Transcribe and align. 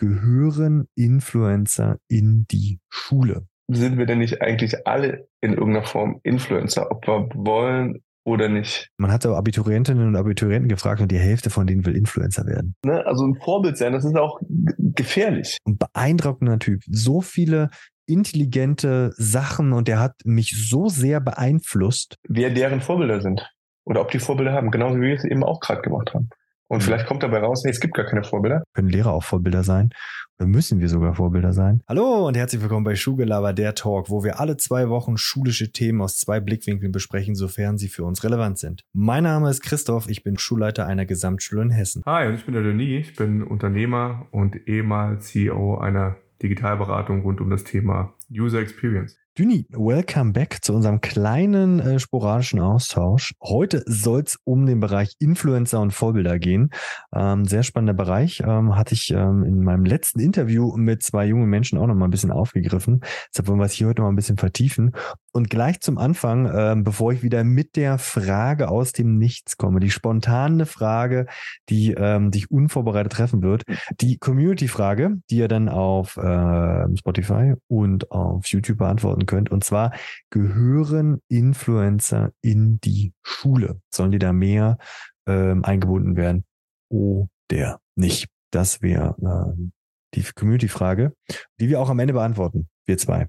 gehören 0.00 0.88
Influencer 0.94 1.98
in 2.08 2.46
die 2.50 2.80
Schule? 2.88 3.46
Sind 3.70 3.98
wir 3.98 4.06
denn 4.06 4.18
nicht 4.18 4.40
eigentlich 4.40 4.86
alle 4.86 5.28
in 5.42 5.52
irgendeiner 5.52 5.84
Form 5.84 6.20
Influencer, 6.22 6.90
ob 6.90 7.06
wir 7.06 7.28
wollen 7.34 8.02
oder 8.24 8.48
nicht? 8.48 8.88
Man 8.96 9.12
hat 9.12 9.26
aber 9.26 9.36
Abiturientinnen 9.36 10.08
und 10.08 10.16
Abiturienten 10.16 10.70
gefragt 10.70 11.02
und 11.02 11.12
die 11.12 11.18
Hälfte 11.18 11.50
von 11.50 11.66
denen 11.66 11.84
will 11.84 11.94
Influencer 11.94 12.46
werden. 12.46 12.74
Ne? 12.82 13.04
Also 13.06 13.26
ein 13.26 13.34
Vorbild 13.34 13.76
sein, 13.76 13.92
das 13.92 14.06
ist 14.06 14.16
auch 14.16 14.40
gefährlich. 14.78 15.58
Ein 15.66 15.76
beeindruckender 15.76 16.58
Typ. 16.58 16.80
So 16.88 17.20
viele 17.20 17.68
intelligente 18.06 19.12
Sachen 19.18 19.74
und 19.74 19.86
der 19.86 20.00
hat 20.00 20.14
mich 20.24 20.68
so 20.70 20.88
sehr 20.88 21.20
beeinflusst. 21.20 22.16
Wer 22.26 22.48
deren 22.48 22.80
Vorbilder 22.80 23.20
sind 23.20 23.46
oder 23.84 24.00
ob 24.00 24.10
die 24.10 24.18
Vorbilder 24.18 24.52
haben, 24.54 24.70
genauso 24.70 24.96
wie 24.96 25.08
wir 25.08 25.14
es 25.14 25.24
eben 25.24 25.44
auch 25.44 25.60
gerade 25.60 25.82
gemacht 25.82 26.14
haben. 26.14 26.30
Und 26.70 26.78
mhm. 26.78 26.82
vielleicht 26.82 27.06
kommt 27.06 27.24
dabei 27.24 27.40
raus, 27.40 27.64
nee, 27.64 27.70
es 27.70 27.80
gibt 27.80 27.94
gar 27.94 28.06
keine 28.06 28.22
Vorbilder. 28.22 28.62
Können 28.74 28.88
Lehrer 28.88 29.12
auch 29.12 29.24
Vorbilder 29.24 29.64
sein? 29.64 29.90
Oder 30.38 30.46
müssen 30.46 30.78
wir 30.78 30.88
sogar 30.88 31.14
Vorbilder 31.14 31.52
sein? 31.52 31.82
Hallo 31.88 32.28
und 32.28 32.36
herzlich 32.36 32.62
willkommen 32.62 32.84
bei 32.84 32.94
Schulgelaber, 32.94 33.52
der 33.52 33.74
Talk, 33.74 34.08
wo 34.08 34.22
wir 34.22 34.38
alle 34.38 34.56
zwei 34.56 34.88
Wochen 34.88 35.16
schulische 35.16 35.72
Themen 35.72 36.00
aus 36.00 36.18
zwei 36.18 36.38
Blickwinkeln 36.38 36.92
besprechen, 36.92 37.34
sofern 37.34 37.76
sie 37.76 37.88
für 37.88 38.04
uns 38.04 38.22
relevant 38.22 38.58
sind. 38.58 38.84
Mein 38.92 39.24
Name 39.24 39.50
ist 39.50 39.62
Christoph, 39.62 40.08
ich 40.08 40.22
bin 40.22 40.38
Schulleiter 40.38 40.86
einer 40.86 41.06
Gesamtschule 41.06 41.62
in 41.62 41.70
Hessen. 41.70 42.04
Hi, 42.06 42.28
und 42.28 42.34
ich 42.34 42.44
bin 42.44 42.54
der 42.54 42.62
Denis, 42.62 43.08
ich 43.08 43.16
bin 43.16 43.42
Unternehmer 43.42 44.28
und 44.30 44.68
ehemals 44.68 45.26
CEO 45.26 45.76
einer 45.78 46.18
Digitalberatung 46.40 47.22
rund 47.22 47.40
um 47.40 47.50
das 47.50 47.64
Thema 47.64 48.14
User 48.30 48.60
Experience. 48.60 49.19
Düni, 49.38 49.64
welcome 49.70 50.32
back 50.32 50.58
zu 50.60 50.74
unserem 50.74 51.00
kleinen 51.00 51.78
äh, 51.78 52.00
sporadischen 52.00 52.58
Austausch. 52.58 53.32
Heute 53.40 53.84
soll 53.86 54.22
es 54.22 54.36
um 54.42 54.66
den 54.66 54.80
Bereich 54.80 55.14
Influencer 55.20 55.80
und 55.80 55.92
Vorbilder 55.92 56.40
gehen. 56.40 56.70
Ähm, 57.14 57.44
sehr 57.44 57.62
spannender 57.62 57.94
Bereich. 57.94 58.42
Ähm, 58.44 58.74
hatte 58.76 58.94
ich 58.94 59.12
ähm, 59.12 59.44
in 59.44 59.62
meinem 59.62 59.84
letzten 59.84 60.18
Interview 60.18 60.76
mit 60.76 61.04
zwei 61.04 61.26
jungen 61.26 61.48
Menschen 61.48 61.78
auch 61.78 61.86
noch 61.86 61.94
mal 61.94 62.08
ein 62.08 62.10
bisschen 62.10 62.32
aufgegriffen. 62.32 63.02
Deshalb 63.32 63.46
wollen 63.46 63.60
wir 63.60 63.66
es 63.66 63.72
hier 63.72 63.86
heute 63.86 64.00
noch 64.00 64.08
mal 64.08 64.12
ein 64.12 64.16
bisschen 64.16 64.36
vertiefen. 64.36 64.96
Und 65.32 65.48
gleich 65.48 65.80
zum 65.80 65.96
Anfang, 65.96 66.50
ähm, 66.52 66.82
bevor 66.82 67.12
ich 67.12 67.22
wieder 67.22 67.44
mit 67.44 67.76
der 67.76 67.98
Frage 67.98 68.68
aus 68.68 68.92
dem 68.92 69.16
Nichts 69.16 69.56
komme, 69.56 69.78
die 69.78 69.90
spontane 69.90 70.66
Frage, 70.66 71.26
die 71.68 71.92
ähm, 71.92 72.32
dich 72.32 72.50
unvorbereitet 72.50 73.12
treffen 73.12 73.42
wird, 73.42 73.62
die 74.00 74.18
Community-Frage, 74.18 75.18
die 75.30 75.36
ihr 75.36 75.48
dann 75.48 75.68
auf 75.68 76.16
äh, 76.16 76.96
Spotify 76.96 77.54
und 77.68 78.10
auf 78.10 78.46
YouTube 78.46 78.78
beantworten 78.78 79.26
könnt. 79.26 79.50
Und 79.50 79.62
zwar, 79.62 79.92
gehören 80.30 81.20
Influencer 81.28 82.32
in 82.42 82.80
die 82.80 83.12
Schule? 83.22 83.80
Sollen 83.94 84.10
die 84.10 84.18
da 84.18 84.32
mehr 84.32 84.78
ähm, 85.26 85.64
eingebunden 85.64 86.16
werden 86.16 86.44
oder 86.88 87.78
nicht? 87.94 88.28
Das 88.50 88.82
wäre 88.82 89.14
äh, 89.22 89.70
die 90.14 90.24
Community-Frage, 90.24 91.12
die 91.60 91.68
wir 91.68 91.80
auch 91.80 91.88
am 91.88 92.00
Ende 92.00 92.14
beantworten, 92.14 92.68
wir 92.84 92.98
zwei. 92.98 93.28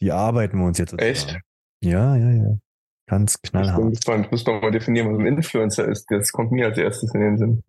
Die 0.00 0.12
arbeiten 0.12 0.58
wir 0.58 0.66
uns 0.66 0.78
jetzt. 0.78 0.98
Echt? 0.98 1.38
Ja, 1.82 2.16
ja, 2.16 2.30
ja. 2.30 2.56
Ganz 3.06 3.40
knallhart. 3.42 3.78
Ich 3.78 3.84
bin 3.84 3.90
gespannt. 3.90 4.30
Muss 4.30 4.46
noch 4.46 4.62
mal 4.62 4.70
definieren, 4.70 5.12
was 5.12 5.18
ein 5.18 5.26
Influencer 5.26 5.88
ist. 5.88 6.06
Das 6.10 6.30
kommt 6.32 6.52
mir 6.52 6.66
als 6.66 6.78
erstes 6.78 7.12
in 7.14 7.20
den 7.20 7.38
Sinn. 7.38 7.62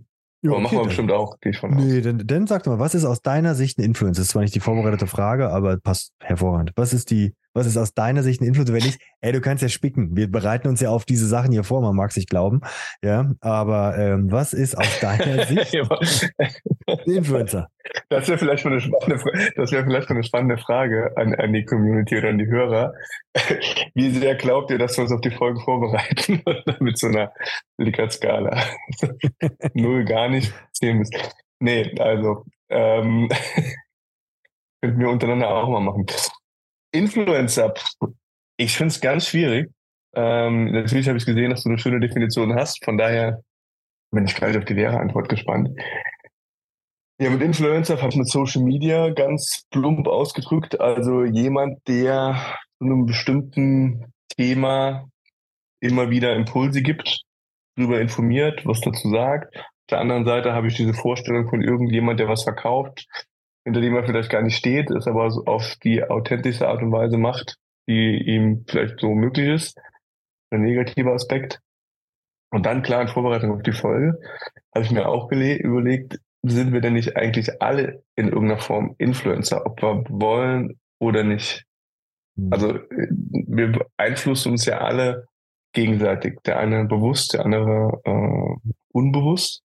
Ja, 0.44 0.52
okay, 0.52 0.62
machen 0.62 0.78
wir 0.80 0.86
bestimmt 0.86 1.12
auch, 1.12 1.40
gehe 1.40 1.52
ich 1.52 1.60
von 1.60 1.72
nee, 1.72 2.00
aus. 2.00 2.04
Dann, 2.04 2.26
dann 2.26 2.48
sag 2.48 2.64
doch 2.64 2.72
mal, 2.72 2.80
was 2.80 2.96
ist 2.96 3.06
aus 3.06 3.22
deiner 3.22 3.54
Sicht 3.54 3.78
ein 3.78 3.84
Influencer? 3.84 4.20
Das 4.20 4.28
ist 4.28 4.32
zwar 4.32 4.42
nicht 4.42 4.56
die 4.56 4.60
vorbereitete 4.60 5.06
Frage, 5.06 5.50
aber 5.50 5.78
passt 5.78 6.14
hervorragend. 6.20 6.72
Was 6.76 6.94
ist 6.94 7.12
die 7.12 7.36
was 7.54 7.68
ist 7.68 7.78
aus 7.78 7.94
deiner 7.94 8.24
Sicht 8.24 8.42
ein 8.42 8.46
Influencer? 8.48 8.74
Wenn 8.74 8.84
nicht, 8.84 9.02
ey, 9.22 9.32
du 9.32 9.42
kannst 9.42 9.62
ja 9.62 9.70
spicken. 9.70 10.16
Wir 10.16 10.30
bereiten 10.30 10.68
uns 10.68 10.82
ja 10.82 10.90
auf 10.90 11.06
diese 11.06 11.28
Sachen 11.28 11.52
hier 11.52 11.64
vor, 11.64 11.82
man 11.82 11.96
mag 11.96 12.12
sich 12.12 12.28
glauben. 12.28 12.62
Ja, 13.04 13.32
aber 13.42 13.98
ähm, 13.98 14.32
was 14.32 14.54
ist 14.54 14.78
aus 14.78 15.00
deiner 15.00 15.46
Sicht 15.48 15.76
ein 15.76 16.98
Influencer? 17.06 17.70
Das 18.10 18.28
wäre 18.28 18.38
vielleicht 18.38 18.64
mal 18.66 18.72
eine 18.72 18.82
spannende, 18.82 19.52
das 19.56 19.72
wäre 19.72 19.84
vielleicht 19.84 20.10
mal 20.10 20.16
eine 20.16 20.24
spannende 20.24 20.58
Frage 20.58 21.12
an, 21.16 21.34
an 21.36 21.54
die 21.54 21.66
Community 21.66 22.18
oder 22.18 22.30
an 22.30 22.38
die 22.38 22.48
Hörer. 22.48 22.94
Wie 23.94 24.12
sehr 24.12 24.36
glaubt 24.36 24.72
ihr, 24.72 24.78
dass 24.78 24.98
wir 24.98 25.04
uns 25.04 25.12
auf 25.12 25.22
die 25.22 25.32
Folgen 25.32 25.60
vorbereiten 25.60 26.42
mit 26.80 26.98
so 26.98 27.08
einer 27.08 27.34
Likert-Skala? 27.78 28.64
Null, 29.73 30.06
gar 30.06 30.30
nicht, 30.30 30.54
zehn 30.73 31.00
bis. 31.00 31.10
Nee, 31.60 31.94
also 32.00 32.45
ähm, 32.70 33.30
könnten 34.82 35.00
wir 35.00 35.10
untereinander 35.10 35.50
auch 35.50 35.70
mal 35.70 35.82
machen. 35.82 36.06
Influencer, 36.92 37.74
ich 38.58 38.76
finde 38.76 38.94
es 38.94 39.02
ganz 39.02 39.28
schwierig. 39.28 39.72
Ähm, 40.14 40.72
natürlich 40.72 41.08
habe 41.08 41.18
ich 41.18 41.26
gesehen, 41.26 41.52
dass 41.52 41.64
du 41.64 41.70
eine 41.70 41.80
schöne 41.80 42.00
Definition 42.00 42.54
hast. 42.54 42.84
Von 42.84 42.98
daher 42.98 43.42
bin 44.12 44.26
ich 44.26 44.36
gleich 44.36 44.58
auf 44.58 44.66
die 44.66 44.74
Lehrerantwort 44.74 45.30
gespannt. 45.30 45.70
Ja, 47.20 47.30
mit 47.30 47.42
Influencer 47.42 47.98
habe 47.98 48.10
ich 48.10 48.18
mit 48.18 48.28
Social 48.28 48.64
Media 48.64 49.10
ganz 49.12 49.64
plump 49.70 50.08
ausgedrückt. 50.08 50.82
Also 50.82 51.24
jemand, 51.24 51.88
der 51.88 52.58
zu 52.78 52.86
einem 52.86 53.06
bestimmten 53.06 54.12
Thema 54.36 55.08
immer 55.80 56.10
wieder 56.10 56.36
Impulse 56.36 56.82
gibt, 56.82 57.22
darüber 57.76 58.02
informiert, 58.02 58.66
was 58.66 58.82
dazu 58.82 59.10
sagt. 59.10 59.56
Auf 59.56 59.88
der 59.92 60.00
anderen 60.00 60.26
Seite 60.26 60.54
habe 60.54 60.68
ich 60.68 60.76
diese 60.76 60.94
Vorstellung 60.94 61.48
von 61.50 61.62
irgendjemand, 61.62 62.20
der 62.20 62.28
was 62.28 62.44
verkauft, 62.44 63.08
hinter 63.64 63.82
dem 63.82 63.95
er 63.95 64.05
vielleicht 64.05 64.30
gar 64.30 64.42
nicht 64.42 64.58
steht, 64.58 64.89
es 64.92 65.08
aber 65.08 65.30
auf 65.45 65.76
die 65.83 66.04
authentische 66.04 66.67
Art 66.67 66.82
und 66.82 66.92
Weise 66.92 67.17
macht, 67.17 67.58
die 67.88 68.17
ihm 68.17 68.66
vielleicht 68.67 68.99
so 68.99 69.14
möglich 69.14 69.48
ist. 69.48 69.80
Ein 70.52 70.61
negativer 70.61 71.14
Aspekt. 71.14 71.60
Und 72.52 72.66
dann 72.66 72.82
klar 72.82 73.02
in 73.02 73.08
Vorbereitung 73.08 73.52
auf 73.52 73.64
die 73.64 73.72
Folge 73.72 74.20
habe 74.76 74.86
ich 74.86 74.92
mir 74.92 75.08
auch 75.08 75.32
überlegt, 75.32 76.20
sind 76.44 76.73
wir 76.73 76.82
denn 76.82 76.94
nicht 76.94 77.16
eigentlich 77.16 77.61
alle 77.61 78.04
in 78.16 78.30
irgendeiner 78.30 78.60
Form 78.60 78.95
Influencer, 78.98 79.66
ob 79.66 79.82
wir 79.82 80.04
wollen 80.10 80.80
oder 80.99 81.23
nicht? 81.23 81.66
Mhm. 82.36 82.52
Also 82.52 82.80
wir 82.89 83.72
beeinflussen 83.72 84.54
uns 84.54 84.66
ja 84.66 84.80
alle 84.80 85.26
gegenseitig. 85.73 86.39
Der 86.45 86.58
eine 86.58 86.86
bewusst, 86.86 87.33
der 87.33 87.45
andere 87.45 88.02
äh, 88.04 88.70
unbewusst. 88.92 89.64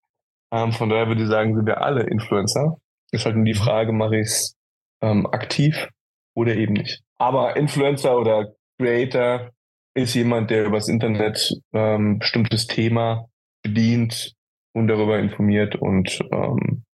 Ähm, 0.53 0.73
von 0.73 0.89
daher 0.89 1.09
würde 1.09 1.23
ich 1.23 1.29
sagen, 1.29 1.57
sind 1.57 1.67
wir 1.67 1.81
alle 1.81 2.03
Influencer. 2.05 2.77
Ist 3.13 3.25
halt 3.25 3.37
nur 3.37 3.45
die 3.45 3.55
mhm. 3.55 3.59
Frage, 3.59 3.93
mache 3.93 4.17
ich 4.17 4.27
es 4.27 4.57
ähm, 5.03 5.27
aktiv 5.27 5.89
oder 6.35 6.55
eben 6.55 6.75
nicht. 6.75 7.03
Aber 7.19 7.57
Influencer 7.57 8.19
oder 8.19 8.55
Creator 8.79 9.51
ist 9.95 10.15
jemand, 10.15 10.51
der 10.51 10.67
übers 10.67 10.89
Internet 10.89 11.55
ähm, 11.73 12.19
bestimmtes 12.19 12.67
Thema 12.67 13.29
bedient 13.63 14.35
und 14.75 14.89
darüber 14.89 15.19
informiert 15.19 15.77
und 15.77 16.21
ähm, 16.33 16.85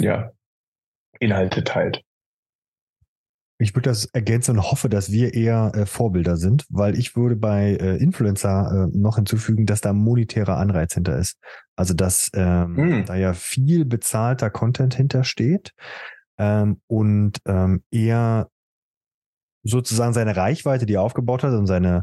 ja, 0.00 0.30
Inhalte 1.18 1.64
teilt. 1.64 2.02
Ich 3.58 3.74
würde 3.74 3.90
das 3.90 4.06
ergänzen 4.06 4.56
und 4.56 4.70
hoffe, 4.70 4.88
dass 4.88 5.12
wir 5.12 5.34
eher 5.34 5.72
äh, 5.74 5.86
Vorbilder 5.86 6.36
sind, 6.36 6.64
weil 6.68 6.98
ich 6.98 7.14
würde 7.14 7.36
bei 7.36 7.76
äh, 7.76 7.96
Influencer 7.96 8.88
äh, 8.92 8.96
noch 8.96 9.16
hinzufügen, 9.16 9.66
dass 9.66 9.80
da 9.80 9.92
monetärer 9.92 10.56
Anreiz 10.56 10.94
hinter 10.94 11.18
ist. 11.18 11.38
Also 11.76 11.94
dass 11.94 12.30
ähm, 12.34 12.76
hm. 12.76 13.04
da 13.06 13.14
ja 13.14 13.34
viel 13.34 13.84
bezahlter 13.84 14.50
Content 14.50 14.94
hintersteht 14.94 15.72
ähm, 16.38 16.80
und 16.86 17.38
ähm, 17.46 17.82
eher 17.90 18.48
sozusagen 19.64 20.12
seine 20.12 20.36
Reichweite, 20.36 20.86
die 20.86 20.94
er 20.94 21.02
aufgebaut 21.02 21.44
hat 21.44 21.52
und 21.52 21.66
seine 21.66 22.02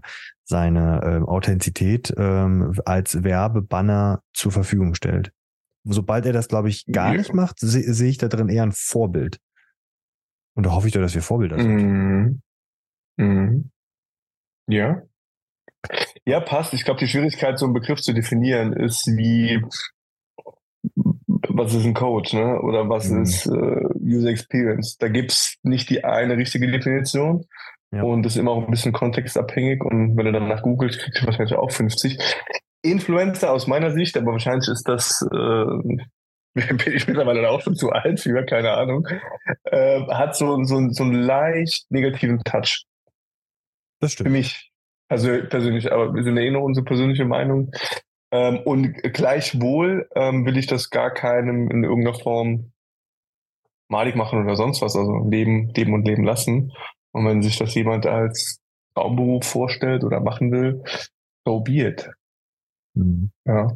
seine 0.49 1.01
ähm, 1.03 1.25
Authentizität 1.25 2.13
ähm, 2.17 2.73
als 2.83 3.23
Werbebanner 3.23 4.21
zur 4.33 4.51
Verfügung 4.51 4.95
stellt. 4.95 5.31
Sobald 5.83 6.25
er 6.25 6.33
das, 6.33 6.47
glaube 6.47 6.69
ich, 6.69 6.85
gar 6.87 7.11
ja. 7.11 7.17
nicht 7.17 7.33
macht, 7.33 7.59
sehe 7.59 7.93
seh 7.93 8.09
ich 8.09 8.17
da 8.17 8.27
drin 8.27 8.49
eher 8.49 8.63
ein 8.63 8.71
Vorbild. 8.73 9.39
Und 10.55 10.65
da 10.65 10.71
hoffe 10.71 10.87
ich 10.87 10.93
doch, 10.93 11.01
dass 11.01 11.15
wir 11.15 11.21
Vorbilder 11.21 11.57
sind. 11.57 11.75
Mhm. 11.75 12.41
Mhm. 13.17 13.71
Ja. 14.67 15.01
Ja, 16.25 16.39
passt. 16.41 16.73
Ich 16.73 16.83
glaube, 16.83 16.99
die 16.99 17.07
Schwierigkeit, 17.07 17.57
so 17.57 17.65
einen 17.65 17.73
Begriff 17.73 18.01
zu 18.01 18.13
definieren, 18.13 18.73
ist 18.73 19.07
wie, 19.07 19.63
was 20.95 21.73
ist 21.73 21.85
ein 21.85 21.93
Code, 21.93 22.35
ne? 22.35 22.61
Oder 22.61 22.89
was 22.89 23.09
mhm. 23.09 23.23
ist 23.23 23.45
äh, 23.45 23.85
User 24.01 24.29
Experience? 24.29 24.97
Da 24.97 25.07
gibt's 25.07 25.57
nicht 25.63 25.89
die 25.89 26.03
eine 26.03 26.37
richtige 26.37 26.69
Definition. 26.69 27.45
Ja. 27.91 28.03
Und 28.03 28.23
das 28.23 28.33
ist 28.33 28.39
immer 28.39 28.51
auch 28.51 28.65
ein 28.65 28.71
bisschen 28.71 28.93
kontextabhängig. 28.93 29.83
Und 29.83 30.15
wenn 30.15 30.25
du 30.25 30.31
dann 30.31 30.47
nach 30.47 30.61
googelst, 30.61 30.99
kriegst 30.99 31.21
du 31.21 31.25
wahrscheinlich 31.25 31.55
auch 31.55 31.71
50. 31.71 32.19
Influencer 32.81 33.51
aus 33.51 33.67
meiner 33.67 33.91
Sicht, 33.91 34.15
aber 34.15 34.31
wahrscheinlich 34.31 34.69
ist 34.69 34.87
das 34.87 35.27
äh, 35.33 36.05
bin 36.67 36.93
ich 36.93 37.07
mittlerweile 37.07 37.49
auch 37.49 37.61
schon 37.61 37.75
zu 37.75 37.89
alt 37.89 38.19
für, 38.19 38.45
keine 38.45 38.71
Ahnung, 38.71 39.07
äh, 39.65 40.01
hat 40.07 40.35
so, 40.35 40.63
so, 40.63 40.89
so 40.89 41.03
einen 41.03 41.13
leicht 41.13 41.85
negativen 41.89 42.39
Touch. 42.43 42.85
Das 43.99 44.13
stimmt. 44.13 44.27
Für 44.27 44.31
mich 44.31 44.69
also 45.09 45.29
persönlich, 45.49 45.91
aber 45.91 46.13
wir 46.13 46.23
sind 46.23 46.37
ja 46.37 46.43
eh 46.43 46.51
nur 46.51 46.61
unsere 46.61 46.85
persönliche 46.85 47.25
Meinung. 47.25 47.71
Ähm, 48.31 48.59
und 48.59 48.93
gleichwohl 49.01 50.07
ähm, 50.15 50.45
will 50.45 50.55
ich 50.55 50.67
das 50.67 50.91
gar 50.91 51.11
keinem 51.11 51.69
in 51.71 51.83
irgendeiner 51.83 52.17
Form 52.17 52.71
malig 53.89 54.15
machen 54.15 54.39
oder 54.43 54.55
sonst 54.55 54.83
was, 54.83 54.95
also 54.95 55.27
leben, 55.27 55.69
leben 55.69 55.93
und 55.93 56.07
leben 56.07 56.23
lassen. 56.23 56.71
Und 57.11 57.25
wenn 57.25 57.41
sich 57.41 57.57
das 57.57 57.73
jemand 57.73 58.05
als 58.05 58.61
Traumberuf 58.93 59.45
vorstellt 59.45 60.03
oder 60.03 60.19
machen 60.19 60.51
will, 60.51 60.83
so 61.43 61.59
be 61.61 61.87
it. 61.87 62.07
Mhm. 62.93 63.31
Ja. 63.45 63.75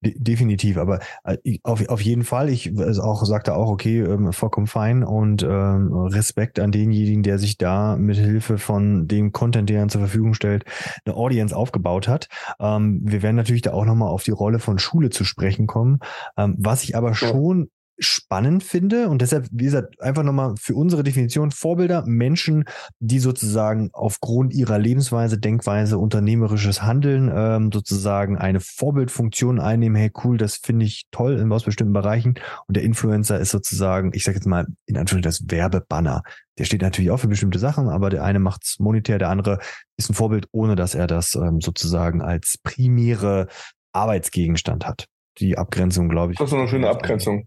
De 0.00 0.14
definitiv, 0.16 0.76
aber 0.76 1.00
äh, 1.24 1.58
auf, 1.64 1.86
auf 1.88 2.00
jeden 2.00 2.22
Fall, 2.22 2.50
ich 2.50 2.72
also 2.78 3.02
auch 3.02 3.24
sagte 3.24 3.54
auch, 3.54 3.68
okay, 3.68 4.00
ähm, 4.00 4.32
vollkommen 4.32 4.68
fein 4.68 5.02
und 5.02 5.42
ähm, 5.42 5.92
Respekt 5.92 6.60
an 6.60 6.70
denjenigen, 6.70 7.24
der 7.24 7.38
sich 7.38 7.58
da 7.58 7.96
mit 7.96 8.16
Hilfe 8.16 8.58
von 8.58 9.08
dem 9.08 9.32
Content, 9.32 9.68
der 9.68 9.80
er 9.80 9.88
zur 9.88 10.02
Verfügung 10.02 10.34
stellt, 10.34 10.64
eine 11.04 11.16
Audience 11.16 11.56
aufgebaut 11.56 12.06
hat. 12.06 12.28
Ähm, 12.60 13.00
wir 13.02 13.22
werden 13.22 13.34
natürlich 13.34 13.62
da 13.62 13.72
auch 13.72 13.84
nochmal 13.84 14.10
auf 14.10 14.22
die 14.22 14.30
Rolle 14.30 14.60
von 14.60 14.78
Schule 14.78 15.10
zu 15.10 15.24
sprechen 15.24 15.66
kommen. 15.66 15.98
Ähm, 16.36 16.54
was 16.58 16.84
ich 16.84 16.96
aber 16.96 17.14
schon 17.14 17.68
spannend 17.98 18.62
finde 18.62 19.08
und 19.08 19.20
deshalb, 19.20 19.48
wie 19.50 19.64
gesagt, 19.64 20.00
einfach 20.00 20.22
nochmal 20.22 20.54
für 20.58 20.74
unsere 20.74 21.02
Definition 21.02 21.50
Vorbilder, 21.50 22.04
Menschen, 22.06 22.64
die 23.00 23.18
sozusagen 23.18 23.90
aufgrund 23.92 24.54
ihrer 24.54 24.78
Lebensweise, 24.78 25.38
Denkweise, 25.38 25.98
unternehmerisches 25.98 26.82
Handeln 26.82 27.30
ähm, 27.34 27.70
sozusagen 27.72 28.38
eine 28.38 28.60
Vorbildfunktion 28.60 29.60
einnehmen. 29.60 29.96
Hey, 29.96 30.10
cool, 30.24 30.38
das 30.38 30.56
finde 30.56 30.86
ich 30.86 31.04
toll 31.10 31.38
in 31.38 31.52
aus 31.52 31.64
bestimmten 31.64 31.92
Bereichen. 31.92 32.34
Und 32.66 32.76
der 32.76 32.84
Influencer 32.84 33.38
ist 33.38 33.50
sozusagen, 33.50 34.12
ich 34.14 34.24
sage 34.24 34.36
jetzt 34.36 34.46
mal 34.46 34.66
in 34.86 34.96
Anführungszeichen 34.96 35.22
das 35.22 35.50
Werbebanner. 35.50 36.22
Der 36.58 36.64
steht 36.64 36.82
natürlich 36.82 37.10
auch 37.10 37.18
für 37.18 37.28
bestimmte 37.28 37.58
Sachen, 37.58 37.88
aber 37.88 38.10
der 38.10 38.24
eine 38.24 38.38
macht 38.38 38.64
es 38.64 38.78
monetär, 38.78 39.18
der 39.18 39.28
andere 39.28 39.58
ist 39.96 40.10
ein 40.10 40.14
Vorbild, 40.14 40.46
ohne 40.52 40.76
dass 40.76 40.94
er 40.94 41.06
das 41.06 41.34
ähm, 41.34 41.60
sozusagen 41.60 42.22
als 42.22 42.58
primäre 42.62 43.48
Arbeitsgegenstand 43.92 44.86
hat. 44.86 45.06
Die 45.38 45.56
Abgrenzung, 45.56 46.08
glaube 46.08 46.32
ich. 46.32 46.38
Das 46.38 46.50
ist 46.50 46.54
eine 46.54 46.68
schöne 46.68 46.88
Abgrenzung. 46.88 47.46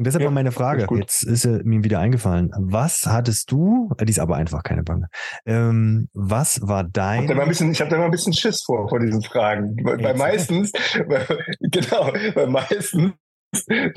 Und 0.00 0.06
deshalb 0.06 0.22
ja, 0.22 0.28
war 0.28 0.32
meine 0.32 0.50
Frage, 0.50 0.84
ist 0.84 0.90
jetzt 0.90 1.22
ist 1.24 1.64
mir 1.64 1.84
wieder 1.84 1.98
eingefallen. 1.98 2.50
Was 2.56 3.04
hattest 3.04 3.50
du, 3.52 3.90
äh, 3.98 4.06
die 4.06 4.12
ist 4.12 4.18
aber 4.18 4.36
einfach 4.36 4.62
keine 4.62 4.82
Bange, 4.82 5.08
ähm, 5.44 6.08
was 6.14 6.66
war 6.66 6.84
dein... 6.84 7.24
Ich 7.24 7.28
habe 7.28 7.28
da, 7.28 7.34
mal 7.34 7.42
ein 7.42 7.48
bisschen, 7.50 7.70
ich 7.70 7.80
hab 7.82 7.90
da 7.90 7.98
mal 7.98 8.04
ein 8.06 8.10
bisschen 8.10 8.32
Schiss 8.32 8.62
vor, 8.64 8.88
vor 8.88 8.98
diesen 8.98 9.20
Fragen. 9.20 9.76
Weil, 9.84 10.02
weil 10.02 10.16
meistens, 10.16 10.72
weil, 11.06 11.26
genau, 11.60 12.14
weil 12.34 12.46
meistens 12.46 13.12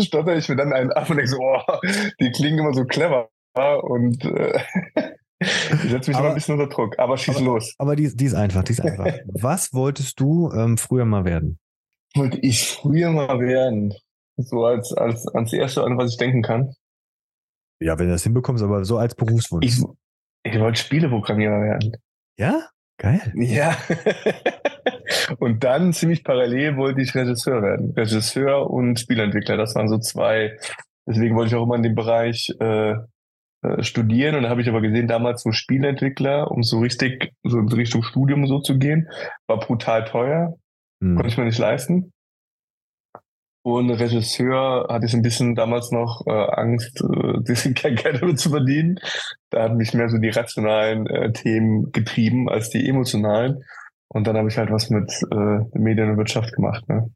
stotter 0.01 0.35
ich 0.35 0.49
mir 0.49 0.57
dann 0.57 0.73
einen 0.73 0.91
ab 0.91 1.09
und 1.09 1.15
denke 1.15 1.31
so, 1.31 1.37
oh, 1.39 1.61
die 2.19 2.31
klingen 2.31 2.59
immer 2.59 2.73
so 2.73 2.83
clever 2.83 3.29
und 3.55 4.25
äh, 4.25 4.59
ich 5.39 5.89
setze 5.89 6.09
mich 6.09 6.17
aber, 6.17 6.25
immer 6.25 6.29
ein 6.29 6.35
bisschen 6.35 6.59
unter 6.59 6.67
Druck, 6.67 6.97
aber 6.99 7.17
schieß 7.17 7.37
aber, 7.37 7.45
los. 7.45 7.75
Aber 7.77 7.95
die, 7.95 8.13
die 8.15 8.25
ist 8.25 8.33
einfach, 8.33 8.63
die 8.63 8.73
ist 8.73 8.81
einfach. 8.81 9.07
was 9.27 9.73
wolltest 9.73 10.19
du 10.19 10.51
ähm, 10.51 10.77
früher 10.77 11.05
mal 11.05 11.25
werden? 11.25 11.59
Wollte 12.15 12.39
ich 12.39 12.67
früher 12.67 13.09
mal 13.09 13.39
werden? 13.39 13.93
So 14.37 14.65
als, 14.65 14.93
als, 14.93 15.27
als 15.27 15.53
erste, 15.53 15.83
an 15.83 15.97
was 15.97 16.11
ich 16.11 16.17
denken 16.17 16.41
kann. 16.41 16.73
Ja, 17.79 17.97
wenn 17.99 18.07
du 18.07 18.13
das 18.13 18.23
hinbekommst, 18.23 18.63
aber 18.63 18.85
so 18.85 18.97
als 18.97 19.15
Berufswunsch. 19.15 19.65
Ich, 19.65 19.83
ich 20.43 20.59
wollte 20.59 20.79
Spieleprogrammierer 20.79 21.61
werden. 21.61 21.97
Ja? 22.37 22.67
Geil. 22.97 23.33
Ja. 23.35 23.75
und 25.39 25.63
dann 25.63 25.93
ziemlich 25.93 26.23
parallel 26.23 26.77
wollte 26.77 27.01
ich 27.01 27.13
Regisseur 27.13 27.61
werden. 27.61 27.91
Regisseur 27.91 28.69
und 28.69 28.99
Spielentwickler. 28.99 29.57
Das 29.57 29.75
waren 29.75 29.89
so 29.89 29.97
zwei. 29.97 30.57
Deswegen 31.05 31.35
wollte 31.35 31.49
ich 31.49 31.55
auch 31.55 31.63
immer 31.63 31.75
in 31.75 31.83
dem 31.83 31.95
Bereich 31.95 32.53
äh, 32.59 32.93
äh, 33.63 33.83
studieren. 33.83 34.35
Und 34.35 34.43
da 34.43 34.49
habe 34.49 34.61
ich 34.61 34.69
aber 34.69 34.81
gesehen, 34.81 35.07
damals 35.07 35.43
so 35.43 35.51
Spielentwickler, 35.51 36.51
um 36.51 36.63
so 36.63 36.79
richtig, 36.79 37.33
so 37.43 37.59
in 37.59 37.67
Richtung 37.67 38.03
Studium 38.03 38.47
so 38.47 38.59
zu 38.59 38.77
gehen, 38.77 39.09
war 39.47 39.59
brutal 39.59 40.05
teuer. 40.05 40.55
Hm. 41.01 41.15
Konnte 41.15 41.29
ich 41.29 41.37
mir 41.37 41.45
nicht 41.45 41.59
leisten. 41.59 42.12
Und 43.65 43.89
Regisseur 43.89 44.87
hatte 44.89 45.05
ich 45.05 45.13
ein 45.13 45.21
bisschen 45.21 45.55
damals 45.55 45.89
noch 45.91 46.27
äh, 46.27 46.31
Angst, 46.31 47.01
äh, 47.01 47.73
kein 47.73 47.95
Geld 47.95 48.21
damit 48.21 48.37
zu 48.37 48.49
verdienen. 48.49 48.99
Da 49.49 49.63
hat 49.63 49.75
mich 49.75 49.93
mehr 49.93 50.09
so 50.09 50.17
die 50.17 50.29
rationalen 50.29 51.07
äh, 51.07 51.31
Themen 51.31 51.91
getrieben 51.93 52.49
als 52.49 52.69
die 52.69 52.87
emotionalen. 52.87 53.63
Und 54.09 54.27
dann 54.27 54.37
habe 54.37 54.49
ich 54.49 54.57
halt 54.57 54.69
was 54.69 54.89
mit 54.89 55.11
äh, 55.31 55.79
Medien 55.79 56.11
und 56.11 56.17
Wirtschaft 56.17 56.53
gemacht. 56.53 56.87
Ne? 56.89 57.09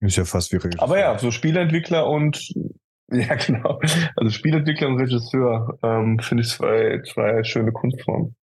Ist 0.00 0.16
ja 0.16 0.24
fast 0.24 0.52
wie 0.52 0.56
Regisseur. 0.56 0.82
Aber 0.82 0.98
ja, 0.98 1.18
so 1.18 1.32
Spielentwickler 1.32 2.06
und 2.06 2.38
ja 3.10 3.34
genau. 3.34 3.80
Also 4.16 4.30
Spielentwickler 4.30 4.86
und 4.86 4.98
Regisseur 4.98 5.78
ähm, 5.82 6.20
finde 6.20 6.44
ich 6.44 6.50
zwei, 6.50 7.02
zwei 7.02 7.42
schöne 7.42 7.72
Kunstformen. 7.72 8.36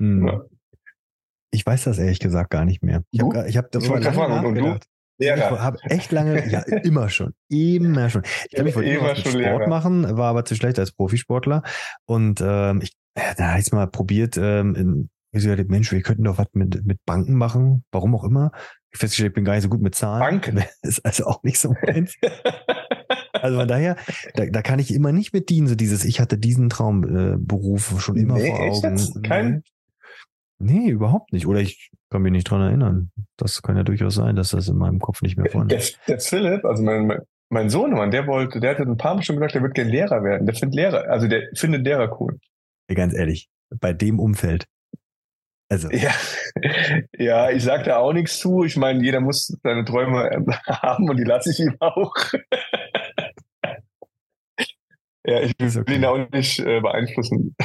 Hm. 0.00 0.26
Ja. 0.26 0.40
Ich 1.50 1.64
weiß 1.64 1.84
das 1.84 1.98
ehrlich 1.98 2.18
gesagt 2.18 2.50
gar 2.50 2.64
nicht 2.64 2.82
mehr. 2.82 3.04
Ich 3.10 3.20
habe 3.20 3.48
ich 3.48 3.56
hab 3.56 3.70
darüber 3.70 4.00
lange 4.00 4.16
fragen, 4.16 4.54
du? 4.54 4.78
Lehrer. 5.18 5.52
Ich 5.52 5.58
habe 5.58 5.78
echt 5.84 6.12
lange, 6.12 6.48
ja, 6.48 6.60
immer 6.82 7.08
schon, 7.08 7.34
immer 7.48 8.10
schon. 8.10 8.22
Ich 8.44 8.50
glaube, 8.50 8.70
ich 8.70 8.76
wollte 8.76 8.90
immer 8.90 9.08
mit 9.08 9.18
Sport 9.18 9.34
Lehrer. 9.34 9.68
machen, 9.68 10.16
war 10.16 10.30
aber 10.30 10.44
zu 10.44 10.54
schlecht 10.54 10.78
als 10.78 10.92
Profisportler. 10.92 11.62
Und 12.06 12.42
ähm, 12.44 12.80
ich, 12.82 12.92
ja, 13.16 13.34
da 13.36 13.50
habe 13.50 13.60
ich 13.60 13.72
mal 13.72 13.86
probiert, 13.86 14.36
ähm, 14.36 14.74
in, 14.74 15.10
ich 15.32 15.42
gesagt, 15.42 15.68
Mensch, 15.68 15.90
wir 15.90 16.02
könnten 16.02 16.24
doch 16.24 16.38
was 16.38 16.46
mit, 16.52 16.84
mit 16.84 16.98
Banken 17.04 17.34
machen, 17.34 17.84
warum 17.90 18.14
auch 18.14 18.24
immer. 18.24 18.52
Ich 18.92 19.00
festgestellt, 19.00 19.30
ich 19.30 19.34
bin 19.34 19.44
gar 19.44 19.54
nicht 19.54 19.64
so 19.64 19.68
gut 19.68 19.82
mit 19.82 19.94
Zahlen. 19.94 20.20
Banken? 20.20 20.64
Ist 20.82 21.04
also 21.04 21.26
auch 21.26 21.42
nicht 21.42 21.58
so 21.58 21.74
meins. 21.82 22.14
also 23.32 23.58
von 23.58 23.68
daher, 23.68 23.96
da, 24.34 24.46
da 24.46 24.62
kann 24.62 24.78
ich 24.78 24.94
immer 24.94 25.10
nicht 25.10 25.32
mit 25.32 25.48
dienen, 25.48 25.66
so 25.66 25.74
dieses, 25.74 26.04
ich 26.04 26.20
hatte 26.20 26.38
diesen 26.38 26.70
Traumberuf 26.70 27.96
äh, 27.96 28.00
schon 28.00 28.16
immer 28.16 28.34
nee, 28.34 28.48
vor 28.48 28.60
Augen. 28.60 29.22
Kein, 29.22 29.62
Nee, 30.58 30.88
überhaupt 30.88 31.32
nicht. 31.32 31.46
Oder 31.46 31.60
ich 31.60 31.90
kann 32.10 32.22
mich 32.22 32.32
nicht 32.32 32.50
dran 32.50 32.62
erinnern. 32.62 33.10
Das 33.36 33.62
kann 33.62 33.76
ja 33.76 33.82
durchaus 33.82 34.14
sein, 34.14 34.36
dass 34.36 34.50
das 34.50 34.68
in 34.68 34.76
meinem 34.76 35.00
Kopf 35.00 35.22
nicht 35.22 35.36
mehr 35.36 35.50
vorne 35.50 35.74
ist. 35.74 35.98
Der, 36.06 36.16
der 36.16 36.20
Philipp, 36.20 36.64
also 36.64 36.82
mein, 36.82 37.18
mein 37.50 37.70
Sohn, 37.70 37.92
Mann, 37.92 38.10
der 38.10 38.26
wollte, 38.26 38.60
der 38.60 38.78
hat 38.78 38.80
ein 38.80 38.96
paar 38.96 39.14
Mal 39.14 39.22
schon 39.22 39.36
gesagt, 39.36 39.54
der 39.54 39.62
wird 39.62 39.74
gerne 39.74 39.90
Lehrer 39.90 40.22
werden. 40.22 40.46
Der 40.46 40.54
findet 40.54 40.76
Lehrer, 40.76 41.10
also 41.10 41.26
der 41.26 41.48
findet 41.54 41.84
Lehrer 41.84 42.20
cool. 42.20 42.38
Ganz 42.92 43.14
ehrlich, 43.14 43.48
bei 43.80 43.92
dem 43.92 44.20
Umfeld. 44.20 44.66
Also. 45.68 45.90
Ja, 45.90 46.12
ja, 47.18 47.50
ich 47.50 47.64
sag 47.64 47.84
da 47.84 47.96
auch 47.96 48.12
nichts 48.12 48.38
zu. 48.38 48.64
Ich 48.64 48.76
meine, 48.76 49.02
jeder 49.02 49.20
muss 49.20 49.56
seine 49.62 49.84
Träume 49.84 50.44
haben 50.66 51.08
und 51.08 51.16
die 51.16 51.24
lasse 51.24 51.50
ich 51.50 51.60
ihm 51.60 51.76
auch. 51.80 52.14
Ja, 55.26 55.40
ich 55.40 55.54
will 55.58 55.80
okay. 55.80 55.94
ihn 55.96 56.04
auch 56.04 56.30
nicht 56.30 56.58
äh, 56.60 56.80
beeinflussen. 56.80 57.56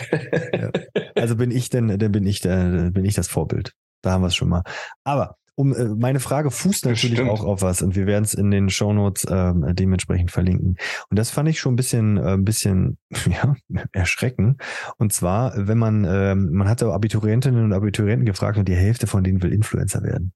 Ja. 0.54 0.72
Also 1.16 1.36
bin 1.36 1.52
ich 1.52 1.70
denn, 1.70 2.00
dann 2.00 2.12
bin 2.12 2.26
ich, 2.26 2.40
der, 2.40 2.92
bin 2.92 3.04
ich 3.06 3.14
das 3.14 3.28
Vorbild. 3.28 3.74
Da 4.02 4.12
haben 4.12 4.22
wir 4.22 4.28
es 4.28 4.36
schon 4.36 4.50
mal. 4.50 4.64
Aber 5.04 5.36
um 5.60 5.76
äh, 5.76 5.90
meine 5.90 6.22
Frage 6.22 6.52
fußt 6.52 6.86
natürlich 6.86 7.20
auch 7.20 7.44
auf 7.44 7.62
was 7.62 7.82
und 7.82 7.98
wir 7.98 8.08
werden 8.08 8.24
es 8.24 8.34
in 8.34 8.50
den 8.50 8.70
Shownotes 8.70 9.26
äh, 9.26 9.54
dementsprechend 9.74 10.32
verlinken. 10.32 10.78
Und 11.10 11.20
das 11.20 11.32
fand 11.32 11.50
ich 11.50 11.60
schon 11.60 11.74
ein 11.74 11.76
bisschen, 11.76 12.16
äh, 12.16 12.36
ein 12.36 12.46
bisschen 12.46 12.98
ja, 13.30 13.56
erschreckend. 13.92 14.62
Und 14.98 15.12
zwar, 15.12 15.52
wenn 15.58 15.78
man, 15.78 16.06
äh, 16.06 16.34
man 16.34 16.70
hatte 16.70 16.88
Abiturientinnen 16.94 17.66
und 17.66 17.74
Abiturienten 17.74 18.26
gefragt 18.26 18.58
und 18.58 18.70
die 18.70 18.76
Hälfte 18.76 19.06
von 19.06 19.22
denen 19.22 19.44
will 19.44 19.52
Influencer 19.52 20.02
werden. 20.02 20.32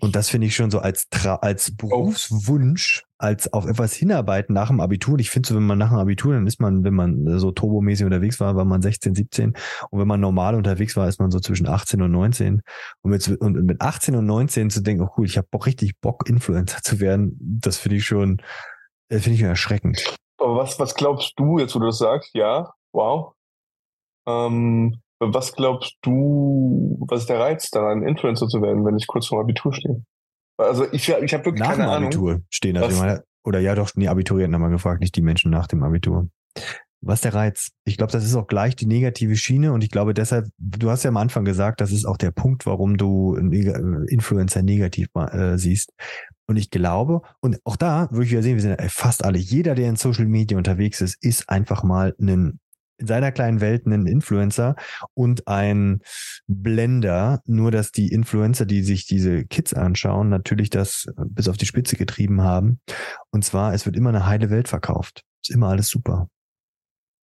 Und 0.00 0.16
das 0.16 0.30
finde 0.30 0.46
ich 0.46 0.56
schon 0.56 0.70
so 0.70 0.78
als, 0.78 1.08
Tra 1.10 1.36
als 1.36 1.76
Berufswunsch, 1.76 3.04
als 3.18 3.52
auf 3.52 3.66
etwas 3.66 3.92
hinarbeiten 3.92 4.54
nach 4.54 4.68
dem 4.68 4.80
Abitur. 4.80 5.18
Ich 5.18 5.30
finde 5.30 5.48
so, 5.48 5.54
wenn 5.54 5.66
man 5.66 5.76
nach 5.76 5.90
dem 5.90 5.98
Abitur, 5.98 6.32
dann 6.32 6.46
ist 6.46 6.58
man, 6.58 6.84
wenn 6.84 6.94
man 6.94 7.38
so 7.38 7.52
turbomäßig 7.52 8.06
unterwegs 8.06 8.40
war, 8.40 8.56
war 8.56 8.64
man 8.64 8.80
16, 8.80 9.14
17. 9.14 9.52
Und 9.90 10.00
wenn 10.00 10.08
man 10.08 10.20
normal 10.20 10.54
unterwegs 10.54 10.96
war, 10.96 11.06
ist 11.06 11.20
man 11.20 11.30
so 11.30 11.38
zwischen 11.38 11.68
18 11.68 12.00
und 12.00 12.12
19. 12.12 12.62
Und 13.02 13.10
mit, 13.10 13.28
und 13.28 13.62
mit 13.64 13.80
18 13.82 14.16
und 14.16 14.24
19 14.24 14.70
zu 14.70 14.82
denken, 14.82 15.02
oh 15.04 15.10
cool, 15.18 15.26
ich 15.26 15.36
habe 15.36 15.48
Bock, 15.50 15.66
richtig 15.66 16.00
Bock, 16.00 16.28
Influencer 16.28 16.80
zu 16.82 16.98
werden, 16.98 17.36
das 17.38 17.76
finde 17.76 17.98
ich 17.98 18.06
schon, 18.06 18.40
äh, 19.10 19.18
finde 19.18 19.34
ich 19.34 19.40
schon 19.40 19.50
erschreckend. 19.50 20.16
Aber 20.38 20.56
was, 20.56 20.78
was 20.80 20.94
glaubst 20.94 21.34
du 21.36 21.58
jetzt, 21.58 21.74
wo 21.74 21.78
du 21.78 21.86
das 21.86 21.98
sagst? 21.98 22.34
Ja, 22.34 22.72
wow. 22.92 23.34
Ähm, 24.26 25.02
was 25.20 25.52
glaubst 25.52 25.96
du, 26.02 26.96
was 27.08 27.20
ist 27.20 27.28
der 27.28 27.40
Reiz 27.40 27.70
daran, 27.70 28.02
Influencer 28.02 28.48
zu 28.48 28.62
werden, 28.62 28.84
wenn 28.84 28.96
ich 28.96 29.06
kurz 29.06 29.26
vor 29.26 29.40
Abitur 29.40 29.72
stehe? 29.72 30.02
Also 30.56 30.84
ich, 30.92 31.08
ich 31.08 31.34
habe 31.34 31.44
wirklich 31.44 31.60
nach 31.60 31.76
keine 31.76 31.84
dem 31.84 32.04
Abitur 32.04 32.30
Ahnung. 32.32 32.44
stehen. 32.50 32.76
Also 32.76 33.00
meine, 33.00 33.22
oder 33.44 33.60
ja 33.60 33.74
doch, 33.74 33.90
die 33.94 34.08
Abiturienten 34.08 34.54
haben 34.54 34.62
wir 34.62 34.70
gefragt, 34.70 35.00
nicht 35.00 35.16
die 35.16 35.22
Menschen 35.22 35.50
nach 35.50 35.66
dem 35.66 35.82
Abitur. 35.82 36.28
Was 37.02 37.18
ist 37.18 37.24
der 37.24 37.34
Reiz? 37.34 37.70
Ich 37.84 37.96
glaube, 37.96 38.12
das 38.12 38.24
ist 38.24 38.34
auch 38.34 38.46
gleich 38.46 38.76
die 38.76 38.84
negative 38.84 39.36
Schiene 39.36 39.72
und 39.72 39.82
ich 39.82 39.90
glaube 39.90 40.12
deshalb, 40.12 40.48
du 40.58 40.90
hast 40.90 41.02
ja 41.02 41.08
am 41.08 41.16
Anfang 41.16 41.46
gesagt, 41.46 41.80
das 41.80 41.92
ist 41.92 42.04
auch 42.04 42.18
der 42.18 42.30
Punkt, 42.30 42.66
warum 42.66 42.98
du 42.98 43.36
Influencer 43.36 44.62
negativ 44.62 45.08
äh, 45.14 45.56
siehst. 45.56 45.92
Und 46.46 46.56
ich 46.56 46.70
glaube, 46.70 47.22
und 47.40 47.58
auch 47.64 47.76
da 47.76 48.08
würde 48.10 48.26
ich 48.26 48.32
ja 48.32 48.42
sehen, 48.42 48.56
wir 48.56 48.62
sind 48.62 48.80
fast 48.90 49.24
alle, 49.24 49.38
jeder, 49.38 49.74
der 49.74 49.88
in 49.88 49.96
Social 49.96 50.26
Media 50.26 50.58
unterwegs 50.58 51.00
ist, 51.00 51.16
ist 51.22 51.48
einfach 51.48 51.84
mal 51.84 52.14
ein 52.20 52.58
in 53.00 53.06
seiner 53.06 53.32
kleinen 53.32 53.60
Welt 53.60 53.86
einen 53.86 54.06
Influencer 54.06 54.76
und 55.14 55.48
ein 55.48 56.00
Blender, 56.46 57.40
nur 57.46 57.70
dass 57.70 57.92
die 57.92 58.08
Influencer, 58.12 58.66
die 58.66 58.82
sich 58.82 59.06
diese 59.06 59.44
Kids 59.44 59.74
anschauen, 59.74 60.28
natürlich 60.28 60.70
das 60.70 61.06
bis 61.16 61.48
auf 61.48 61.56
die 61.56 61.66
Spitze 61.66 61.96
getrieben 61.96 62.42
haben. 62.42 62.80
Und 63.30 63.44
zwar, 63.44 63.74
es 63.74 63.86
wird 63.86 63.96
immer 63.96 64.10
eine 64.10 64.26
heile 64.26 64.50
Welt 64.50 64.68
verkauft. 64.68 65.22
Ist 65.42 65.50
immer 65.50 65.68
alles 65.68 65.88
super. 65.88 66.28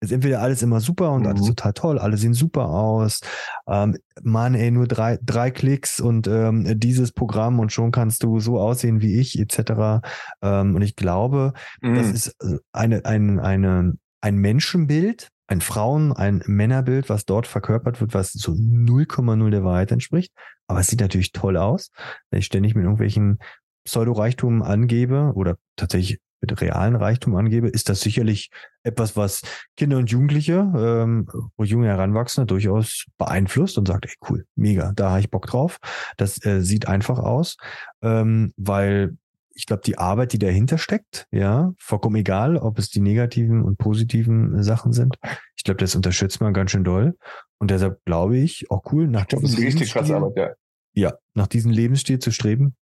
Ist 0.00 0.12
entweder 0.12 0.40
alles 0.42 0.62
immer 0.62 0.80
super 0.80 1.10
und 1.12 1.22
mhm. 1.22 1.28
alles 1.28 1.46
total 1.46 1.72
toll, 1.72 1.98
alle 1.98 2.16
sehen 2.16 2.34
super 2.34 2.68
aus. 2.68 3.20
Ähm, 3.66 3.96
Mann, 4.22 4.54
ey, 4.54 4.70
nur 4.70 4.86
drei, 4.86 5.18
drei 5.22 5.50
Klicks 5.50 5.98
und 5.98 6.28
ähm, 6.28 6.78
dieses 6.78 7.10
Programm 7.12 7.58
und 7.58 7.72
schon 7.72 7.90
kannst 7.90 8.22
du 8.22 8.38
so 8.38 8.60
aussehen 8.60 9.00
wie 9.00 9.18
ich, 9.18 9.38
etc. 9.38 10.02
Ähm, 10.40 10.76
und 10.76 10.82
ich 10.82 10.94
glaube, 10.94 11.52
mhm. 11.80 11.96
das 11.96 12.10
ist 12.10 12.36
äh, 12.42 12.58
eine, 12.72 13.04
eine, 13.04 13.42
eine, 13.42 13.94
ein 14.20 14.36
Menschenbild, 14.36 15.30
ein 15.48 15.60
Frauen-, 15.60 16.12
ein 16.12 16.42
Männerbild, 16.46 17.08
was 17.08 17.24
dort 17.24 17.46
verkörpert 17.46 18.00
wird, 18.00 18.14
was 18.14 18.32
so 18.32 18.52
0,0 18.52 19.50
der 19.50 19.64
Wahrheit 19.64 19.90
entspricht. 19.90 20.32
Aber 20.68 20.80
es 20.80 20.86
sieht 20.86 21.00
natürlich 21.00 21.32
toll 21.32 21.56
aus, 21.56 21.90
wenn 22.30 22.38
ich 22.38 22.46
ständig 22.46 22.74
mit 22.74 22.84
irgendwelchen 22.84 23.38
Pseudo-Reichtum 23.84 24.62
angebe 24.62 25.32
oder 25.34 25.56
tatsächlich 25.76 26.20
mit 26.40 26.60
realen 26.60 26.94
Reichtum 26.94 27.34
angebe, 27.34 27.68
ist 27.68 27.88
das 27.88 28.00
sicherlich 28.00 28.50
etwas, 28.84 29.16
was 29.16 29.42
Kinder 29.76 29.96
und 29.96 30.10
Jugendliche, 30.10 30.70
ähm, 30.76 31.26
junge 31.58 31.88
Heranwachsende 31.88 32.46
durchaus 32.46 33.06
beeinflusst 33.16 33.76
und 33.76 33.88
sagt, 33.88 34.06
ey 34.06 34.14
cool, 34.28 34.46
mega, 34.54 34.92
da 34.94 35.10
habe 35.10 35.20
ich 35.20 35.30
Bock 35.30 35.46
drauf. 35.46 35.78
Das 36.16 36.44
äh, 36.44 36.60
sieht 36.60 36.86
einfach 36.86 37.18
aus, 37.18 37.56
ähm, 38.02 38.52
weil 38.56 39.16
ich 39.58 39.66
glaube, 39.66 39.82
die 39.84 39.98
Arbeit, 39.98 40.32
die 40.32 40.38
dahinter 40.38 40.78
steckt, 40.78 41.26
ja, 41.32 41.72
vollkommen 41.78 42.14
egal, 42.14 42.56
ob 42.56 42.78
es 42.78 42.90
die 42.90 43.00
negativen 43.00 43.62
und 43.62 43.76
positiven 43.76 44.62
Sachen 44.62 44.92
sind. 44.92 45.16
Ich 45.56 45.64
glaube, 45.64 45.78
das 45.78 45.96
unterstützt 45.96 46.40
man 46.40 46.54
ganz 46.54 46.70
schön 46.70 46.84
doll. 46.84 47.16
Und 47.58 47.72
deshalb 47.72 47.98
glaube 48.04 48.38
ich, 48.38 48.70
auch 48.70 48.84
cool, 48.92 49.08
nach 49.08 49.26
ich 49.28 49.36
diesem 49.36 49.64
richtig 49.64 49.92
krasse 49.92 50.14
Arbeit, 50.14 50.36
ja. 50.36 50.50
Ja, 50.94 51.14
nach 51.34 51.48
diesem 51.48 51.72
Lebensstil 51.72 52.20
zu 52.20 52.30
streben, 52.30 52.76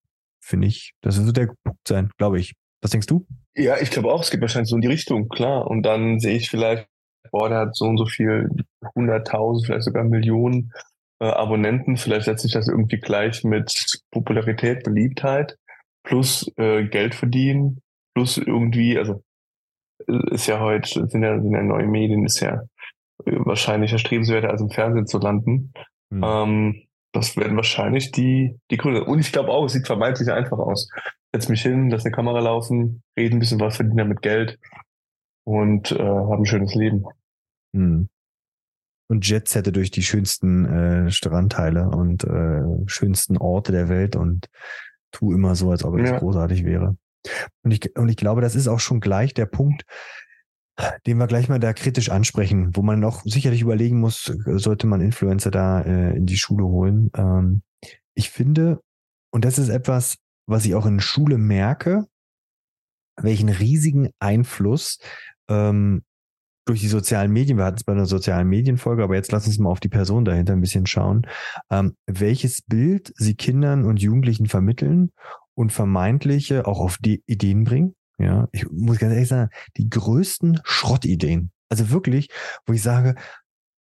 finde 0.42 0.66
ich, 0.66 0.94
das 1.02 1.24
wird 1.24 1.38
der 1.38 1.54
Punkt 1.64 1.88
sein, 1.88 2.10
glaube 2.18 2.40
ich. 2.40 2.54
Was 2.82 2.90
denkst 2.90 3.08
du? 3.08 3.28
Ja, 3.56 3.78
ich 3.80 3.92
glaube 3.92 4.12
auch, 4.12 4.24
es 4.24 4.32
geht 4.32 4.42
wahrscheinlich 4.42 4.70
so 4.70 4.76
in 4.76 4.82
die 4.82 4.88
Richtung, 4.88 5.30
klar. 5.30 5.68
Und 5.68 5.84
dann 5.84 6.20
sehe 6.20 6.36
ich 6.36 6.50
vielleicht, 6.50 6.88
boah, 7.32 7.50
der 7.50 7.60
hat 7.60 7.76
so 7.76 7.86
und 7.86 8.00
so 8.00 8.08
viel, 8.08 8.50
hunderttausend, 8.96 9.68
vielleicht 9.68 9.86
sogar 9.86 10.04
Millionen 10.06 10.72
äh, 11.20 11.26
Abonnenten. 11.26 11.98
Vielleicht 11.98 12.26
setzt 12.26 12.42
sich 12.42 12.52
das 12.52 12.68
irgendwie 12.68 12.98
gleich 12.98 13.44
mit 13.44 14.02
Popularität, 14.10 14.84
Beliebtheit 14.84 15.56
plus 16.04 16.52
äh, 16.58 16.86
Geld 16.86 17.16
verdienen, 17.16 17.82
plus 18.14 18.38
irgendwie, 18.38 18.98
also 18.98 19.24
äh, 20.08 20.34
ist 20.34 20.48
ja 20.48 20.60
heute, 20.60 21.08
sind 21.08 21.24
ja, 21.24 21.40
sind 21.42 21.54
ja 21.54 21.64
neue 21.64 21.88
Medien, 21.88 22.26
ist 22.26 22.40
ja 22.40 22.62
äh, 23.26 23.38
wahrscheinlich 23.38 23.92
erstrebenswerter 23.92 24.50
als 24.50 24.62
im 24.62 24.70
Fernsehen 24.70 25.08
zu 25.08 25.20
landen. 25.20 25.74
Mhm. 26.10 26.24
Ähm, 26.24 26.84
das 27.14 27.38
werden 27.38 27.56
wahrscheinlich 27.56 28.12
die, 28.12 28.60
die 28.72 28.78
Gründe. 28.78 29.06
Und 29.06 29.20
ich 29.20 29.32
glaube 29.32 29.50
auch, 29.50 29.66
es 29.66 29.74
sieht 29.74 29.86
vermeintlich 29.86 30.32
einfach 30.32 30.58
aus. 30.58 30.90
Setz 31.32 31.48
mich 31.48 31.62
hin, 31.62 31.90
lass 31.90 32.06
eine 32.06 32.14
Kamera 32.14 32.40
laufen, 32.40 33.04
reden 33.18 33.36
ein 33.36 33.40
bisschen 33.40 33.60
was, 33.60 33.76
verdienen 33.76 33.98
damit 33.98 34.22
Geld 34.22 34.60
und 35.46 35.92
äh, 35.92 36.04
haben 36.04 36.42
ein 36.42 36.46
schönes 36.46 36.74
Leben. 36.74 37.06
Mhm. 37.72 38.10
Und 39.10 39.28
Jets 39.28 39.54
hätte 39.54 39.72
durch 39.72 39.92
die 39.92 40.02
schönsten 40.02 40.66
äh, 40.66 41.12
Strandteile 41.12 41.90
und 41.90 42.24
äh, 42.24 42.64
schönsten 42.88 43.38
Orte 43.38 43.72
der 43.72 43.90
Welt 43.90 44.16
und 44.16 44.48
tu 45.14 45.34
immer 45.34 45.56
so, 45.56 45.72
als 45.72 45.86
ob 45.86 45.98
es 45.98 46.10
ja. 46.10 46.20
großartig 46.20 46.66
wäre. 46.66 46.98
Und 47.64 47.72
ich, 47.72 47.96
und 47.98 48.10
ich 48.10 48.18
glaube, 48.18 48.42
das 48.42 48.56
ist 48.56 48.68
auch 48.68 48.82
schon 48.82 49.00
gleich 49.00 49.34
der 49.34 49.46
Punkt, 49.46 49.86
den 51.06 51.18
wir 51.18 51.28
gleich 51.28 51.48
mal 51.48 51.60
da 51.60 51.72
kritisch 51.72 52.10
ansprechen, 52.10 52.76
wo 52.76 52.82
man 52.82 53.00
noch 53.00 53.22
sicherlich 53.24 53.62
überlegen 53.62 54.00
muss, 54.00 54.34
sollte 54.46 54.88
man 54.88 55.02
Influencer 55.02 55.52
da 55.52 55.82
äh, 55.82 56.18
in 56.18 56.26
die 56.26 56.38
Schule 56.38 56.66
holen. 56.66 57.12
Ähm, 57.16 57.62
ich 58.16 58.32
finde, 58.32 58.82
und 59.32 59.46
das 59.46 59.58
ist 59.58 59.70
etwas, 59.70 60.18
was 60.48 60.66
ich 60.66 60.76
auch 60.76 60.86
in 60.86 61.00
Schule 61.00 61.38
merke, 61.38 62.06
welchen 63.16 63.50
riesigen 63.50 64.10
Einfluss 64.20 64.98
ähm, 65.48 66.04
durch 66.66 66.82
die 66.82 66.88
sozialen 66.88 67.32
Medien, 67.32 67.58
wir 67.58 67.66
hatten 67.66 67.78
es 67.78 67.84
bei 67.84 67.94
einer 67.94 68.06
sozialen 68.06 68.48
Medienfolge, 68.48 69.04
aber 69.04 69.16
jetzt 69.16 69.32
lass 69.32 69.48
uns 69.48 69.60
mal 69.60 69.70
auf 69.70 69.80
die 69.80 69.90
Person 69.90 70.26
dahinter 70.26 70.54
ein 70.54 70.62
bisschen 70.62 70.86
schauen, 70.86 71.28
ähm, 71.70 71.96
welches 72.06 72.62
Bild 72.62 73.14
sie 73.18 73.36
Kindern 73.36 73.86
und 73.86 74.02
Jugendlichen 74.02 74.48
vermitteln 74.48 75.12
und 75.56 75.72
vermeintliche 75.72 76.66
auch 76.66 76.80
auf 76.80 76.98
die 77.00 77.22
Ideen 77.26 77.64
bringen. 77.64 77.96
Ja, 78.18 78.48
ich 78.52 78.70
muss 78.72 79.00
ganz 79.00 79.14
ehrlich 79.14 79.28
sagen, 79.28 79.50
die 79.78 79.90
größten 79.90 80.62
Schrottideen. 80.64 81.52
Also 81.70 81.90
wirklich, 81.90 82.30
wo 82.66 82.74
ich 82.74 82.82
sage, 82.82 83.16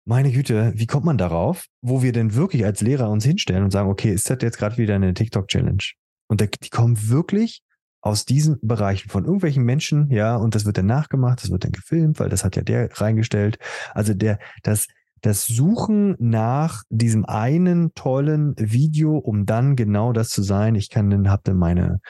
meine 0.05 0.33
Güte, 0.33 0.73
wie 0.75 0.87
kommt 0.87 1.05
man 1.05 1.19
darauf, 1.19 1.67
wo 1.81 2.03
wir 2.03 2.13
denn 2.13 2.35
wirklich 2.35 2.65
als 2.65 2.81
Lehrer 2.81 3.11
uns 3.11 3.25
hinstellen 3.25 3.63
und 3.63 3.71
sagen, 3.71 3.89
okay, 3.89 4.13
ist 4.13 4.29
das 4.29 4.39
jetzt 4.43 4.59
gerade 4.59 4.79
wieder 4.79 4.97
eine 4.97 5.15
TikTok-Challenge? 5.15 5.85
Und 6.29 6.41
die 6.41 6.71
kommen 6.71 7.09
wirklich 7.09 7.63
aus 8.03 8.25
diesen 8.25 8.59
Bereichen 8.61 9.09
von 9.09 9.25
irgendwelchen 9.25 9.65
Menschen, 9.65 10.11
ja, 10.11 10.37
und 10.37 10.55
das 10.55 10.67
wird 10.67 10.77
dann 10.77 10.87
nachgemacht, 10.87 11.43
das 11.43 11.51
wird 11.51 11.65
dann 11.65 11.73
gefilmt, 11.73 12.19
weil 12.19 12.29
das 12.29 12.45
hat 12.45 12.57
ja 12.57 12.63
der 12.63 12.91
reingestellt. 13.01 13.59
Also 13.95 14.13
der, 14.13 14.41
das, 14.65 14.89
das 15.21 15.47
Suchen 15.47 16.17
nach 16.19 16.83
diesem 16.91 17.25
einen 17.25 17.95
tollen 17.95 18.55
Video, 18.59 19.17
um 19.17 19.47
dann 19.47 19.77
genau 19.77 20.13
das 20.13 20.31
zu 20.31 20.43
sein. 20.43 20.75
Ich 20.75 20.91
kann 20.91 21.11
dann, 21.11 21.31
habe 21.31 21.43
dann 21.45 21.57
meine 21.57 22.01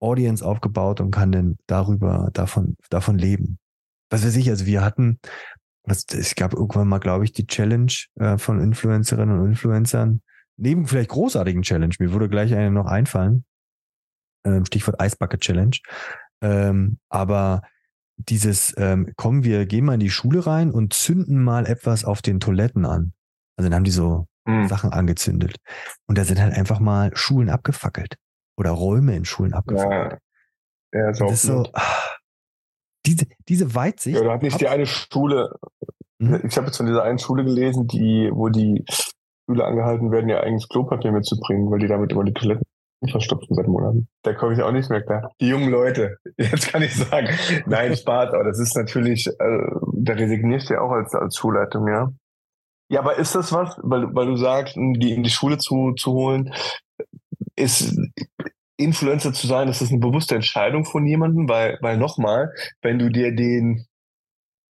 Audience 0.00 0.44
aufgebaut 0.44 1.00
und 1.00 1.10
kann 1.10 1.32
dann 1.32 1.56
darüber, 1.66 2.28
davon, 2.34 2.76
davon 2.90 3.16
leben. 3.16 3.58
Was 4.10 4.24
weiß 4.24 4.36
ich, 4.36 4.50
also 4.50 4.66
wir 4.66 4.84
hatten, 4.84 5.18
was, 5.82 6.04
es 6.12 6.34
gab 6.34 6.52
irgendwann 6.52 6.88
mal, 6.88 6.98
glaube 6.98 7.24
ich, 7.24 7.32
die 7.32 7.46
Challenge 7.46 7.92
äh, 8.16 8.36
von 8.36 8.60
Influencerinnen 8.60 9.40
und 9.40 9.46
Influencern, 9.46 10.20
neben 10.58 10.86
vielleicht 10.86 11.10
großartigen 11.10 11.62
Challenge, 11.62 11.94
mir 11.98 12.12
würde 12.12 12.28
gleich 12.28 12.54
eine 12.54 12.70
noch 12.70 12.86
einfallen, 12.86 13.44
Stichwort 14.64 15.00
Eisbucket 15.00 15.40
Challenge. 15.40 15.76
Ähm, 16.42 16.98
aber 17.08 17.62
dieses, 18.16 18.74
ähm, 18.76 19.12
kommen 19.16 19.44
wir 19.44 19.66
gehen 19.66 19.84
mal 19.84 19.94
in 19.94 20.00
die 20.00 20.10
Schule 20.10 20.46
rein 20.46 20.70
und 20.70 20.92
zünden 20.92 21.42
mal 21.42 21.66
etwas 21.66 22.04
auf 22.04 22.22
den 22.22 22.40
Toiletten 22.40 22.84
an. 22.84 23.12
Also 23.56 23.68
dann 23.68 23.76
haben 23.76 23.84
die 23.84 23.90
so 23.90 24.26
mhm. 24.44 24.68
Sachen 24.68 24.92
angezündet. 24.92 25.56
Und 26.06 26.18
da 26.18 26.24
sind 26.24 26.40
halt 26.40 26.54
einfach 26.54 26.80
mal 26.80 27.10
Schulen 27.14 27.48
abgefackelt. 27.48 28.16
Oder 28.56 28.70
Räume 28.70 29.14
in 29.14 29.24
Schulen 29.24 29.54
abgefackelt. 29.54 30.20
Ja, 30.92 31.00
ja 31.00 31.10
ist 31.10 31.20
das 31.20 31.32
ist 31.32 31.42
so, 31.42 31.64
ach, 31.72 32.18
diese, 33.06 33.26
diese 33.48 33.74
Weitsicht. 33.74 34.18
Ja, 34.18 34.24
da 34.24 34.32
hat 34.32 34.42
nicht 34.42 34.60
die 34.60 34.68
eine 34.68 34.86
Schule, 34.86 35.54
mhm. 36.18 36.40
ich 36.44 36.56
habe 36.56 36.66
jetzt 36.66 36.76
von 36.76 36.86
dieser 36.86 37.04
einen 37.04 37.18
Schule 37.18 37.44
gelesen, 37.44 37.86
die, 37.86 38.30
wo 38.32 38.48
die 38.48 38.84
Schüler 39.48 39.66
angehalten 39.66 40.10
werden, 40.10 40.28
ja 40.28 40.40
eigentlich 40.40 40.68
Klopapier 40.68 41.12
mitzubringen, 41.12 41.70
weil 41.70 41.78
die 41.78 41.86
damit 41.86 42.12
immer 42.12 42.24
die 42.24 42.34
Toiletten 42.34 42.64
verstopfen 43.06 43.54
seit 43.54 43.68
Monaten. 43.68 44.08
Da 44.22 44.34
komme 44.34 44.54
ich 44.54 44.62
auch 44.62 44.72
nicht 44.72 44.90
mehr 44.90 45.02
klar. 45.02 45.30
Die 45.40 45.48
jungen 45.48 45.70
Leute, 45.70 46.18
jetzt 46.36 46.72
kann 46.72 46.82
ich 46.82 46.94
sagen, 46.94 47.28
nein, 47.66 47.96
Spaß, 47.96 48.34
aber 48.34 48.44
das 48.44 48.58
ist 48.58 48.76
natürlich, 48.76 49.26
äh, 49.26 49.66
da 49.92 50.14
resignierst 50.14 50.70
du 50.70 50.74
ja 50.74 50.80
auch 50.80 50.90
als, 50.90 51.14
als 51.14 51.36
Schulleitung, 51.36 51.86
ja. 51.88 52.12
Ja, 52.90 53.00
aber 53.00 53.16
ist 53.16 53.34
das 53.34 53.52
was, 53.52 53.76
weil, 53.82 54.14
weil 54.14 54.26
du 54.26 54.36
sagst, 54.36 54.74
die 54.76 55.12
in 55.12 55.22
die 55.22 55.30
Schule 55.30 55.58
zu, 55.58 55.92
zu 55.92 56.12
holen, 56.12 56.52
ist 57.54 57.98
Influencer 58.78 59.32
zu 59.32 59.46
sein, 59.46 59.68
ist 59.68 59.82
das 59.82 59.90
eine 59.90 59.98
bewusste 59.98 60.36
Entscheidung 60.36 60.84
von 60.84 61.04
jemandem, 61.04 61.48
weil, 61.48 61.78
weil 61.80 61.98
nochmal, 61.98 62.52
wenn 62.80 62.98
du 62.98 63.10
dir 63.10 63.34
den 63.34 63.86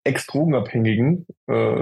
Ex-Drogenabhängigen 0.03 1.27
äh, 1.47 1.81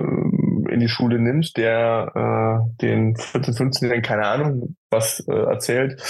in 0.74 0.80
die 0.80 0.90
Schule 0.90 1.20
nimmst, 1.20 1.58
der 1.58 2.12
äh, 2.16 2.82
den 2.82 3.16
14, 3.16 3.54
15-Jährigen, 3.54 4.02
keine 4.02 4.26
Ahnung, 4.26 4.76
was 4.90 5.26
äh, 5.28 5.34
erzählt, 5.34 6.02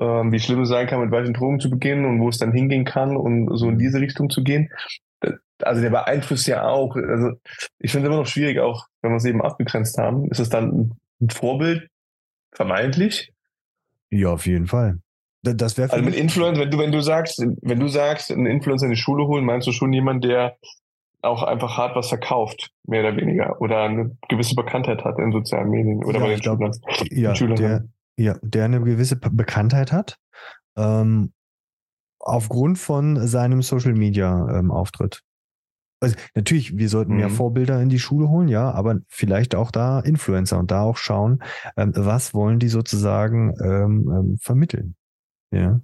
ähm, 0.00 0.32
wie 0.32 0.38
schlimm 0.38 0.62
es 0.62 0.68
sein 0.68 0.86
kann, 0.86 1.00
mit 1.00 1.10
weichen 1.10 1.34
Drogen 1.34 1.60
zu 1.60 1.70
beginnen 1.70 2.04
und 2.04 2.20
wo 2.20 2.28
es 2.28 2.38
dann 2.38 2.52
hingehen 2.52 2.84
kann 2.84 3.16
und 3.16 3.56
so 3.56 3.68
in 3.68 3.78
diese 3.78 4.00
Richtung 4.00 4.30
zu 4.30 4.42
gehen. 4.42 4.70
Also 5.60 5.80
der 5.82 5.90
beeinflusst 5.90 6.46
ja 6.46 6.68
auch, 6.68 6.94
also 6.94 7.32
ich 7.80 7.90
finde 7.90 8.06
es 8.06 8.12
immer 8.12 8.22
noch 8.22 8.28
schwierig, 8.28 8.60
auch 8.60 8.86
wenn 9.02 9.10
wir 9.10 9.16
es 9.16 9.24
eben 9.24 9.42
abgegrenzt 9.42 9.98
haben. 9.98 10.30
Ist 10.30 10.38
es 10.38 10.48
dann 10.48 10.94
ein 11.20 11.30
Vorbild, 11.30 11.88
vermeintlich? 12.52 13.32
Ja, 14.10 14.30
auf 14.30 14.46
jeden 14.46 14.66
Fall. 14.66 14.98
Das 15.42 15.78
wäre 15.78 15.92
also 15.92 16.04
mit 16.04 16.14
Influencer, 16.14 16.62
wenn 16.62 16.70
du, 16.70 16.78
wenn 16.78 16.92
du 16.92 17.00
sagst, 17.00 17.44
wenn 17.62 17.80
du 17.80 17.88
sagst, 17.88 18.30
einen 18.30 18.46
Influencer 18.46 18.86
in 18.86 18.92
die 18.92 18.96
Schule 18.96 19.26
holen, 19.26 19.44
meinst 19.44 19.66
du 19.66 19.72
schon 19.72 19.92
jemand, 19.92 20.24
der 20.24 20.56
auch 21.22 21.42
einfach 21.42 21.76
hart 21.76 21.96
was 21.96 22.08
verkauft, 22.08 22.70
mehr 22.86 23.00
oder 23.00 23.16
weniger, 23.16 23.60
oder 23.60 23.82
eine 23.82 24.16
gewisse 24.28 24.54
Bekanntheit 24.54 25.04
hat 25.04 25.18
in 25.18 25.32
sozialen 25.32 25.70
Medien 25.70 26.04
oder 26.04 26.18
ja, 26.18 26.24
bei 26.24 26.30
den 26.34 26.40
glaub, 26.40 27.36
Schülern. 27.36 27.60
Ja. 27.60 27.68
Der, 27.68 27.84
ja, 28.18 28.36
der 28.42 28.64
eine 28.64 28.80
gewisse 28.80 29.16
Bekanntheit 29.16 29.92
hat, 29.92 30.18
ähm, 30.76 31.32
aufgrund 32.20 32.78
von 32.78 33.26
seinem 33.26 33.62
Social 33.62 33.94
Media 33.94 34.58
ähm, 34.58 34.70
Auftritt. 34.70 35.22
Also 36.00 36.16
natürlich, 36.34 36.76
wir 36.76 36.88
sollten 36.88 37.12
mhm. 37.12 37.18
mehr 37.18 37.30
Vorbilder 37.30 37.80
in 37.80 37.88
die 37.88 37.98
Schule 37.98 38.28
holen, 38.28 38.48
ja, 38.48 38.70
aber 38.70 39.00
vielleicht 39.08 39.54
auch 39.54 39.70
da 39.70 40.00
Influencer 40.00 40.58
und 40.58 40.70
da 40.70 40.82
auch 40.82 40.96
schauen, 40.96 41.42
ähm, 41.76 41.92
was 41.94 42.34
wollen 42.34 42.58
die 42.58 42.68
sozusagen 42.68 43.54
ähm, 43.62 44.10
ähm, 44.12 44.38
vermitteln. 44.40 44.94
Ja, 45.50 45.80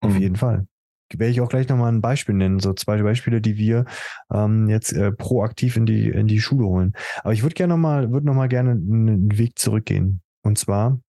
auf 0.00 0.14
mhm. 0.14 0.20
jeden 0.20 0.36
Fall. 0.36 0.66
Werde 1.10 1.30
ich 1.30 1.40
auch 1.40 1.48
gleich 1.48 1.68
nochmal 1.68 1.90
ein 1.90 2.02
Beispiel 2.02 2.34
nennen, 2.34 2.60
so 2.60 2.74
zwei 2.74 3.00
Beispiele, 3.02 3.40
die 3.40 3.56
wir 3.56 3.86
ähm, 4.30 4.68
jetzt 4.68 4.92
äh, 4.92 5.10
proaktiv 5.10 5.76
in 5.76 5.86
die 5.86 6.10
in 6.10 6.26
die 6.26 6.40
Schule 6.40 6.66
holen. 6.66 6.92
Aber 7.22 7.32
ich 7.32 7.42
würde 7.42 7.54
gerne 7.54 7.72
nochmal, 7.72 8.12
würde 8.12 8.26
nochmal 8.26 8.48
gerne 8.48 8.72
einen 8.72 9.38
Weg 9.38 9.58
zurückgehen. 9.58 10.20
Und 10.42 10.58
zwar 10.58 11.00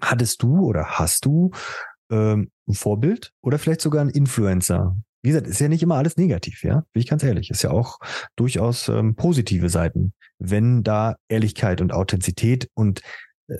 Hattest 0.00 0.42
du 0.42 0.66
oder 0.66 0.98
hast 0.98 1.24
du 1.24 1.50
ähm, 2.10 2.50
ein 2.68 2.74
Vorbild 2.74 3.32
oder 3.42 3.58
vielleicht 3.58 3.80
sogar 3.80 4.02
ein 4.02 4.10
Influencer? 4.10 4.96
Wie 5.22 5.28
gesagt, 5.28 5.46
ist 5.46 5.60
ja 5.60 5.68
nicht 5.68 5.82
immer 5.82 5.96
alles 5.96 6.16
negativ, 6.16 6.64
ja? 6.64 6.84
Bin 6.92 7.02
ich 7.02 7.08
ganz 7.08 7.22
ehrlich. 7.22 7.50
Ist 7.50 7.62
ja 7.62 7.70
auch 7.70 7.98
durchaus 8.36 8.88
ähm, 8.88 9.16
positive 9.16 9.68
Seiten, 9.68 10.14
wenn 10.38 10.82
da 10.82 11.16
Ehrlichkeit 11.28 11.80
und 11.80 11.92
Authentizität 11.92 12.70
und 12.74 13.02
äh, 13.48 13.58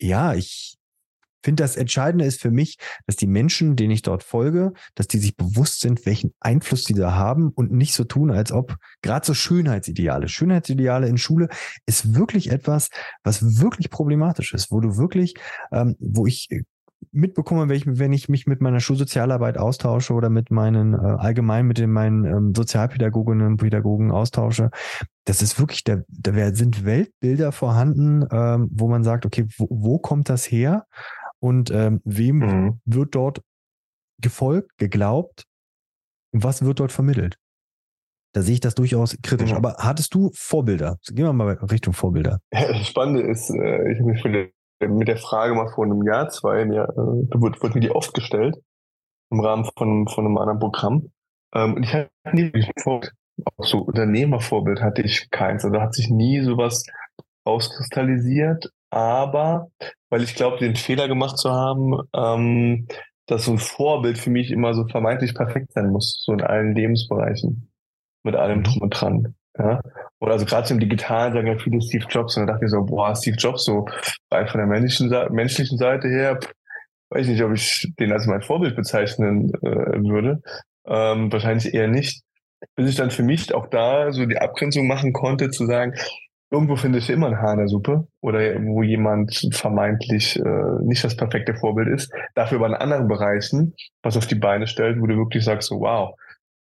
ja, 0.00 0.34
ich 0.34 0.79
finde, 1.42 1.62
das 1.62 1.76
Entscheidende 1.76 2.24
ist 2.24 2.40
für 2.40 2.50
mich, 2.50 2.78
dass 3.06 3.16
die 3.16 3.26
Menschen, 3.26 3.76
denen 3.76 3.92
ich 3.92 4.02
dort 4.02 4.22
folge, 4.22 4.72
dass 4.94 5.08
die 5.08 5.18
sich 5.18 5.36
bewusst 5.36 5.80
sind, 5.80 6.06
welchen 6.06 6.34
Einfluss 6.40 6.84
die 6.84 6.94
da 6.94 7.14
haben 7.14 7.50
und 7.50 7.72
nicht 7.72 7.94
so 7.94 8.04
tun, 8.04 8.30
als 8.30 8.52
ob 8.52 8.76
gerade 9.02 9.26
so 9.26 9.34
Schönheitsideale, 9.34 10.28
Schönheitsideale 10.28 11.08
in 11.08 11.18
Schule 11.18 11.48
ist 11.86 12.14
wirklich 12.14 12.50
etwas, 12.50 12.90
was 13.22 13.60
wirklich 13.60 13.90
problematisch 13.90 14.54
ist, 14.54 14.70
wo 14.70 14.80
du 14.80 14.96
wirklich, 14.96 15.34
ähm, 15.72 15.96
wo 15.98 16.26
ich 16.26 16.48
mitbekomme, 17.12 17.68
wenn 17.68 17.76
ich, 17.76 17.84
wenn 17.86 18.12
ich 18.12 18.28
mich 18.28 18.46
mit 18.46 18.60
meiner 18.60 18.80
Schulsozialarbeit 18.80 19.58
austausche 19.58 20.12
oder 20.14 20.28
mit 20.28 20.50
meinen, 20.50 20.94
äh, 20.94 20.96
allgemein 20.96 21.66
mit 21.66 21.78
den, 21.78 21.90
meinen 21.90 22.24
ähm, 22.24 22.54
Sozialpädagoginnen 22.54 23.46
und 23.46 23.56
Pädagogen 23.56 24.10
austausche, 24.10 24.70
das 25.24 25.42
ist 25.42 25.58
wirklich, 25.58 25.84
da, 25.84 25.98
da 26.08 26.54
sind 26.54 26.84
Weltbilder 26.84 27.52
vorhanden, 27.52 28.26
ähm, 28.30 28.68
wo 28.72 28.88
man 28.88 29.04
sagt, 29.04 29.26
okay, 29.26 29.46
wo, 29.56 29.68
wo 29.70 29.98
kommt 29.98 30.28
das 30.28 30.44
her 30.44 30.86
und 31.40 31.70
ähm, 31.70 32.00
wem 32.04 32.38
mhm. 32.38 32.80
wird 32.84 33.14
dort 33.14 33.42
gefolgt, 34.20 34.76
geglaubt 34.78 35.44
und 36.32 36.44
was 36.44 36.64
wird 36.64 36.80
dort 36.80 36.92
vermittelt? 36.92 37.36
Da 38.32 38.42
sehe 38.42 38.54
ich 38.54 38.60
das 38.60 38.76
durchaus 38.76 39.16
kritisch. 39.22 39.50
Mhm. 39.50 39.56
Aber 39.56 39.76
hattest 39.78 40.14
du 40.14 40.30
Vorbilder? 40.34 40.98
Gehen 41.08 41.24
wir 41.24 41.32
mal 41.32 41.54
Richtung 41.54 41.94
Vorbilder. 41.94 42.40
Das 42.50 42.86
Spannende 42.86 43.22
ist, 43.22 43.50
äh, 43.50 43.92
ich 43.92 43.98
habe 43.98 44.12
mich 44.12 44.52
mit 44.80 45.08
der 45.08 45.16
Frage 45.16 45.54
mal 45.54 45.68
vor 45.68 45.84
einem 45.84 46.02
Jahr, 46.06 46.28
zwei, 46.28 46.62
ja, 46.64 46.84
äh, 46.84 47.26
da 47.28 47.40
wurde, 47.40 47.60
wurde 47.60 47.74
mir 47.74 47.80
die 47.80 47.90
oft 47.90 48.14
gestellt 48.14 48.56
im 49.30 49.40
Rahmen 49.40 49.68
von, 49.76 50.08
von 50.08 50.26
einem 50.26 50.38
anderen 50.38 50.58
Programm. 50.58 51.10
Ähm, 51.54 51.74
und 51.74 51.82
ich 51.82 51.92
hatte 51.92 52.10
nie 52.32 52.52
Vorbild, 52.78 53.12
auch 53.56 53.64
so 53.64 53.78
Unternehmervorbild 53.78 54.80
hatte 54.80 55.02
ich 55.02 55.30
keins. 55.30 55.64
Also 55.64 55.74
da 55.74 55.82
hat 55.82 55.94
sich 55.94 56.10
nie 56.10 56.40
sowas 56.42 56.84
rauskristallisiert. 57.46 58.70
Aber 58.90 59.70
weil 60.08 60.22
ich 60.22 60.34
glaube, 60.34 60.58
den 60.58 60.76
Fehler 60.76 61.08
gemacht 61.08 61.38
zu 61.38 61.50
haben, 61.50 61.96
ähm, 62.14 62.88
dass 63.26 63.44
so 63.44 63.52
ein 63.52 63.58
Vorbild 63.58 64.18
für 64.18 64.30
mich 64.30 64.50
immer 64.50 64.74
so 64.74 64.86
vermeintlich 64.88 65.34
perfekt 65.34 65.72
sein 65.72 65.90
muss, 65.90 66.22
so 66.24 66.32
in 66.32 66.42
allen 66.42 66.74
Lebensbereichen, 66.74 67.70
mit 68.24 68.34
allem 68.34 68.58
mhm. 68.58 68.64
drum 68.64 68.82
und 68.82 68.90
dran. 68.90 69.34
Ja? 69.56 69.80
Oder 70.18 70.32
also 70.32 70.44
gerade 70.44 70.72
im 70.72 70.80
Digitalen 70.80 71.32
sagen 71.32 71.46
ja 71.46 71.56
viele 71.56 71.80
Steve 71.80 72.06
Jobs 72.08 72.36
und 72.36 72.46
da 72.46 72.52
dachte 72.52 72.66
ich 72.66 72.70
so, 72.70 72.82
boah, 72.82 73.14
Steve 73.14 73.36
Jobs 73.36 73.64
so 73.64 73.86
rein 74.30 74.48
von 74.48 74.58
der 74.58 74.66
menschlichen, 74.66 75.32
menschlichen 75.32 75.78
Seite 75.78 76.08
her, 76.08 76.38
weiß 77.10 77.26
nicht, 77.26 77.42
ob 77.42 77.52
ich 77.52 77.92
den 77.98 78.12
als 78.12 78.26
mein 78.26 78.42
Vorbild 78.42 78.76
bezeichnen 78.76 79.52
äh, 79.62 80.02
würde. 80.02 80.42
Ähm, 80.86 81.32
wahrscheinlich 81.32 81.72
eher 81.74 81.88
nicht. 81.88 82.22
Bis 82.74 82.90
ich 82.90 82.96
dann 82.96 83.10
für 83.10 83.22
mich 83.22 83.54
auch 83.54 83.68
da 83.68 84.12
so 84.12 84.26
die 84.26 84.38
Abgrenzung 84.38 84.86
machen 84.86 85.12
konnte, 85.12 85.50
zu 85.50 85.66
sagen, 85.66 85.94
irgendwo 86.50 86.76
finde 86.76 86.98
ich 86.98 87.08
immer 87.10 87.28
ein 87.28 87.38
Haar 87.38 87.52
in 87.52 87.58
der 87.58 87.68
Suppe 87.68 88.08
oder 88.20 88.38
wo 88.64 88.82
jemand 88.82 89.48
vermeintlich 89.52 90.36
äh, 90.36 90.82
nicht 90.82 91.04
das 91.04 91.16
perfekte 91.16 91.54
Vorbild 91.54 91.88
ist, 91.88 92.12
dafür 92.34 92.58
aber 92.58 92.68
in 92.68 92.74
anderen 92.74 93.08
Bereichen 93.08 93.74
was 94.02 94.16
auf 94.16 94.26
die 94.26 94.34
Beine 94.34 94.66
stellt, 94.66 95.00
wo 95.00 95.06
du 95.06 95.16
wirklich 95.16 95.44
sagst, 95.44 95.68
so 95.68 95.80
wow, 95.80 96.14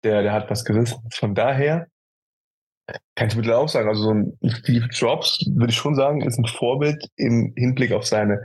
der, 0.04 0.22
der 0.22 0.34
hat 0.34 0.50
was 0.50 0.64
gerissen. 0.64 1.00
Von 1.12 1.34
daher 1.36 1.88
kann 3.16 3.28
ich 3.28 3.36
mittlerweile 3.36 3.64
auch 3.64 3.70
sagen, 3.70 3.90
also 3.90 4.04
so 4.04 4.14
ein 4.14 4.38
Steve 4.46 4.88
Jobs, 4.92 5.46
würde 5.56 5.72
ich 5.72 5.78
schon 5.78 5.96
sagen, 5.96 6.22
ist 6.22 6.38
ein 6.40 6.46
Vorbild 6.46 7.08
im 7.18 7.54
Hinblick 7.56 7.92
auf 7.92 8.06
seine 8.06 8.42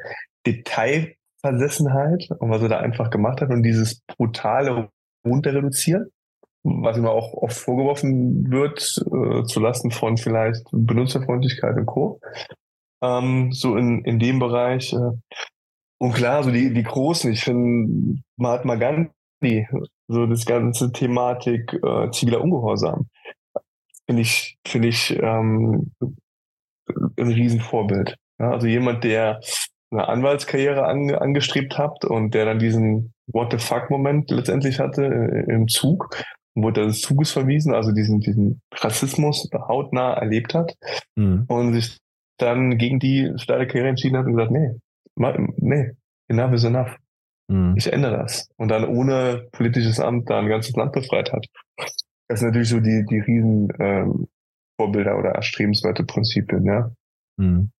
Detailversessenheit 0.46 2.28
und 2.38 2.50
was 2.50 2.62
er 2.62 2.68
da 2.68 2.78
einfach 2.78 3.10
gemacht 3.10 3.40
hat 3.40 3.50
und 3.50 3.62
dieses 3.62 4.00
brutale 4.00 4.88
runter 5.26 5.54
reduzieren, 5.54 6.10
was 6.64 6.96
ihm 6.96 7.06
auch 7.06 7.32
oft 7.34 7.56
vorgeworfen 7.56 8.50
wird, 8.50 9.02
äh, 9.06 9.44
zulasten 9.44 9.90
von 9.90 10.16
vielleicht 10.16 10.64
Benutzerfreundlichkeit 10.72 11.76
und 11.76 11.86
Co. 11.86 12.20
Ähm, 13.02 13.52
so 13.52 13.76
in, 13.76 14.04
in 14.04 14.18
dem 14.18 14.38
Bereich. 14.38 14.92
Äh, 14.92 15.12
und 15.98 16.12
klar, 16.12 16.42
so 16.42 16.50
die, 16.50 16.72
die 16.72 16.82
Großen, 16.82 17.30
ich 17.30 17.44
finde 17.44 18.20
Mahatma 18.36 18.74
Gandhi, 18.74 19.68
so 20.08 20.26
das 20.26 20.44
ganze 20.44 20.90
Thematik 20.92 21.72
äh, 21.82 22.10
ziviler 22.10 22.40
Ungehorsam 22.40 23.08
finde 24.06 24.22
ich, 24.22 24.58
finde 24.66 24.88
ich 24.88 25.16
ähm, 25.20 25.92
ein 27.18 27.28
Riesenvorbild. 27.28 28.16
Ja, 28.38 28.50
also 28.50 28.66
jemand, 28.66 29.04
der 29.04 29.40
eine 29.90 30.08
Anwaltskarriere 30.08 30.84
an, 30.84 31.14
angestrebt 31.14 31.78
hat 31.78 32.04
und 32.04 32.34
der 32.34 32.44
dann 32.44 32.58
diesen 32.58 33.12
What 33.26 33.52
the 33.52 33.58
fuck-Moment 33.58 34.30
letztendlich 34.30 34.80
hatte 34.80 35.04
äh, 35.04 35.52
im 35.52 35.68
Zug, 35.68 36.10
wurde 36.54 36.86
des 36.86 37.00
Zuges 37.00 37.32
verwiesen, 37.32 37.74
also 37.74 37.92
diesen, 37.92 38.20
diesen 38.20 38.60
Rassismus 38.72 39.48
hautnah 39.52 40.14
erlebt 40.14 40.54
hat 40.54 40.74
mhm. 41.16 41.44
und 41.48 41.74
sich 41.74 41.98
dann 42.38 42.78
gegen 42.78 42.98
die 42.98 43.32
steile 43.36 43.66
Karriere 43.66 43.88
entschieden 43.88 44.16
hat 44.16 44.26
und 44.26 44.36
gesagt, 44.36 44.52
nee, 44.52 44.74
nee, 45.56 45.92
enough 46.28 46.52
is 46.52 46.64
enough. 46.64 46.96
Mhm. 47.48 47.74
Ich 47.76 47.92
ändere 47.92 48.18
das. 48.18 48.48
Und 48.56 48.68
dann 48.68 48.84
ohne 48.84 49.48
politisches 49.52 50.00
Amt 50.00 50.30
da 50.30 50.38
ein 50.38 50.48
ganzes 50.48 50.74
Land 50.76 50.92
befreit 50.92 51.32
hat. 51.32 51.46
Das 52.28 52.40
sind 52.40 52.48
natürlich 52.48 52.70
so 52.70 52.80
die, 52.80 53.04
die 53.08 53.18
riesen 53.18 53.68
ähm, 53.78 54.28
Vorbilder 54.80 55.18
oder 55.18 55.30
erstrebenswerte 55.30 56.04
Prinzipien, 56.04 56.64
ja. 56.64 56.90
Mhm. 57.36 57.70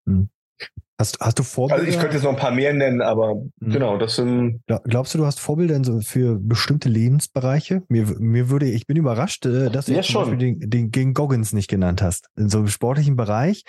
Hast, 0.97 1.19
hast 1.21 1.41
du 1.41 1.43
Vorbilder? 1.43 1.81
Also 1.81 1.91
ich 1.91 1.99
könnte 1.99 2.15
jetzt 2.15 2.23
noch 2.23 2.31
ein 2.31 2.37
paar 2.37 2.53
mehr 2.53 2.73
nennen, 2.73 3.03
aber 3.03 3.35
mhm. 3.35 3.51
genau, 3.73 3.99
das 3.99 4.15
sind. 4.15 4.63
Glaubst 4.85 5.13
du, 5.13 5.19
du 5.19 5.27
hast 5.27 5.41
Vorbilder 5.41 5.81
für 6.03 6.39
bestimmte 6.39 6.89
Lebensbereiche? 6.89 7.83
Mir, 7.89 8.07
mir 8.21 8.49
würde, 8.49 8.67
ich 8.67 8.87
bin 8.87 8.97
überrascht, 8.97 9.45
äh, 9.45 9.71
dass 9.71 9.87
du 9.87 9.93
ja, 9.93 10.03
zum 10.03 10.23
Beispiel 10.23 10.39
den, 10.39 10.71
den 10.71 10.91
gegen 10.93 11.13
Goggins 11.13 11.53
nicht 11.53 11.69
genannt 11.69 12.01
hast. 12.01 12.29
In 12.37 12.49
so 12.49 12.59
einem 12.59 12.69
sportlichen 12.69 13.17
Bereich. 13.17 13.65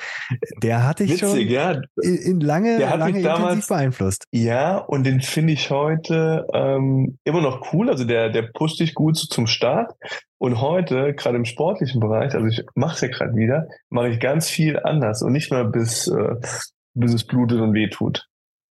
Der 0.62 0.86
hatte 0.86 1.04
ich 1.04 1.14
Witzig, 1.14 1.28
schon 1.28 1.40
ja. 1.48 1.82
in, 2.00 2.16
in 2.16 2.40
lange, 2.42 2.78
der 2.78 2.92
hat 2.92 3.00
lange 3.00 3.14
mich 3.14 3.24
damals, 3.24 3.68
beeinflusst. 3.68 4.26
Ja, 4.32 4.78
und 4.78 5.04
den 5.04 5.22
finde 5.22 5.54
ich 5.54 5.72
heute 5.72 6.46
ähm, 6.54 7.18
immer 7.24 7.42
noch 7.42 7.74
cool. 7.74 7.90
Also 7.90 8.06
der, 8.06 8.30
der 8.30 8.44
pusht 8.54 8.80
dich 8.80 8.94
gut 8.94 9.18
zum 9.18 9.48
Start. 9.48 9.94
Und 10.38 10.62
heute, 10.62 11.16
gerade 11.16 11.38
im 11.38 11.46
sportlichen 11.46 12.00
Bereich, 12.00 12.36
also 12.36 12.46
ich 12.46 12.62
mache 12.76 12.96
es 12.96 13.02
ja 13.02 13.08
gerade 13.08 13.36
wieder, 13.36 13.68
mache 13.90 14.10
ich 14.10 14.20
ganz 14.20 14.48
viel 14.48 14.78
anders 14.78 15.24
und 15.24 15.32
nicht 15.32 15.50
mehr 15.50 15.64
bis 15.64 16.08
äh, 16.08 16.36
bis 16.96 17.14
es 17.14 17.26
blutet 17.26 17.60
und 17.60 17.74
wehtut. 17.74 18.28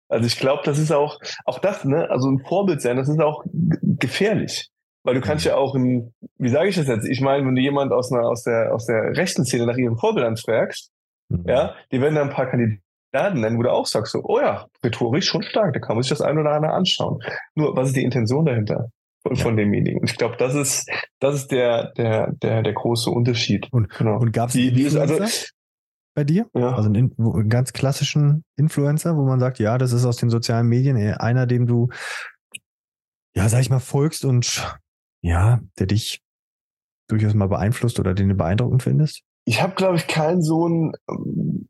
Also 0.08 0.26
ich 0.26 0.38
glaube, 0.38 0.62
das 0.64 0.78
ist 0.78 0.92
auch, 0.92 1.18
auch 1.44 1.58
das, 1.58 1.84
ne, 1.84 2.10
also 2.10 2.30
ein 2.30 2.40
Vorbild 2.40 2.82
sein, 2.82 2.96
das 2.96 3.08
ist 3.08 3.20
auch 3.20 3.44
gefährlich. 3.52 4.70
Weil 5.02 5.14
du 5.14 5.20
kannst 5.20 5.44
mhm. 5.44 5.50
ja 5.50 5.56
auch 5.56 5.74
ein, 5.74 6.14
wie 6.38 6.48
sage 6.48 6.68
ich 6.68 6.76
das 6.76 6.86
jetzt? 6.86 7.06
Ich 7.06 7.20
meine, 7.20 7.46
wenn 7.46 7.54
du 7.54 7.60
jemand 7.60 7.92
aus 7.92 8.10
einer, 8.10 8.26
aus 8.26 8.42
der, 8.42 8.74
aus 8.74 8.86
der 8.86 9.16
rechten 9.16 9.44
Szene 9.44 9.66
nach 9.66 9.76
ihren 9.76 9.98
Vorbildern 9.98 10.36
fragst, 10.36 10.90
mhm. 11.28 11.44
ja, 11.46 11.74
die 11.92 12.00
werden 12.00 12.14
da 12.14 12.22
ein 12.22 12.30
paar 12.30 12.46
Kandidaten 12.46 13.40
nennen, 13.40 13.58
wo 13.58 13.62
du 13.62 13.70
auch 13.70 13.86
sagst, 13.86 14.12
so, 14.12 14.22
oh 14.24 14.40
ja, 14.40 14.66
rhetorisch 14.82 15.26
schon 15.26 15.42
stark, 15.42 15.74
da 15.74 15.80
kann 15.80 15.96
man 15.96 16.02
sich 16.02 16.10
das 16.10 16.22
ein 16.22 16.38
oder 16.38 16.52
andere 16.52 16.72
anschauen. 16.72 17.22
Nur, 17.54 17.76
was 17.76 17.88
ist 17.88 17.96
die 17.96 18.04
Intention 18.04 18.46
dahinter? 18.46 18.88
Von, 19.22 19.36
ja. 19.36 19.42
von 19.42 19.56
demjenigen. 19.56 20.00
Und 20.00 20.10
ich 20.10 20.18
glaube, 20.18 20.36
das 20.36 20.54
ist, 20.54 20.90
das 21.18 21.34
ist 21.34 21.50
der, 21.50 21.92
der, 21.92 22.32
der, 22.32 22.62
der 22.62 22.72
große 22.74 23.10
Unterschied. 23.10 23.68
Und, 23.72 23.88
genau. 23.90 24.18
und 24.18 24.32
gab 24.32 24.48
es 24.48 24.54
die, 24.54 24.70
die 24.70 24.82
ist 24.82 24.96
also, 24.96 25.18
bei 26.14 26.24
dir? 26.24 26.48
Ja. 26.54 26.74
Also 26.74 26.88
einen, 26.88 27.14
einen, 27.18 27.48
ganz 27.48 27.72
klassischen 27.72 28.44
Influencer, 28.56 29.16
wo 29.16 29.24
man 29.24 29.40
sagt, 29.40 29.58
ja, 29.58 29.78
das 29.78 29.92
ist 29.92 30.04
aus 30.04 30.16
den 30.16 30.30
sozialen 30.30 30.68
Medien 30.68 30.96
einer, 30.96 31.46
dem 31.46 31.66
du, 31.66 31.88
ja, 33.36 33.48
sag 33.48 33.60
ich 33.60 33.70
mal, 33.70 33.80
folgst 33.80 34.24
und 34.24 34.78
ja, 35.22 35.60
der 35.78 35.86
dich 35.86 36.20
durchaus 37.08 37.34
mal 37.34 37.48
beeinflusst 37.48 37.98
oder 37.98 38.14
den 38.14 38.28
du 38.28 38.34
beeindruckend 38.34 38.82
findest? 38.82 39.22
Ich 39.46 39.60
habe, 39.60 39.74
glaube 39.74 39.96
ich, 39.96 40.06
keinen 40.06 40.42
so 40.42 40.66
einen 40.66 40.92
ähm, 41.10 41.68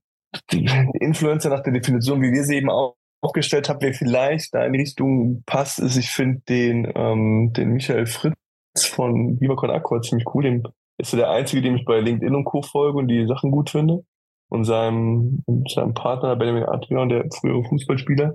Influencer 1.00 1.50
nach 1.50 1.62
der 1.62 1.72
Definition, 1.72 2.22
wie 2.22 2.32
wir 2.32 2.44
sie 2.44 2.56
eben 2.56 2.70
auch 2.70 2.96
aufgestellt 3.22 3.68
haben, 3.68 3.80
wer 3.80 3.94
vielleicht 3.94 4.54
da 4.54 4.64
in 4.66 4.74
die 4.74 4.80
Richtung 4.80 5.42
passt, 5.46 5.78
ist, 5.78 5.96
ich 5.96 6.10
finde 6.10 6.42
den, 6.48 6.92
ähm, 6.94 7.52
den 7.54 7.70
Michael 7.70 8.06
Fritz 8.06 8.34
von 8.76 9.40
Viva 9.40 9.54
Aqua 9.54 10.02
ziemlich 10.02 10.26
cool. 10.34 10.42
Den 10.42 10.62
ist 10.98 11.10
so 11.10 11.16
der 11.16 11.30
Einzige, 11.30 11.62
dem 11.62 11.76
ich 11.76 11.86
bei 11.86 12.00
LinkedIn 12.00 12.34
und 12.34 12.44
Co. 12.44 12.60
folge 12.60 12.98
und 12.98 13.08
die 13.08 13.26
Sachen 13.26 13.50
gut 13.50 13.70
finde 13.70 14.04
und 14.54 14.64
seinem, 14.64 15.42
seinem 15.68 15.94
Partner 15.94 16.36
Benjamin 16.36 16.64
Adrian, 16.64 17.08
der 17.08 17.26
frühere 17.30 17.64
Fußballspieler, 17.64 18.34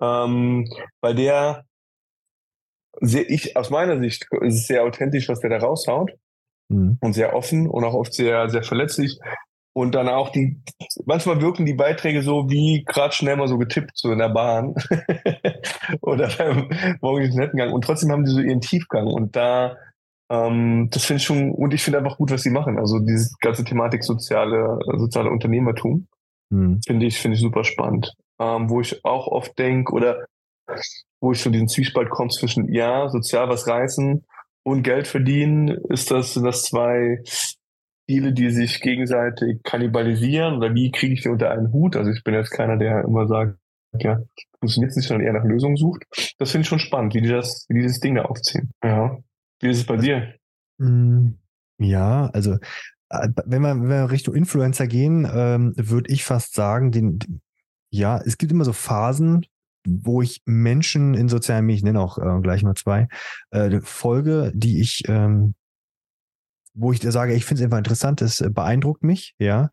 ähm, 0.00 0.68
weil 1.00 1.14
der 1.14 1.64
sehr, 3.00 3.30
ich 3.30 3.56
aus 3.56 3.70
meiner 3.70 3.98
Sicht 4.00 4.26
ist 4.40 4.54
es 4.54 4.66
sehr 4.66 4.84
authentisch, 4.84 5.28
was 5.28 5.40
der 5.40 5.50
da 5.50 5.58
raushaut. 5.58 6.12
Mhm. 6.68 6.98
und 7.00 7.12
sehr 7.14 7.34
offen 7.34 7.66
und 7.66 7.84
auch 7.84 7.94
oft 7.94 8.12
sehr 8.12 8.48
sehr 8.48 8.62
verletzlich. 8.62 9.18
Und 9.74 9.94
dann 9.94 10.08
auch 10.08 10.30
die 10.30 10.60
manchmal 11.06 11.40
wirken 11.40 11.64
die 11.64 11.74
Beiträge 11.74 12.22
so 12.22 12.50
wie 12.50 12.84
gerade 12.84 13.14
schnell 13.14 13.36
mal 13.36 13.48
so 13.48 13.58
getippt 13.58 13.92
so 13.94 14.10
in 14.12 14.18
der 14.18 14.28
Bahn. 14.28 14.74
Oder 16.02 16.28
beim 16.36 16.68
morgendlichen 17.00 17.38
Nettengang. 17.38 17.72
Und 17.72 17.84
trotzdem 17.84 18.10
haben 18.10 18.24
die 18.24 18.32
so 18.32 18.40
ihren 18.40 18.60
Tiefgang. 18.60 19.06
Und 19.06 19.36
da 19.36 19.76
ähm, 20.30 20.88
das 20.90 21.04
finde 21.04 21.20
ich 21.20 21.26
schon, 21.26 21.52
und 21.52 21.72
ich 21.72 21.82
finde 21.82 21.98
einfach 21.98 22.18
gut, 22.18 22.30
was 22.30 22.42
sie 22.42 22.50
machen. 22.50 22.78
Also 22.78 22.98
diese 22.98 23.34
ganze 23.40 23.64
Thematik 23.64 24.04
soziale, 24.04 24.78
soziale 24.96 25.30
Unternehmertum 25.30 26.06
hm. 26.50 26.80
finde 26.86 27.06
ich, 27.06 27.18
finde 27.18 27.36
ich 27.36 27.40
super 27.40 27.64
spannend. 27.64 28.14
Ähm, 28.40 28.70
wo 28.70 28.80
ich 28.80 29.04
auch 29.04 29.26
oft 29.26 29.58
denke, 29.58 29.92
oder 29.92 30.26
wo 31.20 31.32
ich 31.32 31.40
so 31.40 31.50
diesen 31.50 31.68
Zwiespalt 31.68 32.10
komme 32.10 32.30
zwischen, 32.30 32.72
ja, 32.72 33.08
sozial 33.08 33.48
was 33.48 33.66
reißen 33.66 34.24
und 34.62 34.82
Geld 34.82 35.06
verdienen, 35.06 35.68
ist 35.88 36.10
das, 36.10 36.34
sind 36.34 36.44
das 36.44 36.62
zwei 36.62 37.22
Ziele, 38.06 38.32
die 38.32 38.50
sich 38.50 38.80
gegenseitig 38.80 39.62
kannibalisieren 39.64 40.56
oder 40.56 40.74
wie 40.74 40.90
kriege 40.90 41.14
ich 41.14 41.22
die 41.22 41.28
unter 41.28 41.50
einen 41.50 41.72
Hut? 41.72 41.96
Also 41.96 42.10
ich 42.10 42.22
bin 42.22 42.34
jetzt 42.34 42.50
keiner, 42.50 42.76
der 42.76 43.04
immer 43.04 43.26
sagt, 43.26 43.58
ja, 43.98 44.20
funktioniert 44.60 44.94
nicht, 44.94 45.08
sondern 45.08 45.26
eher 45.26 45.32
nach 45.32 45.44
Lösungen 45.44 45.76
sucht. 45.76 46.04
Das 46.38 46.50
finde 46.50 46.62
ich 46.62 46.68
schon 46.68 46.78
spannend, 46.78 47.14
wie 47.14 47.22
die 47.22 47.28
das, 47.28 47.66
wie 47.68 47.80
dieses 47.80 48.00
Ding 48.00 48.14
da 48.14 48.22
aufziehen. 48.22 48.70
Ja. 48.84 49.18
Wie 49.60 49.68
ist 49.68 49.78
es 49.78 49.86
bei 49.86 49.96
dir? 49.96 50.34
Mm, 50.78 51.30
ja, 51.78 52.26
also 52.30 52.58
äh, 53.10 53.28
wenn 53.46 53.62
wir, 53.62 53.74
wenn 53.80 53.88
wir 53.88 54.10
Richtung 54.10 54.34
Influencer 54.34 54.86
gehen, 54.86 55.28
ähm, 55.32 55.72
würde 55.76 56.12
ich 56.12 56.24
fast 56.24 56.54
sagen, 56.54 56.92
den, 56.92 57.18
ja, 57.90 58.18
es 58.18 58.38
gibt 58.38 58.52
immer 58.52 58.64
so 58.64 58.72
Phasen, 58.72 59.46
wo 59.86 60.22
ich 60.22 60.42
Menschen 60.44 61.14
in 61.14 61.28
sozialen 61.28 61.64
Medien, 61.64 61.78
ich 61.78 61.84
nenne 61.84 62.00
auch 62.00 62.18
äh, 62.18 62.40
gleich 62.42 62.62
mal 62.62 62.74
zwei, 62.74 63.08
äh, 63.50 63.80
folge, 63.80 64.52
die 64.54 64.80
ich, 64.80 65.02
ähm, 65.08 65.54
wo 66.74 66.92
ich 66.92 67.00
sage, 67.00 67.34
ich 67.34 67.44
finde 67.44 67.62
es 67.62 67.64
einfach 67.64 67.78
interessant, 67.78 68.22
es 68.22 68.44
beeindruckt 68.50 69.02
mich, 69.02 69.34
ja. 69.38 69.70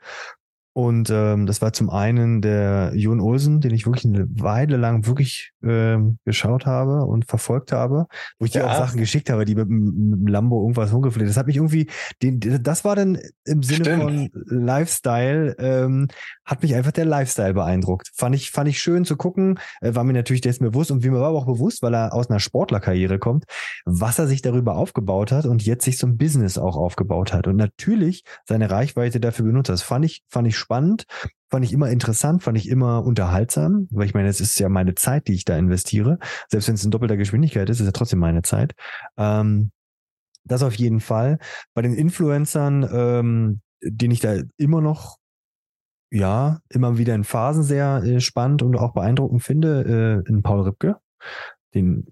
Und 0.78 1.10
ähm, 1.10 1.46
das 1.46 1.62
war 1.62 1.72
zum 1.72 1.90
einen 1.90 2.42
der 2.42 2.92
Jon 2.96 3.22
Olsen, 3.22 3.62
den 3.62 3.74
ich 3.74 3.86
wirklich 3.86 4.04
eine 4.04 4.28
Weile 4.30 4.76
lang 4.76 5.08
wirklich 5.08 5.54
ähm, 5.64 6.18
geschaut 6.26 6.66
habe 6.66 7.06
und 7.06 7.24
verfolgt 7.24 7.72
habe, 7.72 8.08
wo 8.40 8.46
ich 8.46 8.52
dir 8.52 8.60
ja. 8.60 8.68
auch 8.68 8.76
Sachen 8.76 9.00
geschickt 9.00 9.30
habe, 9.30 9.46
die 9.46 9.56
mit, 9.56 9.70
mit 9.70 10.30
Lambo 10.30 10.62
irgendwas 10.62 10.92
rumgefleht. 10.92 11.30
Das 11.30 11.38
hat 11.38 11.48
mich 11.48 11.56
irgendwie, 11.56 11.88
den, 12.22 12.42
das 12.62 12.84
war 12.84 12.98
dann 12.98 13.18
im 13.46 13.64
Sinne 13.64 13.86
Stimmt. 13.86 14.04
von 14.04 14.30
Lifestyle, 14.34 15.56
ähm, 15.60 16.10
hat 16.44 16.62
mich 16.62 16.76
einfach 16.76 16.92
der 16.92 17.06
Lifestyle 17.06 17.54
beeindruckt. 17.54 18.12
Fand 18.14 18.36
ich, 18.36 18.52
fand 18.52 18.68
ich 18.68 18.82
schön 18.82 19.06
zu 19.06 19.16
gucken, 19.16 19.58
äh, 19.80 19.96
war 19.96 20.04
mir 20.04 20.12
natürlich 20.12 20.42
dessen 20.42 20.66
bewusst 20.66 20.92
und 20.92 21.06
wie 21.06 21.10
mir 21.10 21.22
war 21.22 21.30
aber 21.30 21.38
auch 21.38 21.46
bewusst, 21.46 21.84
weil 21.84 21.96
er 21.96 22.14
aus 22.14 22.30
einer 22.30 22.42
Sportlerkarriere 22.42 23.18
kommt, 23.18 23.46
was 23.86 24.20
er 24.20 24.28
sich 24.28 24.42
darüber 24.42 24.76
aufgebaut 24.76 25.32
hat 25.32 25.46
und 25.46 25.66
jetzt 25.66 25.86
sich 25.86 25.98
so 25.98 26.06
ein 26.06 26.18
Business 26.18 26.58
auch 26.58 26.76
aufgebaut 26.76 27.32
hat 27.32 27.48
und 27.48 27.56
natürlich 27.56 28.26
seine 28.44 28.70
Reichweite 28.70 29.22
dafür 29.22 29.46
benutzt. 29.46 29.70
Das 29.70 29.82
fand 29.82 30.04
ich, 30.04 30.26
fand 30.28 30.50
ich 30.50 30.65
spannend, 30.66 31.06
fand 31.50 31.64
ich 31.64 31.74
immer 31.74 31.90
interessant, 31.90 32.44
fand 32.44 32.58
ich 32.58 32.68
immer 32.68 33.04
unterhaltsam, 33.06 33.88
weil 33.92 34.08
ich 34.08 34.14
meine, 34.14 34.28
es 34.28 34.42
ist 34.42 34.60
ja 34.60 34.68
meine 34.68 34.96
Zeit, 34.96 35.28
die 35.28 35.34
ich 35.34 35.46
da 35.46 35.58
investiere. 35.58 36.18
Selbst 36.50 36.68
wenn 36.68 36.76
es 36.76 36.84
in 36.84 36.92
doppelter 36.92 37.18
Geschwindigkeit 37.18 37.70
ist, 37.70 37.78
ist 37.78 37.82
es 37.82 37.88
ja 37.88 37.92
trotzdem 37.92 38.20
meine 38.20 38.42
Zeit. 38.42 38.74
Ähm, 39.18 39.72
das 40.44 40.64
auf 40.64 40.76
jeden 40.76 41.00
Fall. 41.00 41.38
Bei 41.74 41.82
den 41.82 41.94
Influencern, 41.94 42.88
ähm, 42.92 43.62
den 43.82 44.12
ich 44.12 44.20
da 44.20 44.36
immer 44.58 44.82
noch 44.82 45.18
ja, 46.12 46.60
immer 46.70 46.98
wieder 46.98 47.16
in 47.16 47.24
Phasen 47.24 47.64
sehr 47.64 48.02
äh, 48.04 48.22
spannend 48.22 48.62
und 48.62 48.76
auch 48.78 48.94
beeindruckend 48.94 49.44
finde, 49.44 50.24
äh, 50.26 50.30
in 50.30 50.44
Paul 50.44 50.62
Ripke. 50.62 50.98
Den 51.74 52.08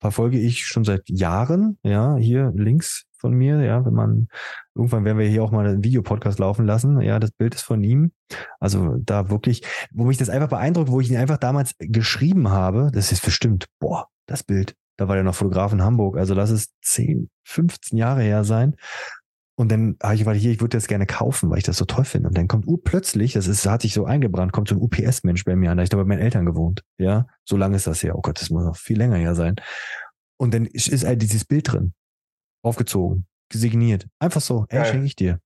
verfolge 0.00 0.38
ich 0.38 0.66
schon 0.66 0.84
seit 0.84 1.08
Jahren, 1.08 1.78
ja, 1.82 2.16
hier 2.16 2.52
links 2.54 3.05
von 3.18 3.32
mir, 3.32 3.60
ja, 3.62 3.84
wenn 3.84 3.94
man, 3.94 4.28
irgendwann 4.74 5.04
werden 5.04 5.18
wir 5.18 5.28
hier 5.28 5.42
auch 5.42 5.50
mal 5.50 5.66
einen 5.66 5.84
Videopodcast 5.84 6.38
laufen 6.38 6.66
lassen, 6.66 7.00
ja, 7.00 7.18
das 7.18 7.32
Bild 7.32 7.54
ist 7.54 7.62
von 7.62 7.82
ihm. 7.82 8.12
Also 8.60 8.96
da 8.98 9.30
wirklich, 9.30 9.62
wo 9.92 10.04
mich 10.04 10.18
das 10.18 10.30
einfach 10.30 10.48
beeindruckt, 10.48 10.90
wo 10.90 11.00
ich 11.00 11.10
ihn 11.10 11.16
einfach 11.16 11.38
damals 11.38 11.74
geschrieben 11.78 12.50
habe, 12.50 12.90
das 12.92 13.12
ist 13.12 13.24
bestimmt, 13.24 13.66
boah, 13.78 14.08
das 14.26 14.42
Bild, 14.42 14.74
da 14.96 15.08
war 15.08 15.14
der 15.14 15.24
noch 15.24 15.34
Fotograf 15.34 15.72
in 15.72 15.82
Hamburg, 15.82 16.16
also 16.16 16.34
lass 16.34 16.50
es 16.50 16.72
10, 16.82 17.30
15 17.44 17.98
Jahre 17.98 18.22
her 18.22 18.44
sein. 18.44 18.76
Und 19.58 19.72
dann 19.72 19.96
habe 20.02 20.14
ich 20.14 20.20
gesagt, 20.20 20.36
hier, 20.36 20.50
ich 20.50 20.60
würde 20.60 20.76
das 20.76 20.86
gerne 20.86 21.06
kaufen, 21.06 21.48
weil 21.48 21.58
ich 21.58 21.64
das 21.64 21.78
so 21.78 21.86
toll 21.86 22.04
finde. 22.04 22.28
Und 22.28 22.36
dann 22.36 22.46
kommt 22.46 22.66
uh, 22.66 22.76
plötzlich, 22.76 23.32
das 23.32 23.46
ist, 23.46 23.64
hat 23.66 23.80
sich 23.80 23.94
so 23.94 24.04
eingebrannt, 24.04 24.52
kommt 24.52 24.68
so 24.68 24.74
ein 24.74 24.82
UPS-Mensch 24.82 25.44
bei 25.44 25.56
mir 25.56 25.70
an. 25.70 25.78
Da 25.78 25.82
ich 25.82 25.88
da 25.88 25.96
bei 25.96 26.04
meinen 26.04 26.20
Eltern 26.20 26.44
gewohnt. 26.44 26.82
Ja, 26.98 27.26
so 27.44 27.56
lange 27.56 27.76
ist 27.76 27.86
das 27.86 28.02
her. 28.02 28.16
Oh 28.16 28.20
Gott, 28.20 28.38
das 28.38 28.50
muss 28.50 28.64
noch 28.64 28.76
viel 28.76 28.98
länger 28.98 29.16
her 29.16 29.34
sein. 29.34 29.56
Und 30.36 30.52
dann 30.52 30.66
ist, 30.66 30.88
ist 30.88 31.06
halt 31.06 31.22
dieses 31.22 31.46
Bild 31.46 31.72
drin. 31.72 31.94
Aufgezogen, 32.66 33.26
signiert. 33.52 34.06
Einfach 34.18 34.40
so, 34.40 34.66
ey, 34.68 34.84
schenke 34.84 35.06
ich 35.06 35.16
dir. 35.16 35.40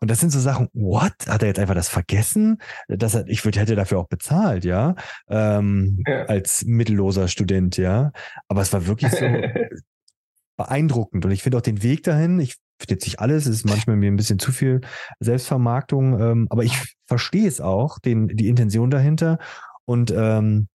Und 0.00 0.10
das 0.10 0.20
sind 0.20 0.30
so 0.30 0.40
Sachen, 0.40 0.68
what? 0.72 1.12
Hat 1.26 1.42
er 1.42 1.48
jetzt 1.48 1.58
einfach 1.58 1.74
das 1.74 1.88
vergessen? 1.88 2.58
Das 2.88 3.14
hat, 3.14 3.28
ich 3.28 3.44
würde, 3.44 3.60
hätte 3.60 3.74
dafür 3.74 3.98
auch 3.98 4.08
bezahlt, 4.08 4.64
ja? 4.64 4.94
Ähm, 5.28 6.02
ja. 6.06 6.24
Als 6.24 6.64
mittelloser 6.64 7.28
Student, 7.28 7.76
ja. 7.76 8.12
Aber 8.48 8.62
es 8.62 8.72
war 8.72 8.86
wirklich 8.86 9.10
so 9.12 9.26
beeindruckend. 10.56 11.24
Und 11.24 11.30
ich 11.30 11.42
finde 11.42 11.58
auch 11.58 11.62
den 11.62 11.82
Weg 11.82 12.02
dahin, 12.04 12.40
ich 12.40 12.56
finde 12.78 12.94
jetzt 12.94 13.04
nicht 13.04 13.20
alles, 13.20 13.46
ist 13.46 13.66
manchmal 13.66 13.96
mir 13.96 14.10
ein 14.10 14.16
bisschen 14.16 14.38
zu 14.38 14.52
viel 14.52 14.80
Selbstvermarktung, 15.20 16.18
ähm, 16.18 16.46
aber 16.50 16.64
ich 16.64 16.96
verstehe 17.06 17.46
es 17.46 17.60
auch, 17.60 17.98
den, 17.98 18.28
die 18.28 18.48
Intention 18.48 18.90
dahinter 18.90 19.38
und 19.84 20.10
ähm, 20.10 20.68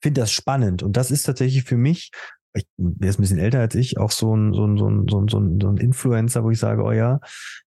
finde 0.00 0.22
das 0.22 0.32
spannend. 0.32 0.82
Und 0.82 0.96
das 0.96 1.10
ist 1.10 1.24
tatsächlich 1.24 1.64
für 1.64 1.76
mich, 1.76 2.10
ich, 2.54 2.66
der 2.76 3.10
ist 3.10 3.18
ein 3.18 3.22
bisschen 3.22 3.38
älter 3.38 3.60
als 3.60 3.74
ich, 3.74 3.98
auch 3.98 4.10
so 4.10 4.34
ein, 4.34 4.52
so 4.52 4.66
ein, 4.66 4.76
so 4.76 4.88
ein, 4.88 5.08
so 5.08 5.20
ein, 5.20 5.28
so 5.28 5.38
ein, 5.38 5.60
so 5.60 5.68
ein 5.68 5.76
Influencer, 5.76 6.44
wo 6.44 6.50
ich 6.50 6.58
sage, 6.58 6.82
oh 6.82 6.92
ja, 6.92 7.20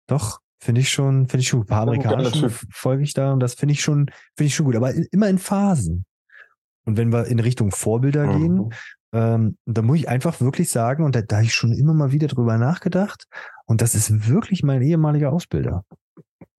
doch, 0.08 0.40
finde 0.60 0.82
ich 0.82 0.90
schon, 0.90 1.28
finde 1.28 1.42
ich 1.42 1.48
schon, 1.48 1.62
ein 1.62 1.66
paar 1.66 1.84
amerikanischen 1.84 2.50
folge 2.72 3.04
ich 3.04 3.14
da 3.14 3.34
und 3.34 3.40
das 3.40 3.54
finde 3.54 3.74
ich 3.74 3.82
schon, 3.82 4.08
finde 4.36 4.48
ich 4.48 4.56
schon 4.56 4.66
gut, 4.66 4.76
aber 4.76 4.94
immer 5.12 5.30
in 5.30 5.38
Phasen. 5.38 6.06
Und 6.86 6.98
wenn 6.98 7.14
wir 7.14 7.28
in 7.28 7.40
Richtung 7.40 7.72
Vorbilder 7.72 8.28
mhm. 8.28 8.40
gehen, 8.40 8.74
ähm, 9.14 9.58
da 9.66 9.82
muss 9.82 10.00
ich 10.00 10.10
einfach 10.10 10.42
wirklich 10.42 10.70
sagen, 10.70 11.04
und 11.04 11.16
da, 11.16 11.22
da 11.22 11.38
habe 11.38 11.46
ich 11.46 11.54
schon 11.54 11.72
immer 11.72 11.94
mal 11.94 12.12
wieder 12.12 12.28
drüber 12.28 12.58
nachgedacht, 12.58 13.26
und 13.66 13.82
das 13.82 13.96
ist 13.96 14.28
wirklich 14.28 14.64
mein 14.64 14.82
ehemaliger 14.82 15.32
Ausbilder. 15.32 15.86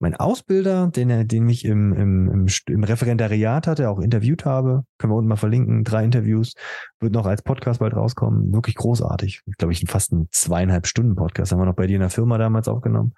Mein 0.04 0.16
Ausbilder, 0.16 0.88
den, 0.88 1.26
den 1.26 1.48
ich 1.48 1.64
im, 1.64 1.94
im, 1.94 2.30
im, 2.30 2.46
im 2.68 2.84
Referendariat 2.84 3.66
hatte, 3.66 3.88
auch 3.88 3.98
interviewt 4.00 4.44
habe, 4.44 4.84
können 4.98 5.14
wir 5.14 5.16
unten 5.16 5.30
mal 5.30 5.36
verlinken, 5.36 5.82
drei 5.82 6.04
Interviews, 6.04 6.52
wird 7.00 7.14
noch 7.14 7.24
als 7.24 7.40
Podcast 7.40 7.80
bald 7.80 7.96
rauskommen, 7.96 8.52
wirklich 8.52 8.74
großartig. 8.74 9.40
Glaube 9.56 9.72
ich, 9.72 9.82
fast 9.88 10.12
ein 10.12 10.28
zweieinhalb 10.30 10.86
Stunden 10.86 11.14
Podcast, 11.14 11.52
haben 11.52 11.58
wir 11.58 11.64
noch 11.64 11.74
bei 11.74 11.86
dir 11.86 11.94
in 11.94 12.02
der 12.02 12.10
Firma 12.10 12.36
damals 12.36 12.68
aufgenommen. 12.68 13.14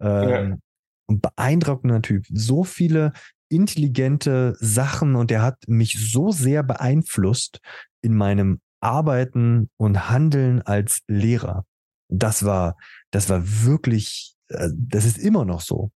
Ähm, 0.00 0.28
ja. 0.28 0.56
Und 1.06 1.22
beeindruckender 1.22 2.02
Typ. 2.02 2.24
So 2.28 2.64
viele 2.64 3.12
intelligente 3.48 4.56
Sachen 4.58 5.14
und 5.14 5.30
der 5.30 5.40
hat 5.40 5.58
mich 5.68 6.10
so 6.10 6.32
sehr 6.32 6.64
beeinflusst 6.64 7.60
in 8.02 8.16
meinem 8.16 8.58
Arbeiten 8.80 9.70
und 9.76 10.10
Handeln 10.10 10.62
als 10.62 10.98
Lehrer. 11.06 11.64
Das 12.08 12.44
war, 12.44 12.76
das 13.12 13.28
war 13.28 13.40
wirklich, 13.44 14.34
äh, 14.48 14.68
das 14.76 15.04
ist 15.04 15.16
immer 15.18 15.44
noch 15.44 15.60
so. 15.60 15.92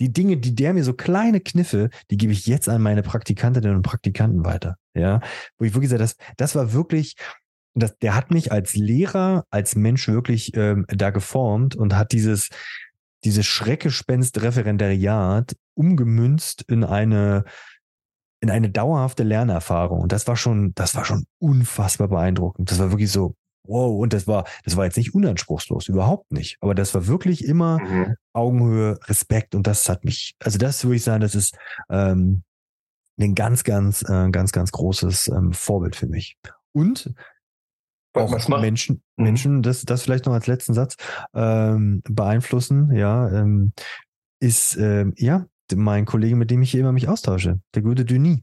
Die 0.00 0.12
Dinge, 0.12 0.36
die 0.36 0.54
der 0.54 0.74
mir 0.74 0.84
so 0.84 0.94
kleine 0.94 1.40
Kniffe, 1.40 1.90
die 2.10 2.16
gebe 2.16 2.32
ich 2.32 2.46
jetzt 2.46 2.68
an 2.68 2.82
meine 2.82 3.02
Praktikantinnen 3.02 3.76
und 3.76 3.82
Praktikanten 3.82 4.44
weiter. 4.44 4.76
Ja, 4.94 5.20
wo 5.58 5.64
ich 5.64 5.74
wirklich 5.74 5.90
sage, 5.90 6.02
das, 6.02 6.16
das 6.36 6.54
war 6.54 6.72
wirklich, 6.72 7.16
das, 7.74 7.98
der 7.98 8.14
hat 8.14 8.30
mich 8.30 8.52
als 8.52 8.74
Lehrer, 8.74 9.44
als 9.50 9.74
Mensch 9.74 10.08
wirklich 10.08 10.56
ähm, 10.56 10.84
da 10.88 11.10
geformt 11.10 11.76
und 11.76 11.96
hat 11.96 12.12
dieses, 12.12 12.48
dieses 13.24 13.46
Schreckgespenst-Referendariat 13.46 15.54
umgemünzt 15.74 16.64
in 16.68 16.84
eine, 16.84 17.44
in 18.40 18.50
eine 18.50 18.70
dauerhafte 18.70 19.22
Lernerfahrung. 19.22 20.00
Und 20.00 20.12
das 20.12 20.26
war 20.26 20.36
schon, 20.36 20.74
das 20.74 20.94
war 20.94 21.04
schon 21.04 21.24
unfassbar 21.38 22.08
beeindruckend. 22.08 22.70
Das 22.70 22.78
war 22.78 22.90
wirklich 22.90 23.12
so, 23.12 23.34
wow. 23.64 24.00
Und 24.00 24.12
das 24.12 24.26
war, 24.26 24.44
das 24.64 24.76
war 24.76 24.84
jetzt 24.84 24.96
nicht 24.96 25.14
unanspruchslos, 25.14 25.88
überhaupt 25.88 26.32
nicht. 26.32 26.58
Aber 26.60 26.74
das 26.74 26.94
war 26.94 27.06
wirklich 27.06 27.44
immer 27.44 27.78
mhm. 27.80 28.16
Augenhöhe, 28.32 28.98
Respekt. 29.04 29.54
Und 29.54 29.66
das 29.66 29.88
hat 29.88 30.04
mich, 30.04 30.34
also 30.40 30.58
das 30.58 30.84
würde 30.84 30.96
ich 30.96 31.04
sagen, 31.04 31.20
das 31.20 31.34
ist 31.34 31.56
ähm, 31.90 32.42
ein 33.20 33.34
ganz, 33.34 33.64
ganz, 33.64 34.02
äh, 34.08 34.30
ganz, 34.30 34.52
ganz 34.52 34.72
großes 34.72 35.28
ähm, 35.28 35.52
Vorbild 35.52 35.96
für 35.96 36.06
mich. 36.06 36.36
Und 36.72 37.14
auch 38.14 38.48
Menschen, 38.48 39.02
mhm. 39.16 39.24
Menschen, 39.24 39.62
das, 39.62 39.82
das 39.82 40.02
vielleicht 40.02 40.26
noch 40.26 40.34
als 40.34 40.46
letzten 40.46 40.74
Satz, 40.74 40.96
ähm, 41.34 42.02
beeinflussen, 42.08 42.94
ja, 42.94 43.30
ähm, 43.30 43.72
ist, 44.40 44.76
ähm, 44.76 45.14
ja, 45.16 45.46
mein 45.74 46.04
Kollege, 46.04 46.36
mit 46.36 46.50
dem 46.50 46.62
ich 46.62 46.70
hier 46.70 46.80
immer 46.80 46.92
mich 46.92 47.08
austausche, 47.08 47.60
der 47.74 47.82
gute 47.82 48.04
Denis. 48.04 48.40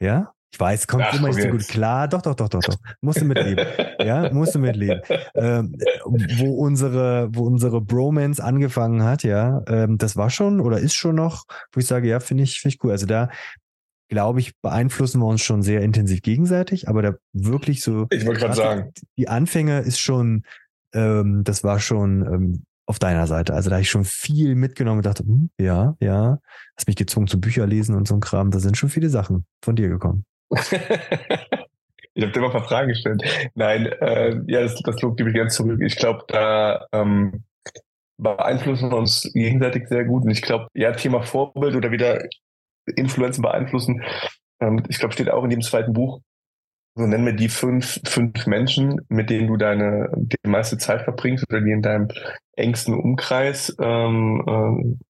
Ja, 0.00 0.33
ich 0.54 0.60
weiß, 0.60 0.86
kommt 0.86 1.02
Ach, 1.08 1.18
immer 1.18 1.28
nicht 1.30 1.42
so 1.42 1.48
gut 1.48 1.66
klar. 1.66 2.06
Doch, 2.06 2.22
doch, 2.22 2.36
doch, 2.36 2.48
doch, 2.48 2.60
doch. 2.60 2.76
Musst 3.00 3.20
du 3.20 3.24
mitleben. 3.24 3.66
ja, 3.98 4.32
musst 4.32 4.54
du 4.54 4.60
mitleben. 4.60 5.00
Ähm, 5.34 5.74
wo 6.04 6.54
unsere, 6.54 7.28
wo 7.32 7.42
unsere 7.42 7.80
Bromance 7.80 8.42
angefangen 8.42 9.02
hat, 9.02 9.24
ja, 9.24 9.64
ähm, 9.66 9.98
das 9.98 10.16
war 10.16 10.30
schon 10.30 10.60
oder 10.60 10.78
ist 10.78 10.94
schon 10.94 11.16
noch, 11.16 11.46
wo 11.72 11.80
ich 11.80 11.86
sage, 11.86 12.06
ja, 12.06 12.20
finde 12.20 12.44
ich, 12.44 12.60
finde 12.60 12.76
ich 12.76 12.84
cool. 12.84 12.92
Also 12.92 13.04
da, 13.04 13.30
glaube 14.08 14.38
ich, 14.38 14.52
beeinflussen 14.60 15.20
wir 15.20 15.26
uns 15.26 15.42
schon 15.42 15.62
sehr 15.62 15.80
intensiv 15.82 16.22
gegenseitig, 16.22 16.88
aber 16.88 17.02
da 17.02 17.14
wirklich 17.32 17.82
so. 17.82 18.06
Ich 18.10 18.24
wollte 18.24 18.38
gerade 18.38 18.54
sagen. 18.54 18.92
Die 19.18 19.26
Anfänge 19.26 19.80
ist 19.80 19.98
schon, 19.98 20.44
ähm, 20.94 21.42
das 21.42 21.64
war 21.64 21.80
schon 21.80 22.22
ähm, 22.32 22.62
auf 22.86 23.00
deiner 23.00 23.26
Seite. 23.26 23.54
Also 23.54 23.70
da 23.70 23.76
habe 23.76 23.82
ich 23.82 23.90
schon 23.90 24.04
viel 24.04 24.54
mitgenommen 24.54 24.98
und 24.98 25.06
dachte, 25.06 25.24
hm, 25.24 25.50
ja, 25.58 25.96
ja, 25.98 26.38
hast 26.76 26.86
mich 26.86 26.94
gezwungen 26.94 27.26
zu 27.26 27.40
Bücher 27.40 27.66
lesen 27.66 27.96
und 27.96 28.06
so 28.06 28.14
ein 28.14 28.20
Kram. 28.20 28.52
Da 28.52 28.60
sind 28.60 28.76
schon 28.76 28.88
viele 28.88 29.08
Sachen 29.08 29.46
von 29.60 29.74
dir 29.74 29.88
gekommen. 29.88 30.24
Ich 30.50 32.22
habe 32.22 32.32
dir 32.32 32.40
mal 32.40 32.46
ein 32.46 32.52
paar 32.52 32.64
Fragen 32.64 32.88
gestellt. 32.88 33.22
Nein, 33.54 33.86
äh, 33.86 34.40
ja, 34.46 34.62
das, 34.62 34.76
das 34.82 35.00
Lob 35.02 35.16
gebe 35.16 35.30
ich 35.30 35.36
ganz 35.36 35.54
zurück. 35.54 35.80
Ich 35.82 35.96
glaube, 35.96 36.24
da 36.28 36.86
ähm, 36.92 37.44
beeinflussen 38.16 38.90
wir 38.90 38.96
uns 38.98 39.30
gegenseitig 39.32 39.88
sehr 39.88 40.04
gut. 40.04 40.24
Und 40.24 40.30
ich 40.30 40.42
glaube, 40.42 40.68
ja, 40.74 40.92
Thema 40.92 41.22
Vorbild 41.22 41.74
oder 41.74 41.90
wieder 41.90 42.24
Influenzen 42.96 43.42
beeinflussen, 43.42 44.02
ähm, 44.60 44.82
ich 44.88 44.98
glaube, 44.98 45.14
steht 45.14 45.30
auch 45.30 45.44
in 45.44 45.50
dem 45.50 45.62
zweiten 45.62 45.92
Buch, 45.92 46.20
so 46.96 47.06
nennen 47.06 47.26
wir 47.26 47.32
die 47.32 47.48
fünf, 47.48 48.00
fünf 48.06 48.46
Menschen, 48.46 49.00
mit 49.08 49.28
denen 49.28 49.48
du 49.48 49.56
deine 49.56 50.12
die 50.14 50.36
meiste 50.48 50.78
Zeit 50.78 51.02
verbringst 51.02 51.44
oder 51.50 51.60
die 51.60 51.72
in 51.72 51.82
deinem 51.82 52.08
engsten 52.52 52.94
Umkreis 52.94 53.74
ähm, 53.80 54.44
ähm, 54.46 55.00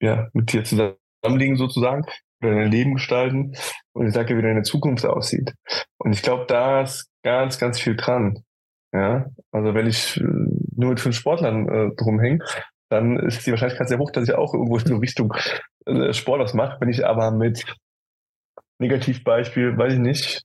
ja, 0.00 0.28
mit 0.32 0.52
dir 0.52 0.64
zusammenliegen 0.64 1.56
sozusagen 1.56 2.04
oder 2.42 2.54
dein 2.54 2.70
Leben 2.70 2.94
gestalten 2.94 3.54
und 3.92 4.06
ich 4.06 4.14
sage 4.14 4.28
dir, 4.28 4.38
wie 4.38 4.42
deine 4.42 4.62
Zukunft 4.62 5.04
aussieht. 5.06 5.54
Und 5.98 6.12
ich 6.12 6.22
glaube, 6.22 6.44
da 6.46 6.82
ist 6.82 7.08
ganz, 7.22 7.58
ganz 7.58 7.80
viel 7.80 7.96
dran. 7.96 8.42
Ja, 8.92 9.26
also 9.52 9.74
wenn 9.74 9.86
ich 9.86 10.16
äh, 10.18 10.22
nur 10.22 10.90
mit 10.90 11.00
fünf 11.00 11.16
Sportlern 11.16 11.68
äh, 11.68 11.94
drumhänge, 11.96 12.38
dann 12.88 13.18
ist 13.18 13.46
die 13.46 13.50
Wahrscheinlichkeit 13.50 13.88
sehr 13.88 13.98
hoch, 13.98 14.10
dass 14.10 14.28
ich 14.28 14.34
auch 14.34 14.54
irgendwo 14.54 14.78
in 14.78 14.86
so 14.86 14.96
Richtung 14.96 15.34
äh, 15.86 16.12
Sport 16.12 16.40
was 16.40 16.54
mache. 16.54 16.78
Wenn 16.80 16.88
ich 16.88 17.04
aber 17.04 17.30
mit 17.30 17.64
Negativbeispiel, 18.78 19.76
weiß 19.76 19.94
ich 19.94 19.98
nicht, 19.98 20.42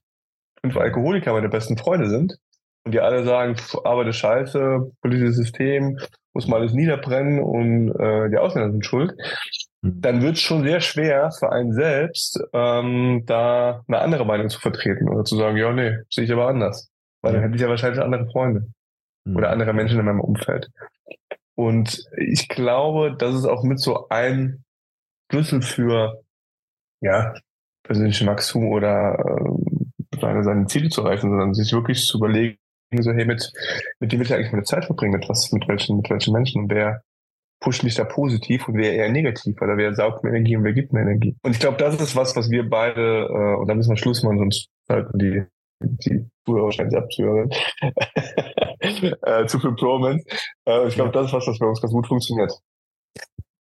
fünf 0.60 0.76
Alkoholiker 0.76 1.32
meine 1.32 1.48
besten 1.48 1.76
Freunde 1.76 2.08
sind 2.08 2.36
und 2.84 2.92
die 2.92 3.00
alle 3.00 3.24
sagen, 3.24 3.56
Arbeit 3.84 4.08
ist 4.08 4.16
scheiße, 4.16 4.90
politisches 5.00 5.36
System, 5.36 5.98
muss 6.34 6.48
mal 6.48 6.60
alles 6.60 6.72
niederbrennen 6.72 7.40
und 7.40 7.90
äh, 7.90 8.30
die 8.30 8.38
Ausländer 8.38 8.72
sind 8.72 8.84
schuld. 8.84 9.14
Dann 9.82 10.22
wird 10.22 10.36
es 10.36 10.40
schon 10.40 10.62
sehr 10.62 10.80
schwer 10.80 11.32
für 11.32 11.50
einen 11.50 11.72
selbst, 11.72 12.40
ähm, 12.52 13.24
da 13.26 13.82
eine 13.88 13.98
andere 13.98 14.24
Meinung 14.24 14.48
zu 14.48 14.60
vertreten 14.60 15.08
oder 15.08 15.24
zu 15.24 15.36
sagen, 15.36 15.56
ja, 15.56 15.72
nee, 15.72 15.96
sehe 16.08 16.24
ich 16.24 16.32
aber 16.32 16.46
anders. 16.46 16.88
Weil 17.20 17.34
dann 17.34 17.42
hätte 17.42 17.56
ich 17.56 17.60
ja 17.60 17.68
wahrscheinlich 17.68 18.00
andere 18.00 18.28
Freunde 18.30 18.68
mhm. 19.24 19.36
oder 19.36 19.50
andere 19.50 19.72
Menschen 19.72 19.98
in 19.98 20.06
meinem 20.06 20.20
Umfeld. 20.20 20.70
Und 21.56 22.04
ich 22.16 22.48
glaube, 22.48 23.16
das 23.18 23.34
ist 23.34 23.44
auch 23.44 23.64
mit 23.64 23.80
so 23.80 24.08
ein 24.08 24.64
Schlüssel 25.30 25.62
für 25.62 26.22
ja, 27.00 27.34
persönlichen 27.82 28.28
Wachstum 28.28 28.68
oder 28.68 29.18
äh, 29.18 30.18
seine, 30.20 30.44
seine 30.44 30.66
Ziele 30.66 30.90
zu 30.90 31.02
erreichen, 31.02 31.30
sondern 31.30 31.54
sich 31.54 31.72
wirklich 31.72 32.06
zu 32.06 32.18
überlegen, 32.18 32.56
so, 33.00 33.12
hey, 33.12 33.24
mit, 33.24 33.52
mit 33.98 34.12
dem 34.12 34.20
will 34.20 34.26
ich 34.26 34.34
eigentlich 34.34 34.52
meine 34.52 34.64
Zeit 34.64 34.84
verbringen, 34.84 35.18
mit 35.18 35.28
was, 35.28 35.50
mit 35.50 35.66
welchen, 35.66 35.96
mit 35.96 36.10
welchen 36.10 36.32
Menschen 36.32 36.62
und 36.62 36.70
wer 36.70 37.02
pusht 37.62 37.82
mich 37.82 37.94
da 37.94 38.04
positiv 38.04 38.68
und 38.68 38.76
wer 38.76 38.92
eher 38.92 39.08
negativ, 39.08 39.60
oder 39.62 39.76
wer 39.76 39.94
saugt 39.94 40.22
mir 40.22 40.30
Energie 40.30 40.56
und 40.56 40.64
wer 40.64 40.74
gibt 40.74 40.92
mir 40.92 41.00
Energie. 41.00 41.34
Und 41.42 41.52
ich 41.52 41.60
glaube, 41.60 41.78
das 41.78 41.98
ist 41.98 42.14
was, 42.14 42.36
was 42.36 42.50
wir 42.50 42.68
beide, 42.68 43.28
äh, 43.30 43.60
und 43.60 43.68
da 43.68 43.74
müssen 43.74 43.90
wir 43.90 43.96
Schluss 43.96 44.22
machen, 44.22 44.38
sonst 44.38 44.68
halten 44.88 45.18
die, 45.18 45.42
die 45.80 46.26
Zuhörer 46.44 46.64
wahrscheinlich 46.64 46.98
abzuhören, 46.98 47.50
äh, 49.22 49.46
zu 49.46 49.58
viel 49.58 49.74
Promance. 49.74 50.24
Äh, 50.66 50.88
ich 50.88 50.94
glaube, 50.94 51.12
das 51.12 51.26
ist 51.26 51.32
was, 51.32 51.46
was 51.46 51.58
bei 51.58 51.66
uns 51.66 51.80
ganz 51.80 51.92
gut 51.92 52.06
funktioniert. 52.06 52.52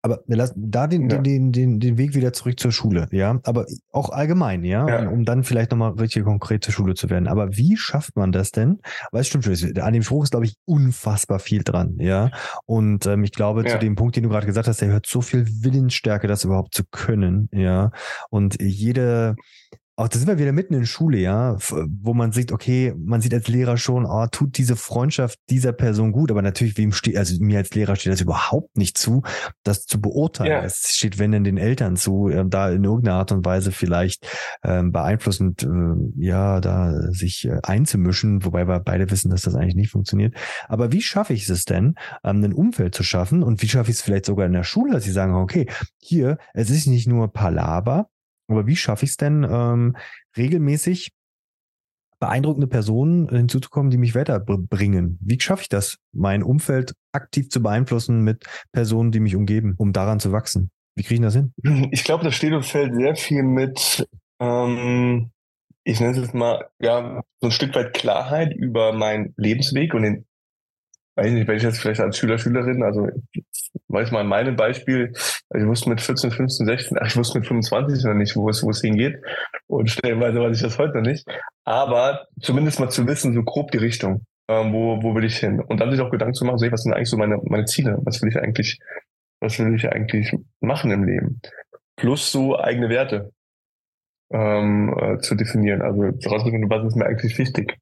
Aber 0.04 0.22
wir 0.26 0.38
lassen 0.38 0.72
da 0.72 0.88
den, 0.88 1.10
ja. 1.10 1.18
den, 1.20 1.52
den, 1.52 1.80
den 1.80 1.98
Weg 1.98 2.16
wieder 2.16 2.34
zurück 2.34 2.60
zur 2.60 2.72
Schule, 2.72 3.08
ja. 3.12 3.40
Aber 3.44 3.66
auch 3.92 4.10
allgemein, 4.10 4.64
ja, 4.64 4.88
ja. 4.88 5.08
Um, 5.08 5.14
um, 5.14 5.26
dann 5.26 5.44
vielleicht 5.44 5.72
nochmal 5.72 5.92
richtig 5.92 6.24
konkret 6.24 6.64
zur 6.64 6.74
Schule 6.74 6.96
zu 6.96 7.10
werden. 7.10 7.28
Aber 7.28 7.56
wie 7.56 7.78
schafft 7.78 8.16
man 8.16 8.32
das 8.32 8.52
denn? 8.52 8.80
Weil 9.12 9.22
es 9.22 9.28
stimmt 9.28 9.46
schon, 9.46 9.78
an 9.80 9.94
dem 9.94 10.02
Spruch 10.02 10.24
ist, 10.24 10.32
glaube 10.32 10.46
ich, 10.46 10.56
unfassbar 10.66 11.40
viel 11.40 11.64
dran, 11.64 11.98
ja. 12.00 12.32
Und 12.66 13.06
ähm, 13.06 13.24
ich 13.24 13.32
glaube, 13.32 13.64
ja. 13.64 13.74
zu 13.74 13.80
dem 13.80 13.96
Punkt, 13.96 14.16
den 14.16 14.24
du 14.24 14.30
gerade 14.30 14.48
gesagt 14.48 14.68
hast, 14.68 14.82
der 14.82 14.90
hört 14.90 15.06
so 15.06 15.22
viel 15.22 15.46
Willensstärke, 15.48 16.28
das 16.28 16.46
überhaupt 16.46 16.74
zu 16.74 16.84
können, 16.90 17.48
ja. 17.52 17.92
Und 18.30 18.60
jede, 18.60 19.36
auch 20.02 20.08
da 20.08 20.18
sind 20.18 20.28
wir 20.28 20.40
wieder 20.40 20.52
mitten 20.52 20.74
in 20.74 20.88
Schule, 20.88 21.20
ja, 21.20 21.58
wo 21.60 22.16
man 22.16 22.32
sieht, 22.32 22.52
okay, 22.52 22.94
man 22.98 23.22
sieht 23.22 23.36
als 23.36 23.48
Lehrer 23.48 23.78
schon, 23.78 24.06
oh, 24.06 24.26
tut 24.32 24.58
diese 24.58 24.76
Freundschaft 24.76 25.38
dieser 25.52 25.74
Person 25.74 26.12
gut, 26.12 26.32
aber 26.32 26.42
natürlich, 26.42 26.76
wem 26.78 26.92
steht, 26.92 27.18
also 27.18 27.36
mir 27.40 27.60
als 27.60 27.76
Lehrer 27.76 27.96
steht 27.96 28.12
das 28.12 28.22
überhaupt 28.22 28.76
nicht 28.78 28.98
zu, 28.98 29.22
das 29.64 29.86
zu 29.86 30.02
beurteilen. 30.02 30.52
Ja. 30.52 30.64
Es 30.64 30.96
steht, 30.96 31.20
wenn 31.20 31.32
denn 31.32 31.44
den 31.44 31.58
Eltern 31.58 31.98
zu, 31.98 32.30
äh, 32.30 32.44
da 32.48 32.72
in 32.72 32.84
irgendeiner 32.84 33.18
Art 33.18 33.32
und 33.32 33.46
Weise 33.46 33.72
vielleicht 33.72 34.26
ähm, 34.64 34.92
beeinflussend, 34.92 35.64
äh, 35.64 35.68
ja, 36.18 36.62
da 36.62 37.12
sich 37.12 37.48
äh, 37.48 37.60
einzumischen, 37.62 38.44
wobei 38.44 38.68
wir 38.68 38.80
beide 38.80 39.12
wissen, 39.12 39.30
dass 39.30 39.44
das 39.44 39.54
eigentlich 39.54 39.76
nicht 39.76 39.92
funktioniert. 39.92 40.36
Aber 40.68 40.92
wie 40.92 41.02
schaffe 41.02 41.34
ich 41.34 41.48
es 41.48 41.66
denn, 41.66 41.94
ähm, 42.24 42.44
ein 42.44 42.54
Umfeld 42.54 42.96
zu 42.96 43.04
schaffen 43.04 43.44
und 43.44 43.62
wie 43.62 43.68
schaffe 43.68 43.92
ich 43.92 43.98
es 43.98 44.02
vielleicht 44.02 44.26
sogar 44.26 44.48
in 44.48 44.54
der 44.54 44.64
Schule, 44.64 44.94
dass 44.94 45.04
sie 45.04 45.12
sagen, 45.12 45.36
okay, 45.36 45.68
hier, 46.00 46.40
es 46.56 46.72
ist 46.72 46.88
nicht 46.88 47.08
nur 47.08 47.32
Palaver, 47.32 48.08
aber 48.52 48.68
wie 48.68 48.76
schaffe 48.76 49.06
ich 49.06 49.12
es 49.12 49.18
denn, 49.18 49.46
ähm, 49.50 49.96
regelmäßig 50.38 51.12
beeindruckende 52.20 52.68
Personen 52.68 53.28
hinzuzukommen, 53.30 53.90
die 53.90 53.98
mich 53.98 54.16
weiterbringen? 54.16 55.18
Wie 55.22 55.40
schaffe 55.40 55.64
ich 55.64 55.70
das, 55.70 55.98
mein 56.14 56.44
Umfeld 56.44 56.94
aktiv 57.12 57.50
zu 57.50 57.62
beeinflussen 57.62 58.22
mit 58.22 58.46
Personen, 58.72 59.12
die 59.12 59.20
mich 59.20 59.36
umgeben, 59.36 59.74
um 59.78 59.92
daran 59.92 60.20
zu 60.20 60.32
wachsen? 60.32 60.72
Wie 60.96 61.04
kriege 61.04 61.16
ich 61.16 61.22
das 61.22 61.36
hin? 61.36 61.54
Ich 61.92 62.04
glaube, 62.04 62.24
das 62.24 62.36
steht 62.36 62.54
und 62.54 62.66
fällt 62.66 62.96
sehr 62.96 63.16
viel 63.16 63.44
mit, 63.44 64.08
ähm, 64.40 65.32
ich 65.84 66.00
nenne 66.00 66.12
es 66.12 66.18
jetzt 66.18 66.34
mal, 66.34 66.70
ja, 66.80 67.22
so 67.42 67.48
ein 67.48 67.52
Stück 67.52 67.74
weit 67.76 67.94
Klarheit 67.94 68.54
über 68.56 68.94
meinen 68.94 69.34
Lebensweg 69.38 69.94
und 69.94 70.04
den 70.04 70.26
weiß 71.22 71.32
nicht, 71.32 71.48
wenn 71.48 71.58
ich 71.58 71.64
jetzt 71.64 71.80
vielleicht 71.80 72.02
als 72.02 72.18
Schüler, 72.18 72.38
Schülerin, 72.38 72.84
also 72.84 73.08
weiß 73.88 74.12
mal 74.12 74.22
in 74.22 74.28
meinem 74.28 74.56
Beispiel, 74.56 75.12
ich 75.14 75.66
wusste 75.66 75.90
mit 75.90 76.02
14, 76.02 76.32
15, 76.32 76.66
16, 76.66 76.98
ach, 77.00 77.08
ich 77.08 77.18
wusste 77.18 77.40
mit 77.40 77.48
25 77.48 78.04
noch 78.06 78.14
nicht, 78.14 78.36
wo 78.36 78.50
es, 78.50 78.64
wo 78.64 78.70
es 78.70 78.82
hingeht. 78.82 79.22
Und 79.68 79.90
stellenweise 79.90 80.40
weiß 80.40 80.56
ich 80.56 80.64
das 80.64 80.78
heute 80.80 80.98
noch 80.98 81.08
nicht. 81.08 81.28
Aber 81.64 82.28
zumindest 82.42 82.80
mal 82.80 82.90
zu 82.90 83.06
wissen, 83.08 83.34
so 83.34 83.44
grob 83.44 83.72
die 83.72 83.78
Richtung, 83.78 84.26
ähm, 84.48 84.74
wo, 84.74 85.02
wo 85.04 85.16
will 85.16 85.24
ich 85.24 85.38
hin? 85.38 85.60
Und 85.60 85.80
dann 85.80 85.92
sich 85.92 86.02
auch 86.02 86.12
Gedanken 86.12 86.34
zu 86.34 86.46
machen, 86.46 86.58
so, 86.58 86.72
was 86.72 86.84
sind 86.84 86.94
eigentlich 86.94 87.10
so 87.10 87.18
meine, 87.18 87.38
meine 87.44 87.66
Ziele? 87.66 87.98
Was 88.04 88.22
will 88.22 88.30
ich 88.30 88.38
eigentlich, 88.38 88.80
was 89.40 89.60
will 89.60 89.76
ich 89.76 89.90
eigentlich 89.90 90.36
machen 90.60 90.92
im 90.92 91.04
Leben? 91.04 91.42
Plus 91.98 92.32
so 92.32 92.60
eigene 92.60 92.90
Werte 92.90 93.32
ähm, 94.32 94.96
äh, 95.00 95.18
zu 95.20 95.36
definieren. 95.36 95.82
Also 95.82 96.04
herausfinden, 96.24 96.70
was 96.70 96.86
ist 96.86 96.96
mir 96.96 97.06
eigentlich 97.06 97.38
wichtig? 97.38 97.78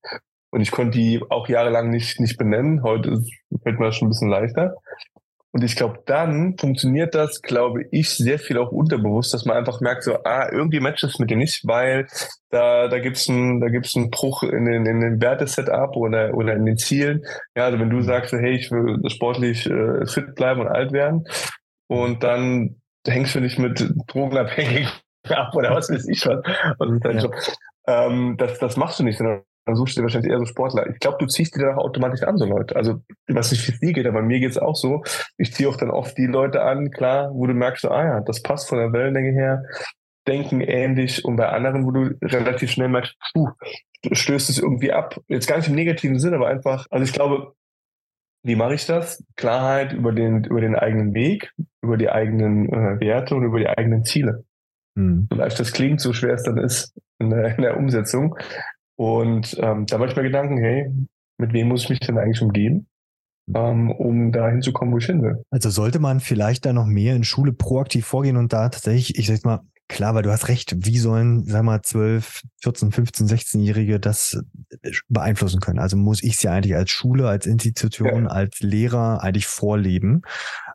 Und 0.52 0.62
ich 0.62 0.72
konnte 0.72 0.98
die 0.98 1.22
auch 1.30 1.48
jahrelang 1.48 1.90
nicht, 1.90 2.20
nicht 2.20 2.38
benennen. 2.38 2.84
Heute 2.84 3.22
fällt 3.64 3.80
mir 3.80 3.88
das 3.88 3.96
schon 3.96 4.08
ein 4.08 4.12
bisschen 4.12 4.30
leichter. 4.30 4.76
Und 5.52 5.64
ich 5.64 5.76
glaube, 5.76 6.04
dann 6.06 6.58
funktioniert 6.60 7.16
das, 7.16 7.42
glaube 7.42 7.86
ich, 7.90 8.16
sehr 8.16 8.38
viel 8.38 8.60
auch 8.60 8.72
unterbewusst, 8.72 9.34
dass 9.34 9.46
man 9.46 9.58
einfach 9.58 9.82
merkt, 9.82 10.04
so, 10.04 10.24
ah, 10.24 10.48
irgendwie 10.52 10.80
matcht 10.80 11.04
es 11.04 11.18
mit 11.18 11.32
dir 11.32 11.38
nicht, 11.38 11.66
weil 11.66 12.08
da, 12.52 12.88
da 12.88 13.00
gibt's 13.00 13.28
einen, 13.30 13.60
da 13.60 13.68
gibt's 13.70 13.96
einen 13.96 14.12
Bruch 14.12 14.44
in 14.44 14.66
den, 14.66 14.86
in 14.86 15.02
den 15.02 15.22
Wertesetup 15.22 15.96
oder, 15.96 16.36
oder 16.36 16.54
in 16.54 16.66
den 16.66 16.78
Zielen. 16.78 17.26
Ja, 17.56 17.66
also 17.66 17.80
wenn 17.80 17.90
du 17.90 18.02
sagst, 18.02 18.32
hey, 18.32 18.52
ich 18.52 18.70
will 18.70 19.00
sportlich 19.10 19.66
äh, 19.66 20.06
fit 20.06 20.36
bleiben 20.36 20.62
und 20.62 20.68
alt 20.68 20.92
werden 20.92 21.26
und 21.88 22.24
dann 22.24 22.76
hängst 23.08 23.34
du 23.34 23.40
nicht 23.40 23.58
mit 23.58 23.84
Drogenabhängigen 24.08 24.90
ab 25.30 25.56
oder 25.56 25.74
was 25.74 25.90
weiß 25.90 26.08
ich 26.10 26.26
was. 26.28 26.44
Also 26.78 27.00
dein 27.00 27.18
ja. 27.18 27.24
Job. 27.24 27.36
Ähm, 27.88 28.36
das, 28.38 28.60
das 28.60 28.78
machst 28.78 29.00
du 29.00 29.04
nicht, 29.04 29.18
sondern 29.18 29.42
dann 29.66 29.76
suchst 29.76 29.96
du 29.96 30.02
dir 30.02 30.04
wahrscheinlich 30.04 30.32
eher 30.32 30.40
so 30.40 30.46
Sportler. 30.46 30.90
Ich 30.90 31.00
glaube, 31.00 31.18
du 31.20 31.28
ziehst 31.28 31.56
die 31.56 31.60
dann 31.60 31.76
auch 31.76 31.86
automatisch 31.86 32.24
an, 32.24 32.38
so 32.38 32.46
Leute. 32.46 32.76
Also, 32.76 33.02
was 33.28 33.52
nicht 33.52 33.64
für 33.64 33.74
die 33.74 33.94
geht, 33.94 34.08
aber 34.08 34.22
mir 34.22 34.40
geht 34.40 34.52
es 34.52 34.58
auch 34.58 34.76
so. 34.76 35.04
Ich 35.38 35.54
ziehe 35.54 35.70
auch 35.70 35.78
dann 35.78 35.92
oft 35.92 36.18
die 36.18 36.26
Leute 36.26 36.62
an, 36.64 36.92
klar, 36.92 37.32
wo 37.34 37.46
du 37.46 37.54
merkst, 37.54 37.84
so, 37.84 37.90
ah 37.90 38.04
ja, 38.04 38.22
das 38.22 38.42
passt 38.42 38.68
von 38.70 38.80
der 38.80 38.94
Wellenlänge 38.94 39.32
her, 39.32 39.64
denken 40.28 40.62
ähnlich 40.62 41.26
und 41.26 41.36
bei 41.36 41.50
anderen, 41.50 41.86
wo 41.86 41.92
du 41.92 42.16
relativ 42.22 42.72
schnell 42.72 42.90
merkst, 42.90 43.16
puh, 43.34 43.50
du 44.04 44.16
stößt 44.16 44.50
es 44.50 44.60
irgendwie 44.60 44.92
ab. 44.92 45.20
Jetzt 45.28 45.48
gar 45.48 45.58
nicht 45.58 45.68
im 45.68 45.76
negativen 45.76 46.20
Sinn, 46.20 46.34
aber 46.34 46.48
einfach, 46.48 46.86
also 46.90 47.04
ich 47.04 47.14
glaube, 47.14 47.54
wie 48.44 48.56
mache 48.56 48.76
ich 48.76 48.86
das? 48.86 49.24
Klarheit 49.36 49.94
über 49.94 50.14
den, 50.14 50.46
über 50.46 50.62
den 50.62 50.76
eigenen 50.76 51.14
Weg, 51.14 51.52
über 51.82 51.98
die 51.98 52.10
eigenen 52.10 52.70
äh, 52.70 53.00
Werte 53.00 53.36
und 53.36 53.44
über 53.44 53.60
die 53.60 53.68
eigenen 53.68 54.06
Ziele. 54.06 54.46
Hm. 54.96 55.28
So 55.30 55.38
leicht 55.38 55.60
das 55.60 55.74
klingt, 55.74 56.00
so 56.00 56.14
schwer 56.14 56.36
es 56.36 56.44
dann 56.44 56.58
ist 56.58 56.94
in 57.20 57.30
der, 57.30 57.56
in 57.56 57.62
der 57.62 57.78
Umsetzung. 57.78 58.38
Und 59.00 59.58
ähm, 59.62 59.86
da 59.86 59.98
mache 59.98 60.10
ich 60.10 60.16
mir 60.18 60.24
Gedanken, 60.24 60.58
hey, 60.58 60.92
mit 61.38 61.54
wem 61.54 61.70
muss 61.70 61.84
ich 61.84 61.90
mich 61.90 62.00
denn 62.02 62.18
eigentlich 62.18 62.42
umgeben? 62.42 62.86
Ähm, 63.56 63.92
um 63.92 64.34
da 64.34 64.50
hinzukommen, 64.50 64.94
wo 64.94 64.98
ich 64.98 65.06
hin 65.06 65.24
will. 65.24 65.42
Also 65.52 65.70
sollte 65.70 66.00
man 66.00 66.20
vielleicht 66.20 66.66
da 66.66 66.74
noch 66.74 66.86
mehr 66.86 67.16
in 67.16 67.24
Schule 67.24 67.54
proaktiv 67.54 68.06
vorgehen 68.06 68.36
und 68.36 68.52
da 68.52 68.68
tatsächlich, 68.68 69.18
ich 69.18 69.28
sag 69.28 69.46
mal, 69.46 69.62
klar, 69.88 70.16
weil 70.16 70.24
du 70.24 70.32
hast 70.32 70.50
recht, 70.50 70.76
wie 70.86 70.98
sollen, 70.98 71.46
sag 71.46 71.64
mal, 71.64 71.82
12, 71.82 72.42
14, 72.62 72.92
15, 72.92 73.28
16-Jährige 73.28 74.02
das 74.02 74.44
beeinflussen 75.08 75.62
können? 75.62 75.80
Also 75.80 75.96
muss 75.96 76.22
ich 76.22 76.34
es 76.34 76.44
ja 76.44 76.52
eigentlich 76.52 76.76
als 76.76 76.92
Schule, 76.92 77.30
als 77.30 77.46
Institution, 77.46 78.26
ja. 78.26 78.30
als 78.30 78.60
Lehrer 78.60 79.24
eigentlich 79.24 79.48
vorleben. 79.48 80.24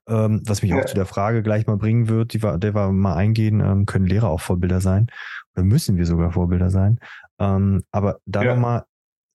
Ähm, 0.08 0.40
was 0.46 0.62
mich 0.62 0.70
ja. 0.70 0.80
auch 0.80 0.86
zu 0.86 0.94
der 0.94 1.06
Frage 1.06 1.42
gleich 1.42 1.66
mal 1.66 1.76
bringen 1.76 2.08
wird, 2.08 2.32
die 2.32 2.42
wir, 2.42 2.56
der 2.56 2.74
wir 2.74 2.90
mal 2.90 3.16
eingehen, 3.16 3.60
ähm, 3.60 3.84
können 3.84 4.06
Lehrer 4.06 4.30
auch 4.30 4.40
Vorbilder 4.40 4.80
sein? 4.80 5.08
Oder 5.54 5.64
müssen 5.64 5.96
wir 5.98 6.06
sogar 6.06 6.32
Vorbilder 6.32 6.70
sein? 6.70 6.98
Ähm, 7.40 7.84
aber 7.90 8.18
da 8.26 8.42
ja. 8.42 8.54
nochmal, 8.54 8.84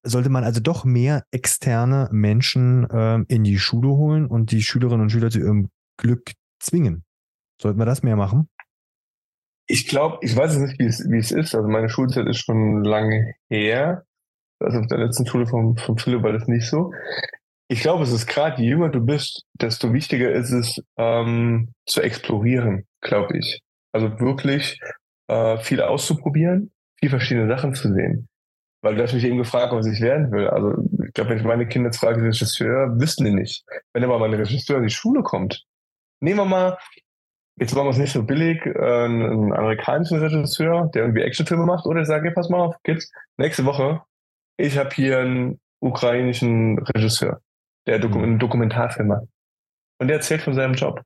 sollte 0.03 0.29
man 0.29 0.43
also 0.43 0.61
doch 0.61 0.85
mehr 0.85 1.23
externe 1.31 2.07
Menschen 2.11 2.87
ähm, 2.91 3.25
in 3.27 3.43
die 3.43 3.59
Schule 3.59 3.89
holen 3.89 4.25
und 4.27 4.51
die 4.51 4.61
Schülerinnen 4.61 5.01
und 5.01 5.09
Schüler 5.09 5.29
zu 5.29 5.39
ihrem 5.39 5.69
Glück 5.97 6.31
zwingen. 6.59 7.03
Sollten 7.61 7.79
wir 7.79 7.85
das 7.85 8.03
mehr 8.03 8.15
machen? 8.15 8.49
Ich 9.67 9.87
glaube, 9.87 10.17
ich 10.21 10.35
weiß 10.35 10.57
nicht, 10.57 10.79
wie 10.79 10.85
es, 10.85 11.07
wie 11.09 11.19
es 11.19 11.31
ist. 11.31 11.53
Also 11.53 11.67
meine 11.67 11.89
Schulzeit 11.89 12.27
ist 12.27 12.39
schon 12.39 12.83
lange 12.83 13.35
her. 13.49 14.05
Also 14.59 14.79
auf 14.79 14.87
der 14.87 14.97
letzten 14.97 15.27
Schule 15.27 15.45
vom, 15.45 15.77
vom 15.77 15.97
Philipp 15.97 16.23
war 16.23 16.33
das 16.33 16.47
nicht 16.47 16.67
so. 16.67 16.91
Ich 17.67 17.81
glaube, 17.81 18.03
es 18.03 18.11
ist 18.11 18.25
gerade, 18.25 18.61
je 18.61 18.69
jünger 18.69 18.89
du 18.89 18.99
bist, 18.99 19.45
desto 19.53 19.93
wichtiger 19.93 20.31
ist 20.31 20.51
es, 20.51 20.81
ähm, 20.97 21.71
zu 21.85 22.01
explorieren, 22.01 22.87
glaube 23.01 23.37
ich. 23.37 23.61
Also 23.91 24.19
wirklich 24.19 24.79
äh, 25.27 25.59
viel 25.59 25.81
auszuprobieren, 25.81 26.71
viel 26.99 27.09
verschiedene 27.09 27.47
Sachen 27.47 27.73
zu 27.73 27.93
sehen. 27.93 28.27
Weil 28.81 28.95
du 28.95 29.03
hast 29.03 29.13
mich 29.13 29.25
eben 29.25 29.37
gefragt, 29.37 29.73
was 29.73 29.87
ich 29.87 29.99
werden 29.99 30.31
will. 30.31 30.47
Also 30.47 30.75
ich 31.05 31.13
glaube, 31.13 31.31
wenn 31.31 31.37
ich 31.39 31.43
meine 31.43 31.67
Kinder 31.67 31.89
jetzt 31.89 31.99
frage, 31.99 32.23
Regisseur, 32.23 32.97
wissen 32.99 33.25
die 33.25 33.33
nicht. 33.33 33.65
Wenn 33.93 34.03
aber 34.03 34.19
mal 34.19 34.29
ein 34.29 34.39
Regisseur 34.39 34.77
in 34.77 34.83
die 34.83 34.89
Schule 34.89 35.21
kommt, 35.21 35.65
nehmen 36.21 36.39
wir 36.39 36.45
mal, 36.45 36.77
jetzt 37.59 37.75
machen 37.75 37.87
wir 37.87 37.91
es 37.91 37.97
nicht 37.97 38.13
so 38.13 38.23
billig, 38.23 38.65
äh, 38.65 39.05
einen 39.05 39.53
amerikanischen 39.53 40.19
Regisseur, 40.19 40.89
der 40.93 41.03
irgendwie 41.03 41.23
Actionfilme 41.23 41.65
macht, 41.65 41.85
oder 41.85 42.01
ich 42.01 42.07
sage, 42.07 42.31
pass 42.31 42.49
mal 42.49 42.61
auf, 42.61 42.75
Kids, 42.83 43.11
nächste 43.37 43.65
Woche, 43.65 44.01
ich 44.57 44.77
habe 44.77 44.89
hier 44.93 45.19
einen 45.19 45.59
ukrainischen 45.81 46.79
Regisseur, 46.79 47.41
der 47.85 47.99
Doku 47.99 48.17
mhm. 48.17 48.23
einen 48.23 48.39
Dokumentarfilm 48.39 49.09
macht. 49.09 49.27
Und 49.99 50.07
der 50.07 50.17
erzählt 50.17 50.41
von 50.41 50.53
seinem 50.53 50.73
Job. 50.73 51.01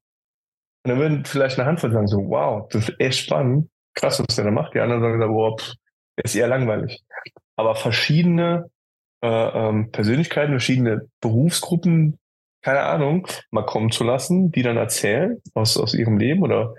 Und 0.84 0.90
dann 0.90 1.00
würden 1.00 1.26
vielleicht 1.26 1.58
eine 1.58 1.68
Handvoll 1.68 1.92
sagen, 1.92 2.08
so, 2.08 2.18
wow, 2.18 2.68
das 2.70 2.90
ist 2.90 3.00
echt 3.00 3.20
spannend. 3.20 3.70
krass, 3.96 4.20
was 4.20 4.36
der 4.36 4.46
da 4.46 4.52
macht. 4.52 4.74
Die 4.74 4.80
anderen 4.80 5.02
sagen, 5.02 5.34
boah, 5.34 5.58
pff, 5.58 5.74
ist 6.16 6.36
eher 6.36 6.48
langweilig. 6.48 7.04
Aber 7.56 7.76
verschiedene 7.76 8.70
äh, 9.22 9.28
ähm, 9.28 9.92
Persönlichkeiten, 9.92 10.52
verschiedene 10.52 11.08
Berufsgruppen, 11.22 12.20
keine 12.62 12.82
Ahnung, 12.82 13.28
mal 13.52 13.66
kommen 13.66 13.92
zu 13.92 14.04
lassen, 14.04 14.52
die 14.52 14.64
dann 14.64 14.78
erzählen 14.78 15.42
aus, 15.54 15.78
aus 15.78 15.94
ihrem 15.94 16.18
Leben 16.18 16.44
oder 16.44 16.74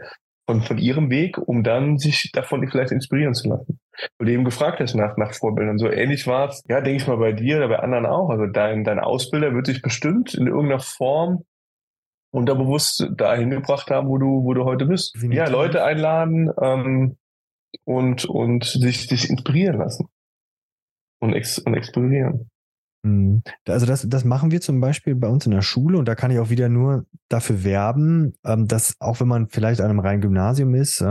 von, 0.46 0.62
von 0.62 0.78
ihrem 0.78 1.10
Weg, 1.10 1.38
um 1.38 1.62
dann 1.62 1.98
sich 1.98 2.30
davon 2.32 2.66
vielleicht 2.68 2.92
inspirieren 2.92 3.34
zu 3.34 3.48
lassen. 3.48 3.78
Weil 4.18 4.26
du 4.26 4.32
eben 4.32 4.44
gefragt 4.44 4.80
hast 4.80 4.94
nach, 4.94 5.16
nach 5.16 5.32
Vorbildern. 5.34 5.78
So 5.78 5.88
ähnlich 5.88 6.26
war 6.26 6.48
es, 6.48 6.62
ja, 6.68 6.80
denke 6.80 7.02
ich 7.02 7.06
mal 7.06 7.16
bei 7.16 7.32
dir 7.32 7.58
oder 7.58 7.68
bei 7.68 7.78
anderen 7.78 8.06
auch. 8.06 8.28
Also 8.30 8.46
dein, 8.46 8.84
dein 8.84 8.98
Ausbilder 8.98 9.54
wird 9.54 9.68
dich 9.68 9.82
bestimmt 9.82 10.34
in 10.34 10.46
irgendeiner 10.46 10.80
Form 10.80 11.44
unterbewusst 12.30 13.08
dahin 13.16 13.50
gebracht 13.50 13.90
haben, 13.90 14.08
wo 14.08 14.18
du, 14.18 14.44
wo 14.44 14.54
du 14.54 14.64
heute 14.64 14.86
bist. 14.86 15.16
Ja, 15.30 15.48
Leute 15.48 15.84
einladen 15.84 16.50
ähm, 16.60 17.16
und, 17.84 18.24
und 18.24 18.64
sich, 18.64 19.08
sich 19.08 19.30
inspirieren 19.30 19.78
lassen 19.78 20.06
und, 21.20 21.34
ex, 21.34 21.58
und 21.58 21.74
explorieren. 21.74 22.50
Mhm. 23.04 23.42
Also 23.68 23.86
das, 23.86 24.08
das 24.08 24.24
machen 24.24 24.50
wir 24.50 24.60
zum 24.60 24.80
Beispiel 24.80 25.14
bei 25.14 25.28
uns 25.28 25.44
in 25.44 25.52
der 25.52 25.62
Schule 25.62 25.98
und 25.98 26.06
da 26.06 26.14
kann 26.14 26.30
ich 26.30 26.38
auch 26.38 26.50
wieder 26.50 26.68
nur 26.68 27.04
dafür 27.28 27.64
werben, 27.64 28.34
ähm, 28.44 28.66
dass 28.66 28.96
auch 29.00 29.20
wenn 29.20 29.28
man 29.28 29.48
vielleicht 29.48 29.80
an 29.80 29.90
einem 29.90 30.00
reinen 30.00 30.22
Gymnasium 30.22 30.74
ist, 30.74 31.02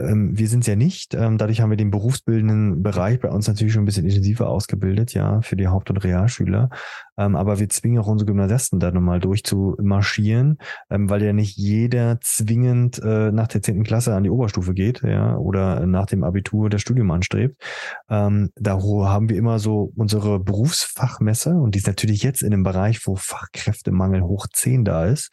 ähm, 0.00 0.20
ähm, 0.20 0.38
wir 0.38 0.48
sind 0.48 0.60
es 0.60 0.66
ja 0.66 0.76
nicht. 0.76 1.14
Ähm, 1.14 1.38
dadurch 1.38 1.60
haben 1.60 1.70
wir 1.70 1.76
den 1.76 1.90
berufsbildenden 1.90 2.82
Bereich 2.82 3.20
bei 3.20 3.28
uns 3.28 3.48
natürlich 3.48 3.72
schon 3.72 3.82
ein 3.82 3.86
bisschen 3.86 4.04
intensiver 4.04 4.48
ausgebildet, 4.48 5.14
ja, 5.14 5.40
für 5.42 5.56
die 5.56 5.68
Haupt- 5.68 5.90
und 5.90 5.98
Realschüler. 5.98 6.70
Ähm, 7.18 7.36
aber 7.36 7.58
wir 7.58 7.68
zwingen 7.68 8.00
auch 8.00 8.06
unsere 8.06 8.26
Gymnasiasten 8.26 8.80
da 8.80 8.90
nochmal 8.90 9.20
durchzumarschieren, 9.20 10.58
weil 10.88 11.22
ja 11.22 11.32
nicht 11.32 11.56
jeder 11.56 12.18
zwingend 12.20 13.00
äh, 13.02 13.30
nach 13.30 13.48
der 13.48 13.62
zehnten 13.62 13.84
Klasse 13.84 14.14
an 14.14 14.22
die 14.22 14.30
Oberstufe 14.30 14.74
geht, 14.74 15.02
ja, 15.02 15.36
oder 15.36 15.86
nach 15.86 16.06
dem 16.06 16.24
Abitur 16.24 16.70
das 16.70 16.80
Studium 16.80 17.10
anstrebt. 17.10 17.60
da 18.08 18.48
haben 18.64 19.28
wir 19.28 19.36
immer 19.36 19.58
so 19.58 19.92
unsere 19.96 20.40
Berufsfachmesse 20.40 21.54
und 21.54 21.74
die 21.74 21.78
ist 21.78 21.86
natürlich 21.86 22.22
jetzt 22.22 22.42
in 22.42 22.52
einem 22.52 22.62
Bereich, 22.62 23.06
wo 23.06 23.16
Fachkräftemangel 23.16 24.22
hoch 24.22 24.46
zehn 24.52 24.84
da 24.84 25.06
ist 25.06 25.30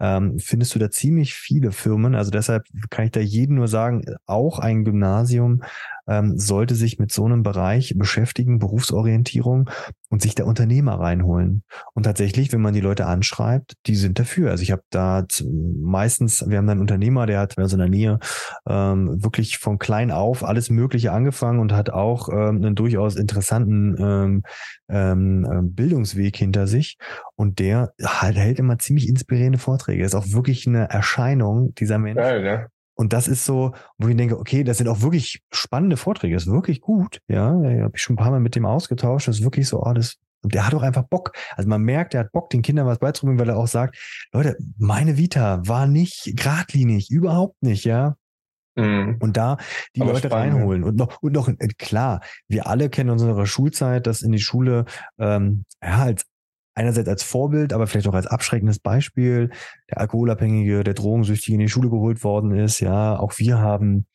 ähm, 0.00 0.38
findest 0.38 0.74
du 0.74 0.78
da 0.78 0.90
ziemlich 0.90 1.34
viele 1.34 1.72
Firmen. 1.72 2.14
Also 2.14 2.30
deshalb 2.30 2.64
kann 2.88 3.04
ich 3.04 3.10
da 3.12 3.20
jedem 3.20 3.56
nur 3.56 3.68
sagen, 3.68 4.02
auch 4.26 4.58
ein 4.58 4.84
Gymnasium 4.84 5.62
ähm, 6.10 6.36
sollte 6.36 6.74
sich 6.74 6.98
mit 6.98 7.12
so 7.12 7.24
einem 7.24 7.44
Bereich 7.44 7.94
beschäftigen, 7.96 8.58
Berufsorientierung 8.58 9.70
und 10.08 10.20
sich 10.20 10.34
da 10.34 10.44
Unternehmer 10.44 10.98
reinholen. 10.98 11.62
Und 11.94 12.02
tatsächlich, 12.02 12.52
wenn 12.52 12.60
man 12.60 12.74
die 12.74 12.80
Leute 12.80 13.06
anschreibt, 13.06 13.74
die 13.86 13.94
sind 13.94 14.18
dafür. 14.18 14.50
Also 14.50 14.62
ich 14.62 14.72
habe 14.72 14.82
da 14.90 15.24
meistens, 15.40 16.44
wir 16.48 16.58
haben 16.58 16.66
da 16.66 16.72
einen 16.72 16.80
Unternehmer, 16.80 17.26
der 17.26 17.38
hat 17.38 17.56
also 17.56 17.76
in 17.76 17.80
der 17.80 17.88
Nähe 17.88 18.18
ähm, 18.68 19.22
wirklich 19.22 19.58
von 19.58 19.78
klein 19.78 20.10
auf 20.10 20.42
alles 20.42 20.68
Mögliche 20.68 21.12
angefangen 21.12 21.60
und 21.60 21.72
hat 21.72 21.90
auch 21.90 22.28
ähm, 22.28 22.56
einen 22.56 22.74
durchaus 22.74 23.14
interessanten 23.14 23.96
ähm, 24.00 24.42
ähm, 24.88 25.48
ähm 25.50 25.74
Bildungsweg 25.74 26.36
hinter 26.36 26.66
sich. 26.66 26.98
Und 27.36 27.60
der 27.60 27.92
halt 28.02 28.36
hält 28.36 28.58
immer 28.58 28.78
ziemlich 28.78 29.08
inspirierende 29.08 29.58
Vorträge. 29.58 30.04
ist 30.04 30.16
auch 30.16 30.32
wirklich 30.32 30.66
eine 30.66 30.90
Erscheinung 30.90 31.72
dieser 31.76 31.98
Mensch. 31.98 32.16
Geil, 32.16 32.44
ja. 32.44 32.66
Und 33.00 33.14
das 33.14 33.28
ist 33.28 33.46
so, 33.46 33.72
wo 33.96 34.08
ich 34.08 34.16
denke, 34.18 34.38
okay, 34.38 34.62
das 34.62 34.76
sind 34.76 34.86
auch 34.86 35.00
wirklich 35.00 35.40
spannende 35.50 35.96
Vorträge, 35.96 36.34
das 36.34 36.46
ist 36.46 36.52
wirklich 36.52 36.82
gut. 36.82 37.22
Ja, 37.28 37.58
ich 37.62 37.80
habe 37.80 37.92
ich 37.94 38.02
schon 38.02 38.12
ein 38.12 38.18
paar 38.18 38.30
Mal 38.30 38.40
mit 38.40 38.54
dem 38.56 38.66
ausgetauscht. 38.66 39.26
Das 39.26 39.38
ist 39.38 39.42
wirklich 39.42 39.68
so, 39.68 39.82
oh, 39.82 39.94
das, 39.94 40.16
und 40.42 40.52
der 40.52 40.66
hat 40.66 40.74
auch 40.74 40.82
einfach 40.82 41.04
Bock. 41.04 41.32
Also 41.56 41.66
man 41.66 41.80
merkt, 41.80 42.12
der 42.12 42.20
hat 42.20 42.32
Bock, 42.32 42.50
den 42.50 42.60
Kindern 42.60 42.86
was 42.86 42.98
beizubringen, 42.98 43.38
weil 43.38 43.48
er 43.48 43.56
auch 43.56 43.68
sagt, 43.68 43.96
Leute, 44.34 44.54
meine 44.76 45.16
Vita 45.16 45.66
war 45.66 45.86
nicht 45.86 46.34
geradlinig, 46.36 47.10
überhaupt 47.10 47.62
nicht, 47.62 47.86
ja. 47.86 48.16
Mhm. 48.76 49.16
Und 49.18 49.38
da 49.38 49.56
die 49.96 50.02
Aber 50.02 50.12
Leute 50.12 50.28
spannend, 50.28 50.56
reinholen. 50.56 50.84
Und 50.84 50.96
noch, 50.96 51.22
und 51.22 51.32
noch, 51.32 51.48
äh, 51.48 51.68
klar, 51.78 52.20
wir 52.48 52.66
alle 52.66 52.90
kennen 52.90 53.08
unsere 53.08 53.46
Schulzeit, 53.46 54.06
dass 54.06 54.20
in 54.20 54.32
die 54.32 54.40
Schule 54.40 54.84
ähm, 55.18 55.64
ja, 55.82 56.02
als 56.02 56.26
einerseits 56.80 57.08
als 57.08 57.22
Vorbild, 57.22 57.74
aber 57.74 57.86
vielleicht 57.86 58.08
auch 58.08 58.14
als 58.14 58.26
abschreckendes 58.26 58.78
Beispiel, 58.78 59.50
der 59.90 59.98
Alkoholabhängige, 59.98 60.82
der 60.82 60.94
Drogensüchtige 60.94 61.54
in 61.54 61.60
die 61.60 61.68
Schule 61.68 61.90
geholt 61.90 62.24
worden 62.24 62.52
ist. 62.52 62.80
Ja, 62.80 63.18
auch 63.18 63.38
wir 63.38 63.58
haben 63.58 64.06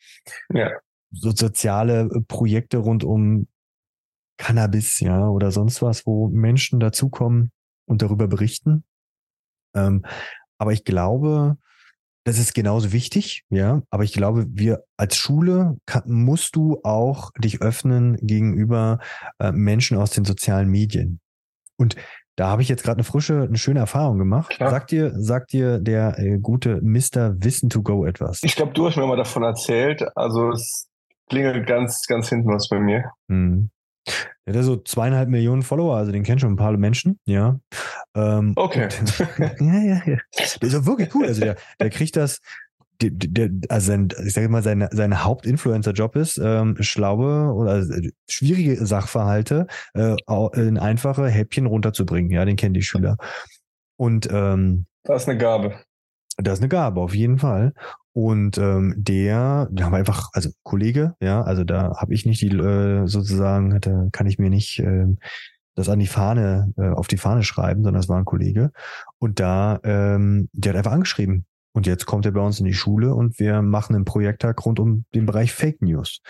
ja. 0.52 0.72
so 1.12 1.32
soziale 1.32 2.10
äh, 2.12 2.22
Projekte 2.28 2.78
rund 2.78 3.04
um 3.04 3.48
Cannabis, 4.38 5.00
ja, 5.00 5.30
oder 5.30 5.52
sonst 5.52 5.82
was, 5.82 6.06
wo 6.08 6.28
Menschen 6.28 6.80
dazukommen 6.80 7.52
und 7.86 8.02
darüber 8.02 8.28
berichten. 8.28 8.84
Ähm, 9.76 10.04
aber 10.58 10.74
ich 10.74 10.84
glaube, 10.84 11.58
das 12.26 12.40
ist 12.40 12.56
genauso 12.56 12.92
wichtig, 12.92 13.46
ja. 13.50 13.84
Aber 13.92 14.04
ich 14.04 14.12
glaube, 14.12 14.48
wir 14.50 14.84
als 14.98 15.16
Schule 15.16 15.78
kann, 15.86 16.04
musst 16.08 16.56
du 16.56 16.80
auch 16.84 17.32
dich 17.38 17.62
öffnen 17.62 18.18
gegenüber 18.22 19.00
äh, 19.38 19.52
Menschen 19.52 19.98
aus 19.98 20.10
den 20.10 20.26
sozialen 20.26 20.68
Medien. 20.68 21.20
Und 21.78 21.96
da 22.36 22.48
habe 22.48 22.62
ich 22.62 22.70
jetzt 22.70 22.84
gerade 22.84 22.98
eine 22.98 23.04
frische, 23.04 23.44
eine 23.44 23.58
schöne 23.58 23.80
Erfahrung 23.80 24.18
gemacht. 24.18 24.52
Klar. 24.52 24.70
Sagt 24.70 24.92
dir, 24.92 25.14
sagt 25.16 25.54
dir 25.54 25.80
der 25.80 26.20
äh, 26.20 26.38
gute 26.38 26.82
Mr. 26.82 27.34
Wissen 27.38 27.70
to 27.70 27.82
Go 27.82 28.06
etwas? 28.06 28.42
Ich 28.44 28.56
glaube, 28.56 28.74
du 28.74 28.88
hast 28.88 28.98
mir 28.98 29.06
mal 29.06 29.16
davon 29.16 29.44
erzählt. 29.44 30.06
Also 30.16 30.52
es 30.52 30.88
klingelt 31.30 31.66
ganz, 31.68 32.06
ganz 32.08 32.30
hinten 32.30 32.50
was 32.50 32.68
bei 32.68 32.80
mir. 32.80 33.12
Hm. 33.30 33.70
Der 34.46 34.54
hat 34.54 34.64
so 34.64 34.78
zweieinhalb 34.78 35.30
Millionen 35.30 35.64
Follower, 35.64 35.98
also 35.98 36.12
den 36.12 36.22
kennen 36.22 36.38
schon 36.38 36.54
ein 36.54 36.58
paar 36.58 36.72
Menschen, 36.78 37.20
ja. 37.26 37.60
Ähm, 38.16 38.54
okay. 38.56 38.90
Und, 39.00 39.20
ja, 39.60 39.80
ja, 39.80 40.02
ja. 40.06 40.18
Der 40.62 40.68
ist 40.68 40.76
auch 40.76 40.86
wirklich 40.86 41.16
cool. 41.16 41.26
Also 41.26 41.42
der, 41.42 41.56
der 41.80 41.90
kriegt 41.90 42.16
das, 42.16 42.42
der, 43.02 43.12
der, 43.12 43.50
also 43.70 43.88
sein, 43.88 44.10
ich 44.26 44.34
sage 44.34 44.50
mal, 44.50 44.64
seine, 44.64 44.90
seine 44.92 45.24
Hauptinfluencer-Job 45.24 46.16
ist, 46.16 46.38
ähm, 46.38 46.78
schlaue 46.80 47.54
oder 47.54 47.80
äh, 47.80 48.12
schwierige 48.30 48.86
Sachverhalte 48.86 49.68
äh, 49.94 50.16
in 50.56 50.78
einfache 50.78 51.28
Häppchen 51.28 51.66
runterzubringen. 51.66 52.32
Ja, 52.32 52.46
den 52.46 52.56
kennen 52.56 52.74
die 52.74 52.82
Schüler. 52.82 53.18
Und 53.98 54.28
ähm, 54.32 54.86
das 55.04 55.24
ist 55.24 55.30
eine 55.30 55.38
Gabe. 55.38 55.76
Das 56.38 56.56
ist 56.56 56.60
eine 56.60 56.70
Gabe, 56.70 57.00
auf 57.02 57.16
jeden 57.16 57.38
Fall. 57.38 57.74
Und 58.14 58.58
ähm, 58.58 58.94
der, 58.98 59.68
da 59.72 59.86
haben 59.86 59.92
wir 59.92 59.98
einfach, 59.98 60.30
also 60.34 60.50
Kollege, 60.64 61.16
ja, 61.22 61.42
also 61.42 61.64
da 61.64 61.98
habe 61.98 62.14
ich 62.14 62.26
nicht 62.26 62.42
die 62.42 62.48
äh, 62.48 63.08
sozusagen, 63.08 63.80
da 63.82 64.08
kann 64.12 64.28
ich 64.28 64.40
mir 64.40 64.50
nicht 64.50 64.80
äh, 64.80 65.06
das 65.76 65.90
an 65.90 66.00
die 66.00 66.08
Fahne, 66.08 66.74
äh, 66.78 66.90
auf 66.90 67.08
die 67.08 67.18
Fahne 67.18 67.44
schreiben, 67.44 67.84
sondern 67.84 68.02
das 68.02 68.10
war 68.10 68.18
ein 68.18 68.26
Kollege. 68.26 68.72
Und 69.20 69.40
da, 69.40 69.80
ähm, 69.84 70.50
der 70.54 70.72
hat 70.72 70.78
einfach 70.78 70.94
angeschrieben. 70.94 71.46
Und 71.76 71.86
jetzt 71.88 72.06
kommt 72.06 72.26
er 72.26 72.32
bei 72.32 72.40
uns 72.40 72.60
in 72.60 72.66
die 72.66 72.74
Schule 72.74 73.14
und 73.14 73.38
wir 73.38 73.62
machen 73.62 73.96
einen 73.96 74.06
Projekttag 74.06 74.66
rund 74.66 74.80
um 74.80 75.04
den 75.14 75.26
Bereich 75.26 75.54
Fake 75.54 75.82
News. 75.82 76.22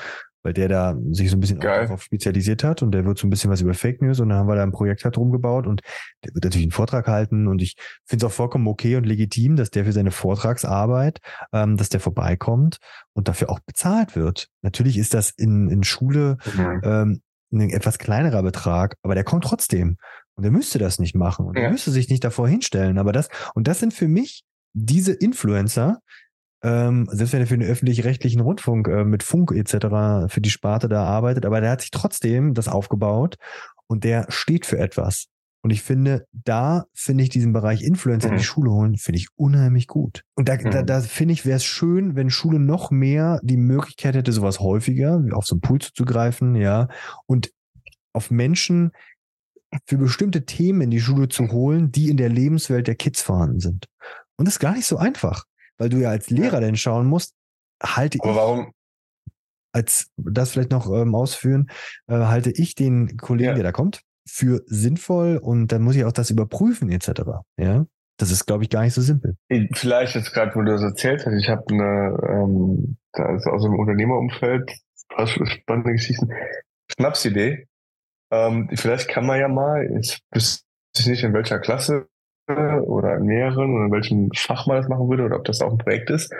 Weil 0.41 0.53
der 0.53 0.69
da 0.69 0.97
sich 1.12 1.29
so 1.29 1.38
ein 1.38 1.39
bisschen 1.39 1.60
darauf 1.60 2.01
spezialisiert 2.01 2.63
hat 2.63 2.81
und 2.81 2.91
der 2.91 3.05
wird 3.05 3.19
so 3.19 3.27
ein 3.27 3.29
bisschen 3.29 3.51
was 3.51 3.62
über 3.62 3.75
Fake 3.75 4.01
News 4.01 4.19
und 4.19 4.29
dann 4.29 4.39
haben 4.39 4.47
wir 4.47 4.55
da 4.55 4.63
ein 4.63 4.71
Projekttag 4.71 5.13
drum 5.13 5.31
gebaut 5.31 5.67
und 5.67 5.81
der 6.23 6.34
wird 6.34 6.43
natürlich 6.43 6.65
einen 6.65 6.71
Vortrag 6.71 7.08
halten 7.08 7.47
und 7.47 7.62
ich 7.62 7.75
finde 8.05 8.25
es 8.25 8.31
auch 8.31 8.36
vollkommen 8.36 8.67
okay 8.67 8.95
und 8.95 9.05
legitim, 9.05 9.55
dass 9.55 9.69
der 9.69 9.86
für 9.86 9.91
seine 9.91 10.10
Vortragsarbeit, 10.10 11.19
ähm, 11.53 11.77
dass 11.77 11.89
der 11.89 11.99
vorbeikommt 11.99 12.77
und 13.13 13.27
dafür 13.27 13.51
auch 13.51 13.60
bezahlt 13.60 14.15
wird. 14.15 14.47
Natürlich 14.63 14.97
ist 14.97 15.13
das 15.13 15.29
in, 15.29 15.69
in 15.69 15.84
Schule 15.84 16.38
mhm. 16.55 16.81
ähm, 16.84 17.21
ein 17.51 17.69
etwas 17.69 17.99
kleinerer 17.99 18.41
Betrag, 18.41 18.95
aber 19.03 19.13
der 19.13 19.23
kommt 19.23 19.43
trotzdem. 19.43 19.97
Und 20.36 20.43
er 20.43 20.51
müsste 20.51 20.79
das 20.79 20.99
nicht 20.99 21.15
machen 21.15 21.45
und 21.45 21.55
ja. 21.58 21.65
er 21.65 21.71
müsste 21.71 21.91
sich 21.91 22.10
nicht 22.10 22.23
davor 22.23 22.47
hinstellen. 22.47 22.97
Aber 22.97 23.13
das, 23.13 23.29
und 23.53 23.67
das 23.67 23.79
sind 23.79 23.93
für 23.93 24.08
mich 24.08 24.43
diese 24.75 25.13
Influencer, 25.13 25.99
ähm, 26.61 27.07
selbst 27.11 27.33
wenn 27.33 27.41
er 27.41 27.47
für 27.47 27.57
den 27.57 27.67
öffentlich-rechtlichen 27.67 28.41
Rundfunk 28.41 28.88
äh, 28.88 29.05
mit 29.05 29.23
Funk 29.23 29.51
etc. 29.51 30.31
für 30.31 30.41
die 30.41 30.49
Sparte 30.49 30.89
da 30.89 31.05
arbeitet, 31.05 31.45
aber 31.45 31.61
der 31.61 31.71
hat 31.71 31.81
sich 31.81 31.91
trotzdem 31.91 32.53
das 32.53 32.67
aufgebaut 32.67 33.38
und 33.88 34.03
der 34.03 34.25
steht 34.29 34.65
für 34.65 34.77
etwas. 34.77 35.27
Und 35.61 35.71
ich 35.71 35.81
finde, 35.81 36.27
da 36.31 36.85
finde 36.93 37.23
ich 37.23 37.29
diesen 37.29 37.51
Bereich 37.51 37.81
Influencer 37.81 38.27
mhm. 38.27 38.33
in 38.33 38.38
die. 38.38 38.43
Schule 38.43 38.71
holen, 38.71 38.97
finde 38.97 39.17
ich 39.17 39.29
unheimlich 39.35 39.88
gut. 39.88 40.21
Und 40.35 40.47
da, 40.47 40.57
mhm. 40.57 40.69
da, 40.69 40.83
da 40.83 41.01
finde 41.01 41.33
ich, 41.33 41.45
wäre 41.45 41.55
es 41.55 41.65
schön, 41.65 42.15
wenn 42.15 42.29
Schule 42.29 42.59
noch 42.59 42.91
mehr 42.91 43.39
die 43.41 43.57
Möglichkeit 43.57 44.15
hätte, 44.15 44.31
sowas 44.31 44.59
häufiger 44.59 45.23
auf 45.31 45.45
so 45.45 45.55
einen 45.55 45.61
Pool 45.61 45.79
zuzugreifen, 45.79 46.53
ja, 46.55 46.88
und 47.25 47.51
auf 48.13 48.29
Menschen 48.29 48.91
für 49.85 49.97
bestimmte 49.97 50.45
Themen 50.45 50.81
in 50.81 50.91
die 50.91 51.02
Schule 51.02 51.29
zu 51.29 51.52
holen, 51.52 51.91
die 51.91 52.10
in 52.10 52.17
der 52.17 52.29
Lebenswelt 52.29 52.87
der 52.87 52.95
Kids 52.95 53.21
vorhanden 53.21 53.60
sind. 53.60 53.87
Und 54.38 54.46
das 54.46 54.56
ist 54.56 54.60
gar 54.60 54.73
nicht 54.73 54.86
so 54.86 54.98
einfach, 54.98 55.46
weil 55.77 55.90
du 55.90 55.98
ja 55.98 56.10
als 56.10 56.29
Lehrer 56.29 56.56
ja. 56.56 56.62
dann 56.62 56.75
schauen 56.75 57.08
musst, 57.08 57.33
halte 57.81 58.19
Aber 58.21 58.31
ich. 58.31 58.38
Warum? 58.38 58.71
Als 59.73 60.10
das 60.15 60.52
vielleicht 60.52 60.71
noch 60.71 60.90
ähm, 60.90 61.15
ausführen, 61.15 61.69
äh, 62.08 62.13
halte 62.13 62.52
ich 62.52 62.75
den 62.75 63.17
Kollegen, 63.17 63.50
ja. 63.50 63.54
der 63.56 63.63
da 63.63 63.71
kommt, 63.73 64.02
für 64.27 64.62
sinnvoll 64.67 65.38
und 65.38 65.71
dann 65.71 65.81
muss 65.81 65.96
ich 65.96 66.06
auch 66.06 66.13
das 66.13 66.29
überprüfen, 66.29 66.90
etc. 66.90 67.21
Ja. 67.58 67.86
Das 68.17 68.31
ist, 68.31 68.46
glaube 68.46 68.63
ich, 68.63 68.69
gar 68.69 68.83
nicht 68.83 68.94
so 68.94 69.02
simpel. 69.02 69.36
Vielleicht 69.73 70.15
jetzt 70.15 70.31
gerade, 70.33 70.56
wo 70.56 70.62
du 70.62 70.71
das 70.71 70.81
erzählt 70.81 71.25
hast, 71.25 71.33
ich 71.33 71.50
habe 71.50 71.63
eine, 71.69 72.17
ähm, 72.29 72.98
da 73.12 73.36
ist 73.36 73.46
aus 73.46 73.63
dem 73.63 73.77
Unternehmerumfeld, 73.77 74.71
spannende 75.27 75.92
Geschichten, 75.92 76.29
Schnapsidee. 76.94 77.67
Ähm, 78.31 78.69
vielleicht 78.73 79.10
kann 79.10 79.25
man 79.25 79.40
ja 79.40 79.50
mal, 79.50 79.86
ich 80.00 80.21
wüsste 80.31 80.63
nicht 81.06 81.23
in 81.23 81.33
welcher 81.33 81.60
Klasse 81.60 82.08
oder 82.48 83.17
in 83.17 83.25
mehreren 83.25 83.75
oder 83.75 83.85
in 83.85 83.91
welchem 83.91 84.29
Fach 84.35 84.67
man 84.67 84.77
das 84.77 84.87
machen 84.87 85.10
würde 85.10 85.23
oder 85.23 85.37
ob 85.37 85.46
das 85.46 85.62
auch 85.62 85.71
ein 85.71 85.77
Projekt 85.77 86.10
ist. 86.10 86.33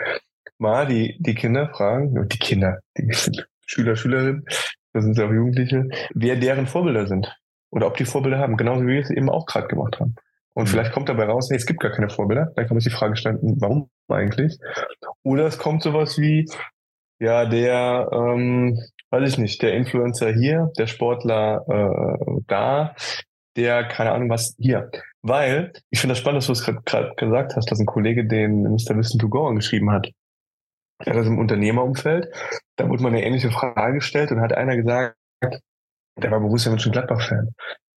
mal 0.58 0.86
die, 0.86 1.16
die 1.20 1.34
Kinder 1.34 1.68
fragen, 1.68 2.28
die 2.28 2.38
Kinder, 2.38 2.80
die 2.96 3.12
Schüler, 3.66 3.96
Schülerinnen, 3.96 4.44
das 4.92 5.04
sind 5.04 5.18
ja 5.18 5.26
auch 5.26 5.32
Jugendliche, 5.32 5.88
wer 6.14 6.36
deren 6.36 6.66
Vorbilder 6.66 7.06
sind. 7.06 7.34
Oder 7.70 7.88
ob 7.88 7.96
die 7.96 8.04
Vorbilder 8.04 8.38
haben, 8.38 8.56
genauso 8.56 8.82
wie 8.82 8.92
wir 8.92 9.00
es 9.00 9.10
eben 9.10 9.28
auch 9.28 9.44
gerade 9.44 9.66
gemacht 9.66 10.00
haben. 10.00 10.14
Und 10.54 10.64
mhm. 10.64 10.68
vielleicht 10.68 10.92
kommt 10.92 11.10
dabei 11.10 11.24
raus, 11.24 11.48
hey, 11.50 11.56
es 11.58 11.66
gibt 11.66 11.80
gar 11.80 11.92
keine 11.92 12.08
Vorbilder. 12.08 12.52
Dann 12.56 12.66
kann 12.66 12.76
man 12.76 12.80
sich 12.80 12.92
die 12.92 12.98
Frage 12.98 13.16
stellen, 13.16 13.38
warum 13.60 13.90
eigentlich? 14.08 14.56
Oder 15.22 15.46
es 15.46 15.58
kommt 15.58 15.82
sowas 15.82 16.16
wie, 16.16 16.48
ja, 17.18 17.44
der, 17.44 18.08
ähm, 18.10 18.78
weiß 19.10 19.28
ich 19.28 19.38
nicht, 19.38 19.60
der 19.60 19.74
Influencer 19.74 20.32
hier, 20.32 20.72
der 20.78 20.86
Sportler 20.86 21.64
äh, 21.68 22.40
da, 22.46 22.94
der, 23.56 23.84
keine 23.88 24.12
Ahnung 24.12 24.30
was, 24.30 24.54
hier. 24.58 24.90
Weil, 25.22 25.72
ich 25.90 26.00
finde 26.00 26.12
das 26.12 26.18
spannend, 26.18 26.38
dass 26.38 26.46
du 26.46 26.52
es 26.52 26.64
gerade 26.84 27.14
gesagt 27.16 27.56
hast, 27.56 27.70
dass 27.70 27.80
ein 27.80 27.86
Kollege 27.86 28.26
den 28.26 28.62
Mr. 28.62 28.96
Wissen 28.96 29.18
to 29.18 29.28
Go 29.28 29.46
angeschrieben 29.46 29.90
hat. 29.90 30.10
Er 30.98 31.14
das 31.14 31.26
im 31.26 31.38
Unternehmerumfeld. 31.38 32.32
Da 32.76 32.88
wurde 32.88 33.02
man 33.02 33.12
eine 33.12 33.24
ähnliche 33.24 33.50
Frage 33.50 33.94
gestellt 33.94 34.30
und 34.30 34.40
hat 34.40 34.52
einer 34.52 34.76
gesagt, 34.76 35.16
der 36.16 36.30
war 36.30 36.40
Borussia 36.40 36.70
Mönchengladbach-Fan. 36.70 37.54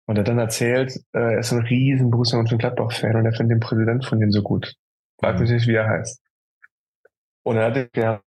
Und 0.08 0.16
er 0.16 0.22
hat 0.22 0.28
dann 0.28 0.39
erzählt, 0.39 0.95
äh, 1.14 1.20
er 1.20 1.39
ist 1.39 1.51
ein 1.51 1.66
riesen 1.66 2.10
Borussia 2.10 2.38
Mönchengladbach-Fan 2.38 3.16
und 3.16 3.26
er 3.26 3.34
findet 3.34 3.55
den 3.55 3.60
Präsident 3.60 4.05
von 4.05 4.20
denen 4.20 4.32
so 4.32 4.41
gut. 4.41 4.74
Frag 5.20 5.39
mich 5.39 5.51
nicht, 5.51 5.68
wie 5.68 5.76
er 5.76 5.88
heißt. 5.88 6.22
Und 7.43 7.55
dann 7.55 7.74
hat 7.74 7.89
er 7.93 8.22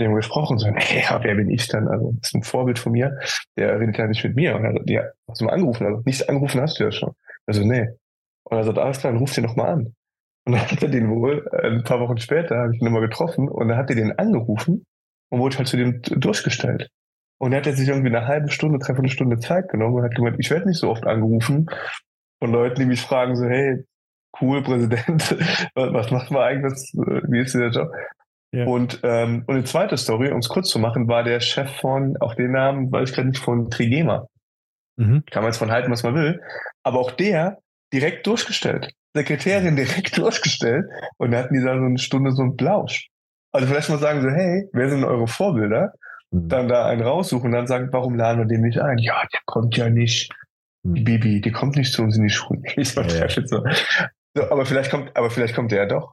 dem 0.00 0.14
gesprochen, 0.14 0.58
so, 0.58 0.66
hey, 0.74 1.04
wer 1.22 1.34
bin 1.34 1.50
ich 1.50 1.68
dann? 1.68 1.88
Also, 1.88 2.12
das 2.18 2.28
ist 2.28 2.34
ein 2.34 2.42
Vorbild 2.42 2.78
von 2.78 2.92
mir, 2.92 3.18
der 3.56 3.78
redet 3.78 3.98
ja 3.98 4.06
nicht 4.06 4.24
mit 4.24 4.36
mir. 4.36 4.56
Und 4.56 4.64
er 4.64 4.74
hat, 4.74 4.82
ja, 4.86 5.02
hast 5.28 5.40
du 5.40 5.44
mal 5.44 5.52
angerufen? 5.52 5.86
Also, 5.86 6.02
nichts 6.04 6.28
angerufen 6.28 6.60
hast 6.60 6.78
du 6.78 6.84
ja 6.84 6.92
schon. 6.92 7.12
Also, 7.46 7.62
nee. 7.62 7.88
Und 8.44 8.56
er 8.56 8.64
sagt, 8.64 8.78
alles 8.78 8.98
klar, 8.98 9.12
dann 9.12 9.20
ruf 9.20 9.34
den 9.34 9.44
noch 9.44 9.56
mal 9.56 9.70
an. 9.70 9.94
Und 10.44 10.54
dann 10.54 10.70
hat 10.70 10.82
er 10.82 10.88
den 10.88 11.08
wohl, 11.08 11.46
äh, 11.52 11.68
ein 11.68 11.84
paar 11.84 12.00
Wochen 12.00 12.18
später, 12.18 12.56
habe 12.56 12.74
ich 12.74 12.80
ihn 12.80 12.84
nochmal 12.84 13.02
getroffen, 13.02 13.48
und 13.48 13.68
dann 13.68 13.76
hat 13.78 13.90
er 13.90 13.94
den 13.94 14.18
angerufen 14.18 14.84
und 15.30 15.38
wurde 15.38 15.56
halt 15.56 15.68
zu 15.68 15.76
dem 15.76 16.02
durchgestellt. 16.02 16.90
Und 17.38 17.52
er 17.52 17.58
hat 17.58 17.66
er 17.68 17.74
sich 17.74 17.88
irgendwie 17.88 18.08
eine 18.08 18.26
halbe 18.26 18.50
Stunde, 18.50 18.80
dreiviertel 18.80 19.08
Stunde 19.08 19.38
Zeit 19.38 19.68
genommen 19.68 19.94
und 19.94 20.02
hat 20.02 20.16
gemeint, 20.16 20.36
ich 20.40 20.50
werde 20.50 20.66
nicht 20.66 20.78
so 20.78 20.90
oft 20.90 21.06
angerufen 21.06 21.66
von 22.40 22.50
Leuten, 22.50 22.80
die 22.80 22.86
mich 22.86 23.02
fragen 23.02 23.36
so, 23.36 23.46
hey, 23.46 23.84
cool, 24.40 24.62
Präsident, 24.62 25.30
was 25.76 26.10
macht 26.10 26.32
man 26.32 26.42
eigentlich, 26.42 26.92
wie 26.92 27.40
ist 27.40 27.54
der 27.54 27.70
Job? 27.70 27.92
Ja. 28.54 28.66
Und, 28.66 29.00
ähm, 29.02 29.44
und 29.46 29.54
eine 29.54 29.64
zweite 29.64 29.96
Story, 29.96 30.30
um 30.30 30.38
es 30.38 30.48
kurz 30.48 30.68
zu 30.68 30.78
machen, 30.78 31.08
war 31.08 31.24
der 31.24 31.40
Chef 31.40 31.70
von, 31.80 32.16
auch 32.20 32.34
den 32.34 32.52
Namen 32.52 32.92
weiß 32.92 33.08
ich 33.08 33.14
gerade 33.14 33.28
nicht, 33.28 33.42
von 33.42 33.70
Trigema. 33.70 34.28
Mhm. 34.96 35.24
Kann 35.30 35.42
man 35.42 35.52
jetzt 35.52 35.58
von 35.58 35.70
halten, 35.72 35.90
was 35.90 36.02
man 36.02 36.14
will. 36.14 36.40
Aber 36.82 37.00
auch 37.00 37.10
der 37.12 37.58
direkt 37.92 38.26
durchgestellt. 38.26 38.92
Sekretärin 39.14 39.76
direkt 39.76 40.16
durchgestellt. 40.18 40.84
Und 41.16 41.30
da 41.30 41.38
hatten 41.38 41.54
die 41.54 41.64
da 41.64 41.78
so 41.78 41.84
eine 41.84 41.98
Stunde 41.98 42.32
so 42.32 42.42
einen 42.42 42.56
Blausch. 42.56 43.08
Also 43.52 43.66
vielleicht 43.66 43.88
mal 43.88 43.98
sagen 43.98 44.20
so, 44.20 44.28
hey, 44.28 44.68
wer 44.72 44.90
sind 44.90 45.04
eure 45.04 45.28
Vorbilder? 45.28 45.94
Mhm. 46.30 46.48
Dann 46.48 46.68
da 46.68 46.86
einen 46.86 47.02
raussuchen 47.02 47.46
und 47.46 47.52
dann 47.52 47.66
sagen, 47.66 47.88
warum 47.90 48.16
laden 48.16 48.38
wir 48.38 48.46
den 48.46 48.60
nicht 48.60 48.78
ein? 48.78 48.98
Ja, 48.98 49.22
der 49.32 49.40
kommt 49.46 49.78
ja 49.78 49.88
nicht. 49.88 50.30
Die 50.82 51.00
mhm. 51.00 51.04
Bibi, 51.04 51.40
die 51.40 51.52
kommt 51.52 51.76
nicht 51.76 51.92
zu 51.92 52.02
uns 52.02 52.18
in 52.18 52.24
die 52.24 52.30
Schule. 52.30 52.60
Ich 52.76 52.94
ja, 52.94 53.02
ja. 53.02 53.28
So. 53.46 53.64
so. 54.34 54.50
aber 54.50 54.66
vielleicht 54.66 54.90
kommt, 54.90 55.16
aber 55.16 55.30
vielleicht 55.30 55.54
kommt 55.54 55.72
der 55.72 55.78
ja 55.78 55.86
doch. 55.86 56.12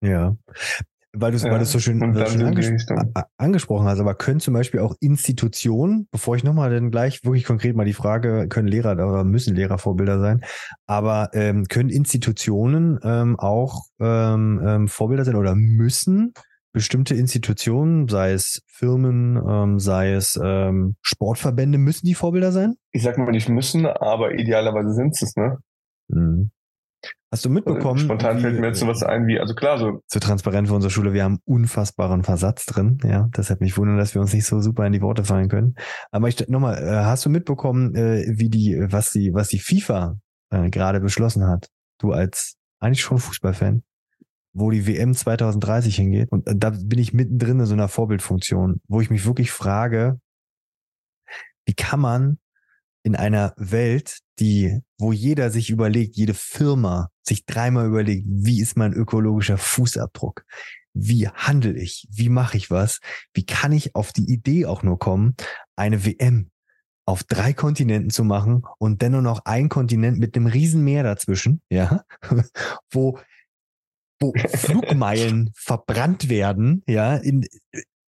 Ja 0.00 0.36
weil 1.12 1.30
du 1.30 1.36
es 1.36 1.42
ja, 1.42 1.64
so 1.64 1.78
schön, 1.78 2.14
so 2.14 2.26
schön 2.26 2.42
anges 2.42 2.86
angesprochen 3.36 3.86
hast, 3.86 4.00
aber 4.00 4.14
können 4.14 4.40
zum 4.40 4.54
Beispiel 4.54 4.80
auch 4.80 4.94
Institutionen, 5.00 6.06
bevor 6.10 6.36
ich 6.36 6.44
nochmal 6.44 6.70
dann 6.70 6.90
gleich 6.90 7.24
wirklich 7.24 7.44
konkret 7.44 7.76
mal 7.76 7.84
die 7.84 7.94
Frage, 7.94 8.48
können 8.48 8.68
Lehrer 8.68 8.92
oder 8.92 9.24
müssen 9.24 9.54
Lehrer 9.54 9.78
Vorbilder 9.78 10.20
sein, 10.20 10.42
aber 10.86 11.30
ähm, 11.32 11.64
können 11.64 11.90
Institutionen 11.90 12.98
ähm, 13.02 13.38
auch 13.38 13.84
ähm, 14.00 14.60
ähm, 14.64 14.88
Vorbilder 14.88 15.24
sein 15.24 15.36
oder 15.36 15.54
müssen 15.54 16.32
bestimmte 16.72 17.14
Institutionen, 17.14 18.08
sei 18.08 18.32
es 18.32 18.62
Firmen, 18.66 19.36
ähm, 19.48 19.78
sei 19.78 20.12
es 20.12 20.38
ähm, 20.42 20.96
Sportverbände, 21.02 21.78
müssen 21.78 22.06
die 22.06 22.14
Vorbilder 22.14 22.52
sein? 22.52 22.74
Ich 22.92 23.02
sag 23.02 23.16
mal 23.18 23.30
nicht 23.30 23.48
müssen, 23.48 23.86
aber 23.86 24.34
idealerweise 24.34 24.92
sind 24.92 25.20
es, 25.20 25.34
ne? 25.36 25.58
Mhm. 26.08 26.50
Hast 27.30 27.44
du 27.44 27.50
mitbekommen? 27.50 27.98
Spontan 27.98 28.38
fällt 28.38 28.58
mir 28.58 28.68
jetzt 28.68 28.80
sowas 28.80 29.02
ein 29.02 29.26
wie, 29.26 29.38
also 29.38 29.54
klar, 29.54 29.78
so. 29.78 30.02
Zu 30.06 30.18
transparent 30.18 30.68
für 30.68 30.74
unsere 30.74 30.90
Schule, 30.90 31.12
wir 31.12 31.24
haben 31.24 31.40
unfassbaren 31.44 32.24
Versatz 32.24 32.64
drin, 32.64 32.98
ja. 33.04 33.28
Deshalb 33.36 33.60
mich 33.60 33.76
wundern, 33.76 33.98
dass 33.98 34.14
wir 34.14 34.22
uns 34.22 34.32
nicht 34.32 34.46
so 34.46 34.60
super 34.60 34.86
in 34.86 34.92
die 34.92 35.02
Worte 35.02 35.24
fallen 35.24 35.48
können. 35.48 35.74
Aber 36.10 36.28
ich 36.28 36.48
nochmal, 36.48 36.82
äh, 36.82 37.04
hast 37.04 37.26
du 37.26 37.30
mitbekommen, 37.30 37.94
äh, 37.94 38.24
wie 38.28 38.48
die, 38.48 38.78
was 38.88 39.12
die, 39.12 39.34
was 39.34 39.48
die 39.48 39.58
FIFA 39.58 40.18
äh, 40.50 40.70
gerade 40.70 41.00
beschlossen 41.00 41.46
hat? 41.46 41.68
Du 41.98 42.12
als 42.12 42.56
eigentlich 42.80 43.02
schon 43.02 43.18
Fußballfan, 43.18 43.82
wo 44.54 44.70
die 44.70 44.86
WM 44.86 45.14
2030 45.14 45.96
hingeht. 45.96 46.32
Und 46.32 46.48
da 46.50 46.70
bin 46.70 46.98
ich 46.98 47.12
mittendrin 47.12 47.60
in 47.60 47.66
so 47.66 47.74
einer 47.74 47.88
Vorbildfunktion, 47.88 48.80
wo 48.88 49.02
ich 49.02 49.10
mich 49.10 49.26
wirklich 49.26 49.50
frage, 49.50 50.18
wie 51.66 51.74
kann 51.74 52.00
man 52.00 52.38
in 53.08 53.16
einer 53.16 53.54
Welt, 53.56 54.18
die, 54.38 54.82
wo 54.98 55.12
jeder 55.12 55.50
sich 55.50 55.70
überlegt, 55.70 56.16
jede 56.16 56.34
Firma 56.34 57.08
sich 57.26 57.46
dreimal 57.46 57.86
überlegt, 57.86 58.26
wie 58.28 58.60
ist 58.60 58.76
mein 58.76 58.92
ökologischer 58.92 59.56
Fußabdruck? 59.56 60.44
Wie 60.92 61.26
handle 61.26 61.72
ich? 61.72 62.06
Wie 62.10 62.28
mache 62.28 62.58
ich 62.58 62.70
was? 62.70 63.00
Wie 63.32 63.46
kann 63.46 63.72
ich 63.72 63.94
auf 63.94 64.12
die 64.12 64.30
Idee 64.30 64.66
auch 64.66 64.82
nur 64.82 64.98
kommen, 64.98 65.36
eine 65.74 66.04
WM 66.04 66.50
auf 67.06 67.24
drei 67.24 67.54
Kontinenten 67.54 68.10
zu 68.10 68.24
machen 68.24 68.64
und 68.76 69.00
dennoch 69.00 69.22
noch 69.22 69.40
ein 69.46 69.70
Kontinent 69.70 70.18
mit 70.18 70.36
einem 70.36 70.46
riesen 70.46 70.84
Meer 70.84 71.02
dazwischen, 71.02 71.62
ja, 71.70 72.02
wo 72.90 73.18
wo 74.20 74.34
Flugmeilen 74.54 75.50
verbrannt 75.54 76.28
werden, 76.28 76.82
ja, 76.86 77.16
in, 77.16 77.46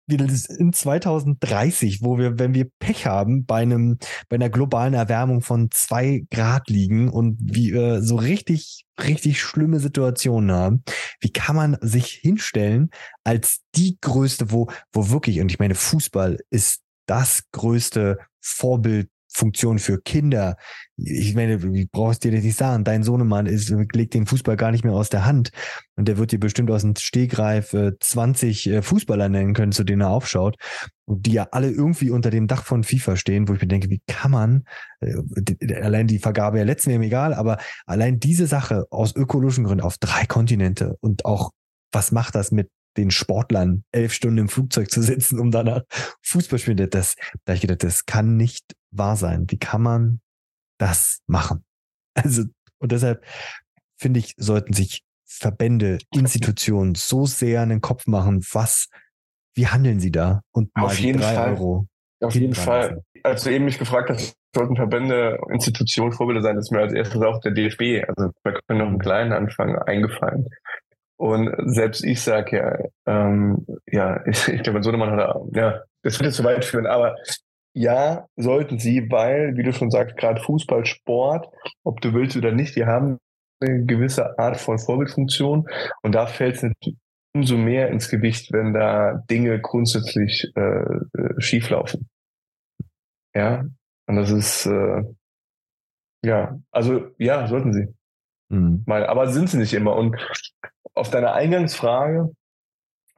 in 0.07 0.73
2030, 0.73 2.03
wo 2.03 2.19
wir, 2.19 2.39
wenn 2.39 2.55
wir 2.55 2.69
Pech 2.79 3.07
haben, 3.07 3.47
bei 3.47 3.63
einem, 3.63 3.99
bei 4.29 4.37
einer 4.37 4.51
globalen 4.51 4.95
Erwärmung 4.95 5.41
von 5.41 5.71
zwei 5.71 6.25
Grad 6.31 6.69
liegen 6.69 7.09
und 7.09 7.39
wir 7.41 8.03
so 8.03 8.17
richtig, 8.17 8.85
richtig 9.03 9.41
schlimme 9.41 9.81
Situationen 9.81 10.53
haben, 10.53 10.85
wie 11.21 11.33
kann 11.33 11.57
man 11.57 11.77
sich 11.81 12.09
hinstellen 12.09 12.91
als 13.25 13.61
die 13.75 13.99
größte, 14.01 14.51
wo, 14.51 14.69
wo 14.93 15.11
wirklich, 15.11 15.41
und 15.41 15.51
ich 15.51 15.59
meine, 15.59 15.75
Fußball 15.75 16.39
ist 16.51 16.81
das 17.07 17.45
größte 17.53 18.19
Vorbild 18.41 19.09
Funktion 19.35 19.79
für 19.79 20.01
Kinder. 20.01 20.57
Ich 20.97 21.35
meine, 21.35 21.59
du 21.59 21.87
brauchst 21.91 22.23
dir 22.25 22.31
nicht 22.31 22.57
sagen, 22.57 22.85
dein 22.85 23.03
Sohnemann 23.03 23.47
ist, 23.47 23.69
legt 23.93 24.15
den 24.15 24.27
Fußball 24.27 24.57
gar 24.57 24.71
nicht 24.71 24.85
mehr 24.85 24.95
aus 24.95 25.11
der 25.11 25.25
Hand. 25.27 25.51
Und 25.97 26.07
der 26.07 26.19
wird 26.19 26.33
dir 26.33 26.39
bestimmt 26.39 26.71
aus 26.71 26.83
dem 26.83 26.95
Stegreif 26.97 27.73
äh, 27.73 27.93
20 27.99 28.67
äh, 28.67 28.83
Fußballer 28.83 29.29
nennen 29.29 29.55
können, 29.55 29.73
zu 29.73 29.85
denen 29.85 30.03
er 30.03 30.11
aufschaut. 30.11 30.57
Und 31.05 31.27
die 31.27 31.33
ja 31.33 31.49
alle 31.51 31.71
irgendwie 31.71 32.11
unter 32.11 32.31
dem 32.31 32.47
Dach 32.47 32.65
von 32.65 32.85
FIFA 32.85 33.17
stehen, 33.17 33.49
wo 33.49 33.55
ich 33.55 33.61
mir 33.61 33.69
denke, 33.69 33.91
wie 33.91 34.01
kann 34.07 34.31
man, 34.31 34.65
äh, 35.01 35.75
allein 35.75 36.07
die 36.07 36.21
Vergabe 36.21 36.57
der 36.57 36.67
letzten 36.67 36.97
mir 36.97 37.07
egal, 37.07 37.35
aber 37.35 37.59
allein 37.87 38.21
diese 38.21 38.47
Sache 38.47 38.87
aus 38.91 39.15
ökologischen 39.17 39.65
Gründen 39.65 39.85
auf 39.85 39.99
drei 39.99 40.27
Kontinente 40.27 40.97
und 41.01 41.25
auch 41.25 41.51
was 41.93 42.13
macht 42.13 42.35
das 42.35 42.51
mit 42.51 42.69
den 42.97 43.11
Sportlern 43.11 43.85
elf 43.93 44.13
Stunden 44.13 44.39
im 44.39 44.49
Flugzeug 44.49 44.91
zu 44.91 45.03
sitzen, 45.03 45.39
um 45.39 45.51
danach 45.51 45.83
Fußball 46.23 46.59
spielen. 46.59 46.89
Das, 46.91 47.17
da 47.45 47.55
ich 47.55 47.61
gedacht, 47.61 47.83
das 47.83 48.07
kann 48.07 48.37
nicht 48.37 48.75
wahr 48.91 49.17
sein. 49.17 49.47
Wie 49.49 49.59
kann 49.59 49.83
man 49.83 50.21
das 50.79 51.21
machen? 51.27 51.65
Also, 52.17 52.45
und 52.79 52.93
deshalb 52.93 53.25
finde 53.97 54.21
ich, 54.21 54.35
sollten 54.37 54.73
sich 54.73 55.03
Verbände, 55.25 55.99
Institutionen 56.15 56.95
so 56.95 57.27
sehr 57.27 57.63
an 57.63 57.71
den 57.71 57.81
Kopf 57.81 58.07
machen, 58.07 58.45
was, 58.53 58.89
wie 59.57 59.67
handeln 59.67 59.99
sie 59.99 60.13
da? 60.13 60.43
Und 60.53 60.71
Auf 60.75 60.97
jeden 61.01 61.21
Fall. 61.21 61.55
Euro. 61.55 61.89
Auf 62.21 62.35
jeden 62.35 62.55
Fall. 62.55 63.03
Als 63.25 63.43
du 63.43 63.51
eben 63.51 63.65
mich 63.65 63.79
gefragt 63.79 64.11
hast, 64.11 64.37
sollten 64.55 64.77
Verbände, 64.77 65.39
Institutionen 65.51 66.13
Vorbilder 66.13 66.43
sein, 66.43 66.57
ist 66.57 66.71
mir 66.71 66.81
als 66.81 66.93
erstes 66.93 67.21
auch 67.21 67.41
der 67.41 67.53
DFB. 67.53 68.05
Also 68.09 68.31
wir 68.45 68.61
können 68.67 68.79
noch 68.79 68.87
einen 68.87 68.99
kleinen 68.99 69.33
Anfang 69.33 69.77
eingefallen. 69.77 70.47
Und 71.17 71.55
selbst 71.67 72.05
ich 72.05 72.21
sage 72.23 72.57
ja, 72.57 72.79
ähm, 73.07 73.67
ja, 73.87 74.25
ich, 74.27 74.49
ich 74.49 74.63
glaube, 74.63 74.83
Sohnemann 74.83 75.11
hat, 75.11 75.37
ja, 75.53 75.83
das 76.03 76.19
würde 76.21 76.33
zu 76.33 76.45
weit 76.45 76.65
führen, 76.65 76.87
aber 76.87 77.17
ja, 77.77 78.27
sollten 78.37 78.79
sie, 78.79 79.11
weil, 79.11 79.57
wie 79.57 79.65
du 79.65 79.73
schon 79.73 79.91
sagst, 79.91 80.17
gerade 80.17 80.41
Fußball, 80.41 80.87
Sport, 80.87 81.49
ob 81.83 82.01
du 82.01 82.15
willst 82.15 82.37
oder 82.37 82.53
nicht, 82.53 82.77
die 82.77 82.87
haben 82.87 83.19
eine 83.61 83.85
gewisse 83.85 84.39
Art 84.39 84.59
von 84.59 84.79
Vorbildfunktion 84.79 85.67
und 86.03 86.13
da 86.15 86.27
fällt 86.27 86.63
es 86.63 86.71
umso 87.35 87.57
mehr 87.57 87.89
ins 87.89 88.09
Gewicht, 88.09 88.53
wenn 88.53 88.73
da 88.73 89.23
Dinge 89.29 89.61
grundsätzlich 89.61 90.53
äh, 90.55 90.61
äh, 90.61 91.41
schief 91.41 91.69
laufen. 91.71 92.09
Ja, 93.35 93.65
und 94.07 94.17
das 94.17 94.31
ist, 94.31 94.67
äh, 94.67 95.03
ja, 96.25 96.59
also 96.71 97.11
ja, 97.19 97.49
sollten 97.49 97.73
sie. 97.73 97.89
Mhm. 98.51 98.85
Mal, 98.87 99.07
aber 99.07 99.29
sind 99.29 99.51
sie 99.51 99.59
nicht 99.59 99.75
immer. 99.75 99.97
Und 99.97 100.17
auf 100.95 101.11
deine 101.11 101.33
Eingangsfrage, 101.33 102.35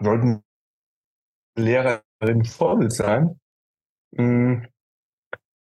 sollten 0.01 0.43
Lehrerinnen 1.57 2.45
Vorbild 2.45 2.93
sein? 2.93 3.39
Hm, 4.17 4.67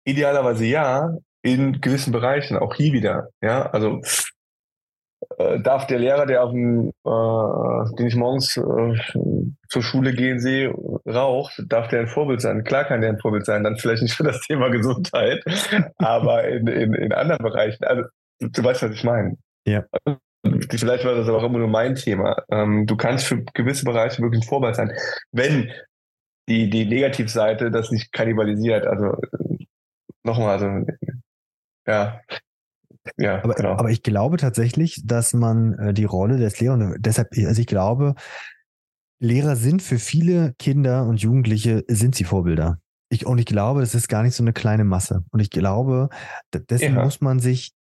idealerweise 0.05 0.65
ja, 0.65 1.17
in 1.43 1.81
gewissen 1.81 2.13
Bereichen, 2.13 2.57
auch 2.57 2.75
hier 2.75 2.93
wieder. 2.93 3.31
Ja, 3.41 3.67
also 3.71 4.01
äh, 5.39 5.61
darf 5.61 5.87
der 5.87 5.99
Lehrer, 5.99 6.27
der 6.27 6.45
auf 6.45 6.51
dem, 6.51 6.89
äh, 7.05 7.97
den 7.97 8.07
ich 8.07 8.17
morgens 8.17 8.57
äh, 8.57 9.53
zur 9.69 9.83
Schule 9.83 10.15
gehen 10.15 10.39
sehe, 10.39 10.75
raucht, 11.07 11.63
darf 11.69 11.89
der 11.89 12.01
ein 12.01 12.09
Vorbild 12.09 12.41
sein? 12.41 12.65
Klar 12.65 12.85
kann 12.85 13.01
der 13.01 13.11
ein 13.11 13.19
Vorbild 13.19 13.47
sein, 13.47 13.65
dann 13.65 13.77
vielleicht 13.77 14.03
nicht 14.03 14.15
für 14.15 14.25
das 14.25 14.41
Thema 14.41 14.69
Gesundheit, 14.69 15.43
aber 15.99 16.49
in, 16.49 16.67
in, 16.67 16.95
in 16.95 17.13
anderen 17.13 17.43
Bereichen. 17.43 17.85
Also 17.85 18.05
du 18.41 18.65
weißt, 18.65 18.83
was 18.83 18.91
ich 18.93 19.05
meine. 19.05 19.37
Ja. 19.67 19.85
Vielleicht 20.71 21.05
war 21.05 21.15
das 21.15 21.29
aber 21.29 21.39
auch 21.39 21.45
immer 21.45 21.59
nur 21.59 21.69
mein 21.69 21.95
Thema. 21.95 22.37
Ähm, 22.51 22.87
du 22.87 22.97
kannst 22.97 23.27
für 23.27 23.43
gewisse 23.55 23.85
Bereiche 23.85 24.23
wirklich 24.23 24.43
ein 24.43 24.49
Vorbild 24.49 24.77
sein, 24.77 24.93
wenn 25.33 25.71
die, 26.49 26.69
die 26.71 26.85
Negativseite 26.85 27.71
das 27.71 27.91
nicht 27.91 28.13
kannibalisiert. 28.13 28.87
Also 28.87 29.17
nochmal, 30.23 30.51
also 30.51 30.87
ja, 31.87 32.21
ja, 33.17 33.43
aber, 33.45 33.55
genau. 33.55 33.73
aber 33.73 33.91
ich 33.91 34.03
glaube 34.03 34.39
tatsächlich, 34.39 35.03
dass 35.05 35.35
man 35.35 35.79
äh, 35.79 35.95
die 35.95 36.05
Rolle 36.05 36.39
des 36.39 36.59
Lehrers, 36.61 36.95
deshalb, 36.99 37.29
also 37.37 37.61
ich 37.61 37.67
glaube, 37.67 38.15
Lehrer 39.21 39.57
sind 39.57 39.83
für 39.83 39.99
viele 39.99 40.55
Kinder 40.59 41.07
und 41.07 41.21
Jugendliche, 41.21 41.85
sind 41.89 42.15
sie 42.15 42.25
Vorbilder. 42.25 42.79
Ich, 43.11 43.27
und 43.27 43.39
ich 43.39 43.47
glaube, 43.47 43.81
das 43.81 43.95
ist 43.95 44.09
gar 44.09 44.23
nicht 44.23 44.35
so 44.35 44.43
eine 44.43 44.53
kleine 44.53 44.85
Masse. 44.85 45.25
Und 45.31 45.41
ich 45.41 45.51
glaube, 45.51 46.09
dessen 46.53 46.97
ja. 46.97 47.05
muss 47.05 47.21
man 47.21 47.39
sich 47.39 47.73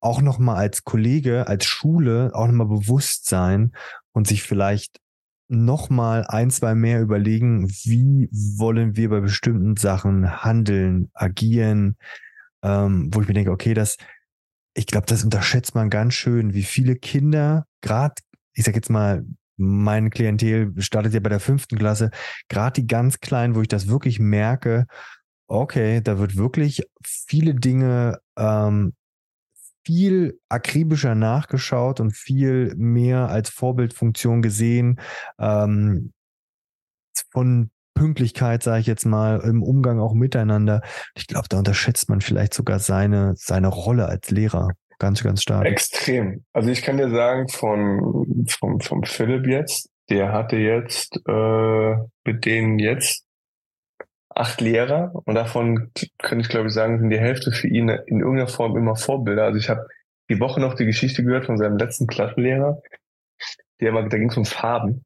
auch 0.00 0.22
nochmal 0.22 0.56
als 0.56 0.84
Kollege, 0.84 1.46
als 1.48 1.64
Schule 1.64 2.30
auch 2.34 2.46
nochmal 2.46 2.68
bewusst 2.68 3.26
sein 3.26 3.72
und 4.12 4.26
sich 4.26 4.42
vielleicht 4.42 5.00
nochmal 5.48 6.26
ein, 6.26 6.50
zwei 6.50 6.74
mehr 6.74 7.00
überlegen, 7.00 7.68
wie 7.84 8.28
wollen 8.32 8.96
wir 8.96 9.08
bei 9.08 9.20
bestimmten 9.20 9.76
Sachen 9.76 10.44
handeln, 10.44 11.10
agieren, 11.14 11.96
ähm, 12.62 13.08
wo 13.12 13.22
ich 13.22 13.28
mir 13.28 13.34
denke, 13.34 13.50
okay, 13.50 13.74
das, 13.74 13.96
ich 14.74 14.86
glaube, 14.86 15.06
das 15.06 15.24
unterschätzt 15.24 15.74
man 15.74 15.90
ganz 15.90 16.14
schön, 16.14 16.52
wie 16.52 16.62
viele 16.62 16.96
Kinder, 16.96 17.66
gerade, 17.80 18.14
ich 18.52 18.64
sag 18.64 18.74
jetzt 18.74 18.90
mal, 18.90 19.24
mein 19.56 20.10
Klientel 20.10 20.72
startet 20.80 21.14
ja 21.14 21.20
bei 21.20 21.30
der 21.30 21.40
fünften 21.40 21.78
Klasse, 21.78 22.10
gerade 22.48 22.80
die 22.80 22.86
ganz 22.86 23.18
kleinen, 23.20 23.54
wo 23.54 23.62
ich 23.62 23.68
das 23.68 23.88
wirklich 23.88 24.20
merke, 24.20 24.86
okay, 25.48 26.00
da 26.02 26.18
wird 26.18 26.36
wirklich 26.36 26.82
viele 27.02 27.54
Dinge 27.54 28.20
ähm, 28.36 28.92
viel 29.88 30.38
akribischer 30.50 31.14
nachgeschaut 31.14 31.98
und 31.98 32.14
viel 32.14 32.74
mehr 32.76 33.30
als 33.30 33.48
Vorbildfunktion 33.48 34.42
gesehen. 34.42 35.00
Ähm, 35.40 36.12
von 37.32 37.70
Pünktlichkeit, 37.94 38.62
sage 38.62 38.80
ich 38.80 38.86
jetzt 38.86 39.06
mal, 39.06 39.40
im 39.40 39.62
Umgang 39.62 39.98
auch 39.98 40.12
miteinander. 40.12 40.82
Ich 41.16 41.26
glaube, 41.26 41.48
da 41.48 41.56
unterschätzt 41.56 42.10
man 42.10 42.20
vielleicht 42.20 42.52
sogar 42.52 42.80
seine, 42.80 43.32
seine 43.36 43.68
Rolle 43.68 44.04
als 44.06 44.30
Lehrer. 44.30 44.68
Ganz, 44.98 45.22
ganz 45.22 45.40
stark. 45.40 45.64
Extrem. 45.64 46.44
Also 46.52 46.68
ich 46.68 46.82
kann 46.82 46.98
dir 46.98 47.08
sagen, 47.08 47.48
von, 47.48 48.44
vom, 48.46 48.80
vom 48.80 49.04
Philipp 49.04 49.46
jetzt, 49.46 49.88
der 50.10 50.32
hatte 50.32 50.56
jetzt 50.56 51.18
äh, 51.26 51.94
mit 52.24 52.44
denen 52.44 52.78
jetzt 52.78 53.24
acht 54.38 54.60
Lehrer 54.60 55.12
und 55.24 55.34
davon 55.34 55.90
könnte 56.18 56.42
ich 56.42 56.48
glaube 56.48 56.68
ich 56.68 56.74
sagen, 56.74 56.98
sind 56.98 57.10
die 57.10 57.18
Hälfte 57.18 57.52
für 57.52 57.68
ihn 57.68 57.88
in 57.88 58.20
irgendeiner 58.20 58.48
Form 58.48 58.76
immer 58.76 58.96
Vorbilder. 58.96 59.44
Also 59.44 59.58
ich 59.58 59.68
habe 59.68 59.86
die 60.30 60.40
Woche 60.40 60.60
noch 60.60 60.74
die 60.74 60.86
Geschichte 60.86 61.24
gehört 61.24 61.46
von 61.46 61.58
seinem 61.58 61.78
letzten 61.78 62.06
Klassenlehrer, 62.06 62.80
der 63.80 63.94
war, 63.94 64.08
da 64.08 64.18
ging 64.18 64.30
es 64.30 64.36
um 64.36 64.44
Farben 64.44 65.04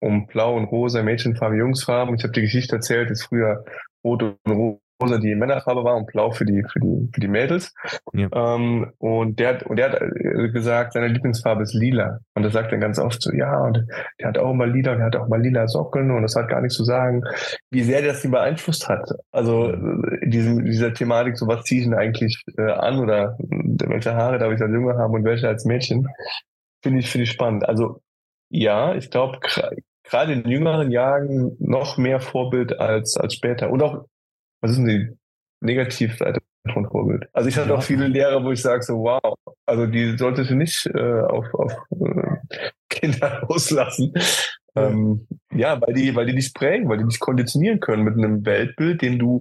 um 0.00 0.26
Blau 0.26 0.56
und 0.56 0.66
Rosa, 0.66 1.02
Mädchenfarbe, 1.02 1.56
Jungsfarben. 1.56 2.14
Ich 2.14 2.22
habe 2.22 2.32
die 2.32 2.42
Geschichte 2.42 2.76
erzählt, 2.76 3.10
dass 3.10 3.24
früher 3.24 3.64
Rot 4.04 4.22
und 4.22 4.80
Rosa 5.00 5.18
die 5.18 5.34
Männerfarbe 5.34 5.84
war 5.84 5.96
und 5.96 6.06
Blau 6.06 6.30
für 6.30 6.44
die 6.44 6.64
für 6.72 6.80
die 6.80 7.08
für 7.12 7.20
die 7.20 7.28
Mädels. 7.28 7.74
Ja. 8.12 8.28
Ähm, 8.32 8.92
und 8.98 9.38
der 9.38 9.68
und 9.68 9.76
der 9.76 9.92
hat 9.92 10.00
äh, 10.00 10.48
gesagt, 10.50 10.92
seine 10.92 11.08
Lieblingsfarbe 11.08 11.62
ist 11.62 11.74
Lila. 11.74 12.18
Und 12.34 12.42
das 12.42 12.52
sagt 12.52 12.72
er 12.72 12.78
ganz 12.78 12.98
oft 12.98 13.22
so, 13.22 13.32
ja, 13.32 13.60
und 13.60 13.86
der 14.18 14.28
hat 14.28 14.38
auch 14.38 14.50
immer 14.50 14.66
Lila, 14.66 14.92
und 14.92 14.98
der 14.98 15.06
hat 15.06 15.16
auch 15.16 15.28
mal 15.28 15.40
lila 15.40 15.68
Socken 15.68 16.10
und 16.10 16.22
das 16.22 16.34
hat 16.34 16.48
gar 16.48 16.60
nichts 16.60 16.76
zu 16.76 16.84
sagen, 16.84 17.22
wie 17.70 17.82
sehr 17.82 18.02
das 18.02 18.24
ihn 18.24 18.30
beeinflusst 18.30 18.88
hat. 18.88 19.08
Also 19.30 19.70
äh, 19.70 20.28
diesem, 20.28 20.64
dieser 20.64 20.92
Thematik, 20.92 21.36
so 21.36 21.46
was 21.46 21.64
ziehe 21.64 21.80
ich 21.80 21.86
denn 21.86 21.98
eigentlich 21.98 22.42
äh, 22.56 22.70
an 22.70 22.98
oder 22.98 23.36
äh, 23.38 23.88
welche 23.88 24.14
Haare 24.14 24.38
darf 24.38 24.52
ich 24.52 24.60
als 24.60 24.72
Junge 24.72 24.96
haben 24.96 25.14
und 25.14 25.24
welche 25.24 25.48
als 25.48 25.64
Mädchen, 25.64 26.08
finde 26.82 27.00
ich 27.00 27.10
finde 27.10 27.24
ich 27.24 27.30
spannend. 27.30 27.68
Also 27.68 28.00
ja, 28.50 28.94
ich 28.94 29.10
glaube, 29.10 29.38
gerade 30.08 30.32
in 30.32 30.48
jüngeren 30.48 30.90
Jahren 30.90 31.56
noch 31.58 31.98
mehr 31.98 32.20
Vorbild 32.20 32.78
als, 32.80 33.16
als 33.16 33.34
später. 33.34 33.70
Und 33.70 33.82
auch, 33.82 34.06
was 34.60 34.72
ist 34.72 34.78
denn 34.78 34.86
die 34.86 35.08
Negativseite 35.60 36.40
von 36.72 36.88
Vorbild? 36.88 37.28
Also 37.32 37.48
ich 37.48 37.56
hatte 37.56 37.70
ja. 37.70 37.76
auch 37.76 37.82
viele 37.82 38.08
Lehrer, 38.08 38.44
wo 38.44 38.50
ich 38.50 38.62
sage 38.62 38.82
so, 38.82 38.98
wow, 38.98 39.34
also 39.66 39.86
die 39.86 40.16
solltest 40.16 40.50
du 40.50 40.54
nicht 40.54 40.86
äh, 40.86 41.20
auf, 41.20 41.52
auf 41.54 41.72
äh, 42.00 42.70
Kinder 42.88 43.46
loslassen. 43.48 44.12
Ja. 44.74 44.88
Ähm, 44.88 45.26
ja, 45.52 45.80
weil 45.80 45.94
die, 45.94 46.14
weil 46.14 46.26
die 46.26 46.34
dich 46.34 46.54
prägen, 46.54 46.88
weil 46.88 46.98
die 46.98 47.06
dich 47.06 47.20
konditionieren 47.20 47.80
können 47.80 48.04
mit 48.04 48.14
einem 48.14 48.44
Weltbild, 48.44 49.02
dem 49.02 49.18
du 49.18 49.40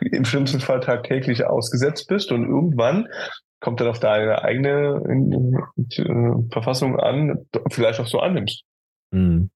im 0.00 0.24
schlimmsten 0.24 0.60
Fall 0.60 0.80
tagtäglich 0.80 1.44
ausgesetzt 1.44 2.08
bist 2.08 2.32
und 2.32 2.46
irgendwann 2.46 3.06
kommt 3.60 3.80
dann 3.80 3.88
auf 3.88 4.00
deine 4.00 4.42
eigene 4.42 5.02
äh, 5.76 6.52
Verfassung 6.52 6.98
an, 6.98 7.46
vielleicht 7.70 8.00
auch 8.00 8.06
so 8.06 8.20
annimmst. 8.20 8.62
Mhm. 9.12 9.50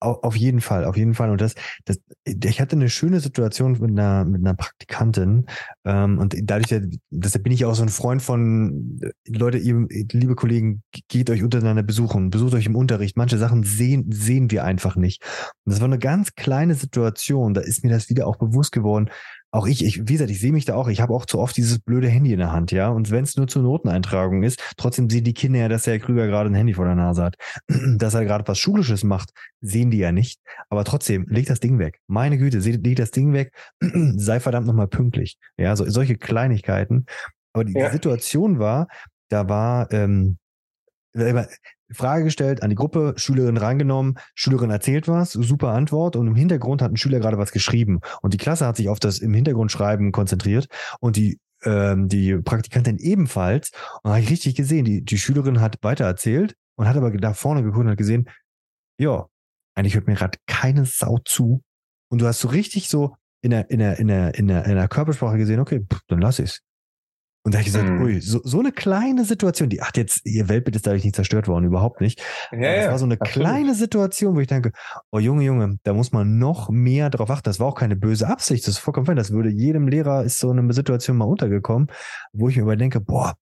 Auf 0.00 0.36
jeden 0.36 0.60
Fall, 0.60 0.84
auf 0.84 0.96
jeden 0.98 1.14
Fall. 1.14 1.30
Und 1.30 1.40
das, 1.40 1.54
das, 1.86 1.98
ich 2.24 2.60
hatte 2.60 2.76
eine 2.76 2.90
schöne 2.90 3.20
Situation 3.20 3.72
mit 3.72 3.90
einer, 3.90 4.26
mit 4.26 4.42
einer 4.42 4.52
Praktikantin. 4.52 5.46
Ähm, 5.86 6.18
und 6.18 6.36
dadurch, 6.42 6.68
deshalb 7.08 7.44
bin 7.44 7.52
ich 7.52 7.64
auch 7.64 7.74
so 7.74 7.82
ein 7.82 7.88
Freund 7.88 8.20
von, 8.20 9.00
Leute, 9.26 9.56
ihr, 9.56 9.86
liebe 10.12 10.34
Kollegen, 10.34 10.82
geht 11.08 11.30
euch 11.30 11.42
untereinander 11.42 11.82
besuchen, 11.82 12.28
besucht 12.28 12.52
euch 12.54 12.66
im 12.66 12.76
Unterricht. 12.76 13.16
Manche 13.16 13.38
Sachen 13.38 13.62
sehen, 13.62 14.12
sehen 14.12 14.50
wir 14.50 14.64
einfach 14.64 14.96
nicht. 14.96 15.22
Und 15.64 15.72
das 15.72 15.80
war 15.80 15.88
eine 15.88 15.98
ganz 15.98 16.34
kleine 16.34 16.74
Situation. 16.74 17.54
Da 17.54 17.62
ist 17.62 17.82
mir 17.82 17.90
das 17.90 18.10
wieder 18.10 18.26
auch 18.26 18.36
bewusst 18.36 18.72
geworden 18.72 19.08
auch 19.52 19.66
ich, 19.66 19.84
ich, 19.84 20.08
wie 20.08 20.12
gesagt, 20.12 20.30
ich 20.30 20.40
sehe 20.40 20.52
mich 20.52 20.64
da 20.64 20.74
auch, 20.74 20.88
ich 20.88 21.00
habe 21.00 21.12
auch 21.12 21.26
zu 21.26 21.38
oft 21.38 21.56
dieses 21.56 21.80
blöde 21.80 22.08
Handy 22.08 22.32
in 22.32 22.38
der 22.38 22.52
Hand, 22.52 22.70
ja. 22.70 22.88
Und 22.88 23.10
wenn 23.10 23.24
es 23.24 23.36
nur 23.36 23.48
zur 23.48 23.62
Noteneintragung 23.62 24.42
ist, 24.42 24.62
trotzdem 24.76 25.10
sehen 25.10 25.24
die 25.24 25.34
Kinder 25.34 25.58
ja, 25.58 25.68
dass 25.68 25.82
der 25.82 25.94
Herr 25.94 26.00
Krüger 26.00 26.26
gerade 26.28 26.50
ein 26.50 26.54
Handy 26.54 26.74
vor 26.74 26.84
der 26.84 26.94
Nase 26.94 27.24
hat. 27.24 27.36
dass 27.68 28.14
er 28.14 28.24
gerade 28.24 28.46
was 28.46 28.58
Schulisches 28.58 29.02
macht, 29.02 29.30
sehen 29.60 29.90
die 29.90 29.98
ja 29.98 30.12
nicht. 30.12 30.40
Aber 30.68 30.84
trotzdem, 30.84 31.26
leg 31.28 31.46
das 31.46 31.60
Ding 31.60 31.78
weg. 31.78 32.00
Meine 32.06 32.38
Güte, 32.38 32.58
leg 32.58 32.96
das 32.96 33.10
Ding 33.10 33.32
weg, 33.32 33.52
sei 33.80 34.38
verdammt 34.38 34.66
nochmal 34.66 34.88
pünktlich. 34.88 35.36
Ja, 35.56 35.74
so, 35.74 35.88
solche 35.88 36.16
Kleinigkeiten. 36.16 37.06
Aber 37.52 37.64
die, 37.64 37.72
ja. 37.72 37.86
die 37.86 37.92
Situation 37.92 38.60
war, 38.60 38.86
da 39.28 39.48
war, 39.48 39.90
ähm, 39.92 40.38
Frage 41.92 42.24
gestellt 42.24 42.62
an 42.62 42.70
die 42.70 42.76
Gruppe, 42.76 43.14
Schülerin 43.16 43.56
reingenommen, 43.56 44.18
Schülerin 44.34 44.70
erzählt 44.70 45.08
was, 45.08 45.32
super 45.32 45.68
Antwort 45.68 46.16
und 46.16 46.26
im 46.26 46.34
Hintergrund 46.34 46.82
hat 46.82 46.92
ein 46.92 46.96
Schüler 46.96 47.20
gerade 47.20 47.38
was 47.38 47.52
geschrieben 47.52 48.00
und 48.22 48.34
die 48.34 48.38
Klasse 48.38 48.66
hat 48.66 48.76
sich 48.76 48.88
auf 48.88 49.00
das 49.00 49.18
im 49.18 49.34
Hintergrund 49.34 49.72
schreiben 49.72 50.12
konzentriert 50.12 50.66
und 51.00 51.16
die 51.16 51.38
ähm, 51.62 52.08
die 52.08 52.36
Praktikantin 52.36 52.98
ebenfalls 52.98 53.70
und 54.02 54.10
habe 54.10 54.20
ich 54.20 54.30
richtig 54.30 54.54
gesehen, 54.54 54.84
die 54.84 55.04
die 55.04 55.18
Schülerin 55.18 55.60
hat 55.60 55.76
weiter 55.82 56.04
erzählt 56.04 56.54
und 56.76 56.88
hat 56.88 56.96
aber 56.96 57.10
da 57.10 57.34
vorne 57.34 57.62
geguckt 57.62 57.84
und 57.84 57.90
hat 57.90 57.98
gesehen, 57.98 58.28
ja, 58.98 59.26
eigentlich 59.74 59.94
hört 59.94 60.06
mir 60.06 60.14
gerade 60.14 60.38
keine 60.46 60.84
Sau 60.86 61.18
zu 61.24 61.62
und 62.08 62.20
du 62.20 62.26
hast 62.26 62.40
so 62.40 62.48
richtig 62.48 62.88
so 62.88 63.14
in 63.42 63.50
der 63.50 63.70
in 63.70 63.78
der 63.78 63.98
in 63.98 64.08
der 64.08 64.34
in 64.34 64.48
der, 64.48 64.64
in 64.64 64.76
der 64.76 64.88
Körpersprache 64.88 65.38
gesehen, 65.38 65.60
okay, 65.60 65.80
pff, 65.80 66.00
dann 66.08 66.20
lass 66.20 66.38
ich's. 66.38 66.60
Und 67.42 67.54
da 67.54 67.58
habe 67.58 67.66
ich 67.66 67.72
gesagt, 67.72 67.88
mhm. 67.88 68.02
ui, 68.02 68.20
so, 68.20 68.40
so 68.44 68.58
eine 68.58 68.70
kleine 68.70 69.24
Situation, 69.24 69.70
die, 69.70 69.80
ach, 69.80 69.92
jetzt, 69.96 70.26
ihr 70.26 70.50
Weltbild 70.50 70.76
ist 70.76 70.86
dadurch 70.86 71.04
nicht 71.04 71.16
zerstört 71.16 71.48
worden, 71.48 71.64
überhaupt 71.64 72.02
nicht. 72.02 72.22
Ja, 72.52 72.76
das 72.76 72.90
war 72.90 72.98
so 72.98 73.06
eine 73.06 73.18
absolut. 73.18 73.48
kleine 73.48 73.74
Situation, 73.74 74.36
wo 74.36 74.40
ich 74.40 74.46
denke, 74.46 74.72
oh 75.10 75.18
Junge, 75.18 75.44
Junge, 75.44 75.78
da 75.82 75.94
muss 75.94 76.12
man 76.12 76.38
noch 76.38 76.68
mehr 76.68 77.08
drauf 77.08 77.30
achten. 77.30 77.44
Das 77.44 77.58
war 77.58 77.66
auch 77.68 77.74
keine 77.74 77.96
böse 77.96 78.28
Absicht, 78.28 78.66
das 78.66 78.74
ist 78.74 78.78
vollkommen 78.78 79.06
fein. 79.06 79.16
Das 79.16 79.30
würde 79.30 79.48
jedem 79.48 79.88
Lehrer 79.88 80.22
ist 80.22 80.38
so 80.38 80.50
eine 80.50 80.70
Situation 80.74 81.16
mal 81.16 81.24
untergekommen, 81.24 81.88
wo 82.34 82.50
ich 82.50 82.56
mir 82.56 82.62
überdenke, 82.62 83.00
boah, 83.00 83.34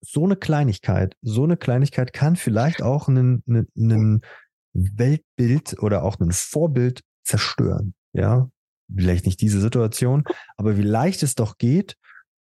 so 0.00 0.24
eine 0.24 0.36
Kleinigkeit, 0.36 1.14
so 1.20 1.44
eine 1.44 1.58
Kleinigkeit 1.58 2.14
kann 2.14 2.36
vielleicht 2.36 2.82
auch 2.82 3.08
einen, 3.08 3.44
einen, 3.46 3.68
einen 3.76 4.20
Weltbild 4.72 5.76
oder 5.82 6.04
auch 6.04 6.18
ein 6.20 6.32
Vorbild 6.32 7.02
zerstören. 7.22 7.92
Ja, 8.14 8.48
vielleicht 8.94 9.26
nicht 9.26 9.42
diese 9.42 9.60
Situation, 9.60 10.24
aber 10.56 10.78
wie 10.78 10.82
leicht 10.82 11.22
es 11.22 11.34
doch 11.34 11.58
geht, 11.58 11.96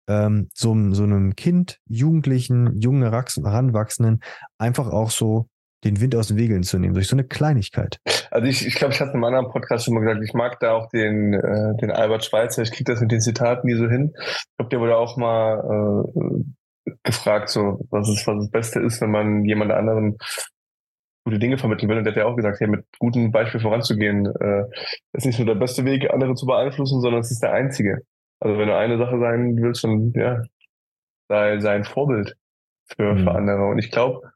ähm, 0.09 0.49
so, 0.55 0.75
so 0.93 1.03
einem 1.05 1.37
Kind, 1.37 1.79
Jugendlichen, 1.87 2.81
jungen 2.81 3.03
Heranwachsenden 3.03 4.21
einfach 4.59 4.89
auch 4.89 5.11
so 5.11 5.47
den 5.85 6.01
Wind 6.01 6.17
aus 6.17 6.29
den 6.29 6.37
Wegeln 6.37 6.65
zu 6.65 6.79
nehmen, 6.79 6.95
durch 6.95 7.07
so 7.07 7.15
eine 7.15 7.25
Kleinigkeit. 7.25 7.99
Also 8.31 8.49
ich, 8.49 8.67
ich 8.67 8.75
glaube, 8.75 8.95
ich 8.95 9.01
hatte 9.01 9.11
in 9.11 9.17
einem 9.17 9.25
anderen 9.25 9.51
Podcast 9.53 9.85
schon 9.85 9.95
mal 9.95 10.01
gesagt, 10.01 10.25
ich 10.25 10.35
mag 10.35 10.59
da 10.61 10.73
auch 10.73 10.89
den, 10.89 11.35
äh, 11.35 11.77
den 11.81 11.93
Albert 11.93 12.25
Schweitzer, 12.25 12.63
ich 12.63 12.73
kriege 12.73 12.93
das 12.93 13.01
mit 13.01 13.13
den 13.13 13.21
Zitaten 13.21 13.67
nie 13.69 13.77
so 13.77 13.89
hin. 13.89 14.13
Ich 14.17 14.57
glaube, 14.59 14.71
der 14.71 14.81
wurde 14.81 14.97
auch 14.97 15.17
mal 15.17 16.05
äh, 16.17 16.91
gefragt, 17.05 17.49
so, 17.49 17.87
was 17.91 18.09
ist, 18.09 18.27
was 18.27 18.39
das 18.39 18.51
Beste 18.51 18.81
ist, 18.81 19.01
wenn 19.01 19.11
man 19.11 19.45
jemand 19.45 19.71
anderen 19.71 20.17
gute 21.25 21.39
Dinge 21.39 21.59
vermitteln 21.59 21.89
will. 21.89 21.99
Und 21.99 22.05
der 22.05 22.13
hat 22.13 22.19
ja 22.19 22.27
auch 22.27 22.37
gesagt, 22.37 22.59
hey, 22.61 22.69
mit 22.69 22.85
gutem 22.99 23.31
Beispiel 23.31 23.61
voranzugehen, 23.61 24.27
äh, 24.27 24.65
ist 25.13 25.27
nicht 25.27 25.39
nur 25.39 25.47
der 25.47 25.61
beste 25.61 25.85
Weg, 25.85 26.11
andere 26.11 26.35
zu 26.35 26.47
beeinflussen, 26.47 27.01
sondern 27.01 27.21
es 27.21 27.31
ist 27.31 27.43
der 27.43 27.53
einzige. 27.53 28.03
Also 28.41 28.59
wenn 28.59 28.69
du 28.69 28.77
eine 28.77 28.99
Sache 28.99 29.19
sein 29.19 29.57
willst, 29.61 29.85
dann 29.85 30.13
ja, 30.15 30.43
sei, 31.29 31.59
sei 31.61 31.75
ein 31.75 31.85
Vorbild. 31.85 32.37
für, 32.97 33.15
mhm. 33.15 33.25
für 33.25 33.31
andere. 33.33 33.67
Und 33.67 33.79
ich 33.79 33.91
glaube, 33.91 34.31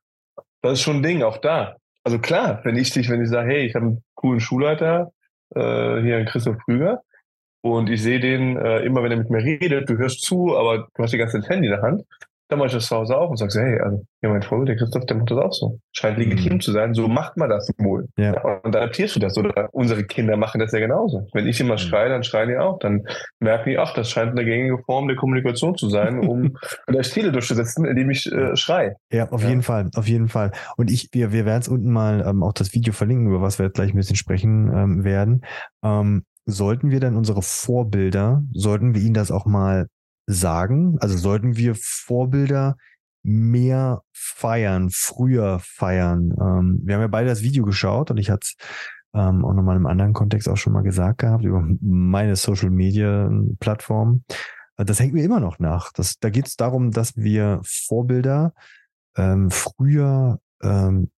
das 0.63 0.75
ist 0.75 0.83
schon 0.83 0.97
ein 0.97 1.03
Ding, 1.03 1.23
auch 1.23 1.39
da. 1.39 1.77
Also 2.05 2.19
klar, 2.19 2.61
wenn 2.65 2.77
ich 2.77 2.91
dich, 2.91 3.09
wenn 3.11 3.23
ich 3.23 3.29
sage, 3.29 3.49
hey, 3.49 3.67
ich 3.67 3.75
habe 3.75 3.87
einen 3.87 4.05
coolen 4.15 4.41
Schulleiter, 4.41 5.13
äh, 5.55 6.01
hier 6.01 6.19
in 6.19 6.27
Christoph 6.27 6.59
Krüger, 6.65 7.03
und 7.65 7.91
ich 7.91 8.03
sehe 8.03 8.19
den 8.19 8.57
äh, 8.57 8.81
immer, 8.81 9.03
wenn 9.05 9.13
er 9.13 9.19
mit 9.19 9.31
mir 9.31 9.43
redet, 9.43 9.89
du 9.89 9.97
hörst 9.97 10.23
zu, 10.23 10.57
aber 10.57 10.89
du 10.95 11.03
hast 11.03 11.13
die 11.13 11.19
ganze 11.19 11.41
Zeit 11.41 11.49
Handy 11.49 11.69
in 11.69 11.75
der 11.75 11.83
Hand, 11.83 12.03
dann 12.53 12.59
mache 12.59 12.69
ich 12.69 12.75
das 12.75 12.87
zu 12.87 12.97
Hause 12.97 13.17
auch 13.17 13.31
und 13.31 13.39
sage, 13.39 13.53
hey, 13.59 13.81
also, 13.81 14.05
ja, 14.23 14.29
mein 14.29 14.43
Freund, 14.43 14.69
der 14.69 14.77
Christoph, 14.77 15.07
der 15.07 15.17
macht 15.17 15.31
das 15.31 15.39
auch 15.39 15.53
so. 15.53 15.79
Scheint 15.93 16.19
legitim 16.19 16.55
mhm. 16.55 16.61
zu 16.61 16.71
sein, 16.71 16.95
so 16.95 17.09
macht 17.09 17.37
man 17.37 17.49
das 17.49 17.71
wohl. 17.79 18.07
Ja. 18.17 18.41
Und 18.63 18.75
dann 18.75 18.83
adaptierst 18.83 19.17
du 19.17 19.21
das. 19.21 19.37
Oder 19.37 19.69
unsere 19.73 20.05
Kinder 20.05 20.37
machen 20.37 20.61
das 20.61 20.71
ja 20.73 20.79
genauso. 20.79 21.27
Wenn 21.33 21.47
ich 21.47 21.59
immer 21.61 21.75
mhm. 21.75 21.79
schreie, 21.79 22.09
dann 22.11 22.23
schreien 22.23 22.51
die 22.51 22.57
auch. 22.59 22.79
Dann 22.79 23.05
merken 23.41 23.71
die, 23.71 23.79
ach, 23.79 23.95
das 23.95 24.11
scheint 24.11 24.33
eine 24.33 24.45
gängige 24.45 24.79
Form 24.85 25.09
der 25.09 25.17
Kommunikation 25.17 25.77
zu 25.77 25.89
sein, 25.89 26.21
um 26.21 26.57
vielleicht 26.87 27.13
Ziele 27.13 27.33
durchzusetzen, 27.33 27.85
indem 27.85 28.11
ich 28.11 28.31
äh, 28.31 28.55
schreie. 28.55 28.97
Ja, 29.11 29.31
auf 29.31 29.43
ja. 29.43 29.49
jeden 29.49 29.63
Fall, 29.63 29.91
auf 29.97 30.07
jeden 30.07 30.29
Fall. 30.29 30.53
Und 30.77 30.91
ich, 30.91 31.09
wir, 31.13 31.33
wir 31.33 31.45
werden 31.47 31.63
es 31.63 31.69
unten 31.69 31.91
mal 31.91 32.25
ähm, 32.27 32.43
auch 32.43 32.53
das 32.53 32.75
Video 32.75 32.93
verlinken, 32.93 33.29
über 33.29 33.41
was 33.41 33.59
wir 33.59 33.67
jetzt 33.67 33.75
gleich 33.75 33.93
ein 33.93 33.97
bisschen 33.97 34.17
sprechen 34.17 34.71
ähm, 34.73 35.05
werden. 35.05 35.43
Ähm, 35.83 36.25
sollten 36.45 36.91
wir 36.91 37.01
dann 37.01 37.17
unsere 37.17 37.43
Vorbilder, 37.43 38.43
sollten 38.53 38.95
wir 38.95 39.03
ihnen 39.03 39.15
das 39.15 39.31
auch 39.31 39.47
mal 39.47 39.87
sagen? 40.27 40.99
Also 41.01 41.17
sollten 41.17 41.57
wir 41.57 41.75
Vorbilder 41.75 42.77
mehr 43.23 44.03
feiern, 44.13 44.91
früher 44.91 45.61
feiern. 45.61 46.33
Ähm, 46.41 46.81
wir 46.85 46.95
haben 46.95 47.03
ja 47.03 47.09
beide 47.09 47.29
das 47.29 47.43
Video 47.43 47.65
geschaut 47.65 48.11
und 48.11 48.19
ich 48.19 48.31
hatte 48.31 48.47
es 48.47 48.57
ähm, 49.15 49.45
auch 49.45 49.55
nochmal 49.55 49.77
im 49.77 49.87
anderen 49.87 50.13
Kontext 50.13 50.49
auch 50.49 50.57
schon 50.57 50.73
mal 50.73 50.83
gesagt 50.83 51.19
gehabt 51.19 51.45
über 51.45 51.65
meine 51.81 52.37
Social 52.37 52.71
Media 52.71 53.31
Plattform. 53.61 54.25
Äh, 54.77 54.85
das 54.85 55.01
hängt 55.01 55.15
mir 55.15 55.25
immer 55.25 55.41
noch 55.41 55.59
nach. 55.59 55.93
Das, 55.93 56.19
da 56.19 56.31
geht 56.31 56.47
es 56.47 56.57
darum, 56.57 56.91
dass 56.91 57.17
wir 57.17 57.61
Vorbilder 57.65 58.55
ähm, 59.17 59.51
früher 59.51 60.41
ähm, 60.63 61.11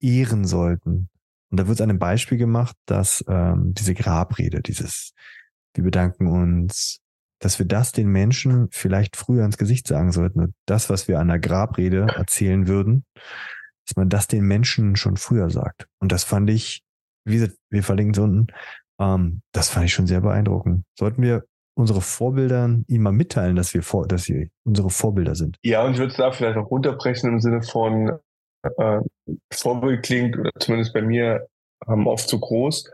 ehren 0.00 0.44
sollten. 0.44 1.08
Und 1.50 1.60
da 1.60 1.68
wird 1.68 1.80
an 1.80 1.90
einem 1.90 1.98
Beispiel 1.98 2.38
gemacht, 2.38 2.76
dass 2.86 3.22
ähm, 3.28 3.74
diese 3.74 3.94
Grabrede, 3.94 4.62
dieses, 4.62 5.12
wir 5.74 5.84
bedanken 5.84 6.26
uns 6.26 7.01
dass 7.42 7.58
wir 7.58 7.66
das 7.66 7.92
den 7.92 8.08
Menschen 8.08 8.68
vielleicht 8.70 9.16
früher 9.16 9.44
ins 9.44 9.58
Gesicht 9.58 9.88
sagen 9.88 10.12
sollten. 10.12 10.40
Und 10.40 10.54
das, 10.66 10.88
was 10.88 11.08
wir 11.08 11.18
an 11.18 11.28
der 11.28 11.40
Grabrede 11.40 12.06
erzählen 12.14 12.68
würden, 12.68 13.04
dass 13.86 13.96
man 13.96 14.08
das 14.08 14.28
den 14.28 14.44
Menschen 14.44 14.94
schon 14.94 15.16
früher 15.16 15.50
sagt. 15.50 15.86
Und 15.98 16.12
das 16.12 16.22
fand 16.22 16.48
ich, 16.50 16.82
wie 17.24 17.34
gesagt, 17.34 17.56
wir 17.68 17.82
verlinken 17.82 18.14
es 18.14 18.18
unten, 18.18 18.46
ähm, 19.00 19.42
das 19.52 19.70
fand 19.70 19.86
ich 19.86 19.92
schon 19.92 20.06
sehr 20.06 20.20
beeindruckend. 20.20 20.84
Sollten 20.96 21.22
wir 21.22 21.44
unsere 21.74 22.00
Vorbilder 22.00 22.64
ihnen 22.86 23.02
mal 23.02 23.12
mitteilen, 23.12 23.56
dass 23.56 23.74
wir 23.74 23.82
vor, 23.82 24.06
dass 24.06 24.24
sie 24.24 24.50
unsere 24.64 24.90
Vorbilder 24.90 25.34
sind. 25.34 25.56
Ja, 25.62 25.84
und 25.84 25.92
ich 25.92 25.98
würde 25.98 26.12
es 26.12 26.18
da 26.18 26.30
vielleicht 26.30 26.56
auch 26.56 26.70
runterbrechen 26.70 27.28
im 27.28 27.40
Sinne 27.40 27.62
von 27.62 28.18
äh, 28.62 29.00
Vorbild 29.52 30.04
klingt, 30.04 30.38
oder 30.38 30.50
zumindest 30.60 30.92
bei 30.92 31.02
mir, 31.02 31.48
ähm, 31.88 32.06
oft 32.06 32.28
zu 32.28 32.38
groß. 32.38 32.88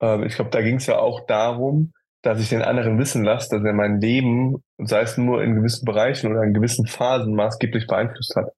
Äh, 0.00 0.26
ich 0.26 0.36
glaube, 0.36 0.50
da 0.50 0.62
ging 0.62 0.76
es 0.76 0.86
ja 0.86 0.98
auch 0.98 1.26
darum, 1.26 1.92
dass 2.22 2.40
ich 2.40 2.48
den 2.48 2.62
anderen 2.62 2.98
wissen 2.98 3.24
lasse, 3.24 3.56
dass 3.56 3.64
er 3.64 3.72
mein 3.72 4.00
Leben, 4.00 4.62
sei 4.78 5.02
es 5.02 5.16
nur 5.16 5.42
in 5.42 5.54
gewissen 5.54 5.84
Bereichen 5.84 6.30
oder 6.30 6.42
in 6.42 6.54
gewissen 6.54 6.86
Phasen, 6.86 7.34
maßgeblich 7.34 7.86
beeinflusst 7.86 8.36
hat. 8.36 8.50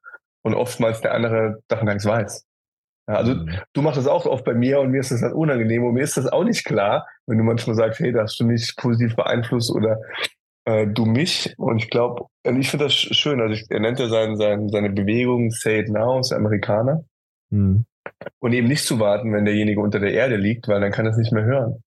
Und 0.42 0.54
oftmals 0.54 1.00
der 1.00 1.14
andere 1.14 1.60
davon 1.68 1.86
gar 1.86 1.94
nichts 1.94 2.08
weiß. 2.08 2.44
Ja, 3.08 3.14
also 3.14 3.34
mhm. 3.34 3.58
du 3.72 3.82
machst 3.82 3.98
das 3.98 4.06
auch 4.06 4.26
oft 4.26 4.44
bei 4.44 4.54
mir 4.54 4.80
und 4.80 4.90
mir 4.90 5.00
ist 5.00 5.10
das 5.10 5.20
dann 5.20 5.32
unangenehm 5.32 5.84
und 5.84 5.94
mir 5.94 6.02
ist 6.02 6.16
das 6.16 6.26
auch 6.26 6.44
nicht 6.44 6.64
klar, 6.64 7.06
wenn 7.26 7.38
du 7.38 7.44
manchmal 7.44 7.76
sagst, 7.76 8.00
hey, 8.00 8.12
da 8.12 8.22
hast 8.22 8.38
du 8.38 8.44
mich 8.44 8.74
positiv 8.76 9.16
beeinflusst 9.16 9.72
oder 9.74 9.98
äh, 10.64 10.86
du 10.86 11.04
mich. 11.04 11.54
Und 11.58 11.78
ich 11.78 11.90
glaube, 11.90 12.26
ich 12.44 12.70
finde 12.70 12.86
das 12.86 12.94
schön. 12.94 13.40
Also 13.40 13.54
ich, 13.54 13.66
er 13.70 13.80
nennt 13.80 13.98
ja 13.98 14.08
sein, 14.08 14.36
sein, 14.36 14.68
seine 14.68 14.90
Bewegung 14.90 15.50
Say 15.50 15.80
It 15.80 15.88
Now, 15.88 16.20
ist 16.20 16.32
Amerikaner. 16.32 17.04
Mhm. 17.50 17.84
Und 18.40 18.52
eben 18.52 18.66
nicht 18.66 18.84
zu 18.84 18.98
warten, 18.98 19.32
wenn 19.32 19.44
derjenige 19.44 19.80
unter 19.80 20.00
der 20.00 20.12
Erde 20.12 20.36
liegt, 20.36 20.66
weil 20.66 20.80
dann 20.80 20.90
kann 20.90 21.06
er 21.06 21.12
es 21.12 21.18
nicht 21.18 21.32
mehr 21.32 21.44
hören 21.44 21.82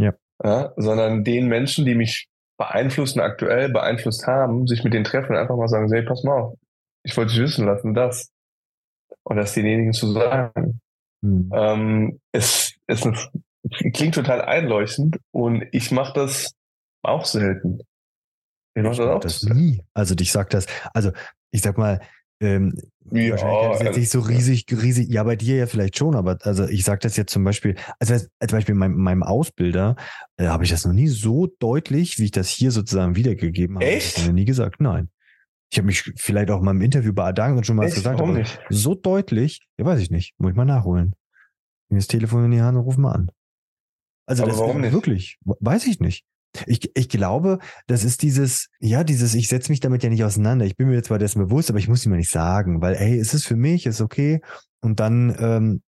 ja, 0.00 0.14
sondern 0.42 1.24
den 1.24 1.48
Menschen, 1.48 1.84
die 1.84 1.94
mich 1.94 2.28
beeinflussen, 2.58 3.20
aktuell 3.20 3.70
beeinflusst 3.70 4.26
haben, 4.26 4.66
sich 4.66 4.84
mit 4.84 4.92
denen 4.92 5.04
treffen 5.04 5.32
und 5.32 5.38
einfach 5.38 5.56
mal 5.56 5.68
sagen, 5.68 5.90
hey, 5.92 6.02
pass 6.02 6.24
mal 6.24 6.40
auf, 6.40 6.58
ich 7.02 7.16
wollte 7.16 7.32
dich 7.32 7.42
wissen 7.42 7.66
lassen, 7.66 7.94
das. 7.94 8.30
Und 9.22 9.36
das 9.36 9.54
denjenigen 9.54 9.92
zu 9.92 10.12
sagen. 10.12 10.80
Mhm. 11.22 11.50
Ähm, 11.54 12.20
es, 12.32 12.74
es 12.86 13.06
klingt 13.92 14.14
total 14.14 14.42
einleuchtend 14.42 15.18
und 15.30 15.64
ich 15.72 15.90
mache 15.90 16.14
das 16.14 16.54
auch 17.02 17.24
selten. 17.24 17.80
Ich 18.74 18.82
mache 18.82 18.96
das 18.96 19.06
auch 19.06 19.20
das 19.20 19.42
nie. 19.42 19.82
Also 19.94 20.14
ich 20.18 20.32
sag 20.32 20.50
das, 20.50 20.66
also 20.94 21.12
ich 21.50 21.60
sag 21.62 21.76
mal, 21.76 22.00
ähm, 22.40 22.74
ja, 23.12 23.30
wahrscheinlich 23.30 23.90
ist 23.90 23.96
nicht 23.96 24.10
so 24.10 24.20
riesig, 24.20 24.66
riesig. 24.70 25.08
Ja, 25.08 25.24
bei 25.24 25.36
dir 25.36 25.56
ja 25.56 25.66
vielleicht 25.66 25.98
schon, 25.98 26.14
aber 26.14 26.38
also 26.42 26.66
ich 26.66 26.84
sage 26.84 27.00
das 27.02 27.16
jetzt 27.16 27.32
zum 27.32 27.44
Beispiel, 27.44 27.74
also 27.98 28.16
zum 28.16 28.28
Beispiel 28.50 28.74
meinem, 28.74 28.96
meinem 28.96 29.22
Ausbilder 29.22 29.96
äh, 30.36 30.46
habe 30.46 30.64
ich 30.64 30.70
das 30.70 30.84
noch 30.84 30.92
nie 30.92 31.08
so 31.08 31.48
deutlich, 31.58 32.18
wie 32.18 32.24
ich 32.24 32.30
das 32.30 32.48
hier 32.48 32.70
sozusagen 32.70 33.16
wiedergegeben 33.16 33.76
habe. 33.76 33.86
Echt? 33.86 34.18
Ich 34.18 34.24
habe 34.24 34.32
nie 34.32 34.44
gesagt, 34.44 34.80
nein. 34.80 35.10
Ich 35.72 35.78
habe 35.78 35.86
mich 35.86 36.02
vielleicht 36.16 36.50
auch 36.50 36.60
mal 36.62 36.72
im 36.72 36.80
Interview 36.80 37.12
bei 37.12 37.24
Adangen 37.24 37.62
schon 37.62 37.76
mal 37.76 37.86
Echt? 37.86 37.94
gesagt, 37.94 38.18
Warum 38.18 38.30
aber 38.30 38.40
nicht? 38.40 38.60
so 38.70 38.94
deutlich, 38.94 39.60
ja 39.78 39.84
weiß 39.84 40.00
ich 40.00 40.10
nicht, 40.10 40.34
muss 40.38 40.50
ich 40.50 40.56
mal 40.56 40.64
nachholen. 40.64 41.14
Nimm 41.90 41.98
das 41.98 42.06
Telefon 42.06 42.44
in 42.44 42.50
die 42.52 42.60
Hand 42.60 42.76
und 42.76 42.84
ruf 42.84 42.96
mal 42.96 43.12
an. 43.12 43.30
Also 44.26 44.44
aber 44.44 44.52
das 44.52 44.60
warum 44.60 44.80
nicht? 44.80 44.92
wirklich, 44.92 45.38
weiß 45.44 45.86
ich 45.86 46.00
nicht. 46.00 46.24
Ich, 46.66 46.90
ich 46.94 47.08
glaube, 47.08 47.58
das 47.86 48.04
ist 48.04 48.22
dieses, 48.22 48.68
ja, 48.80 49.04
dieses, 49.04 49.34
ich 49.34 49.48
setze 49.48 49.70
mich 49.70 49.80
damit 49.80 50.02
ja 50.02 50.10
nicht 50.10 50.24
auseinander. 50.24 50.66
Ich 50.66 50.76
bin 50.76 50.88
mir 50.88 51.02
zwar 51.02 51.18
dessen 51.18 51.40
bewusst, 51.40 51.70
aber 51.70 51.78
ich 51.78 51.88
muss 51.88 52.04
ihm 52.04 52.12
nicht 52.12 52.30
sagen, 52.30 52.80
weil, 52.80 52.94
ey, 52.94 53.18
es 53.18 53.34
ist 53.34 53.46
für 53.46 53.56
mich, 53.56 53.86
ist 53.86 54.00
okay. 54.00 54.40
Und 54.80 55.00
dann, 55.00 55.36
ähm, 55.38 55.82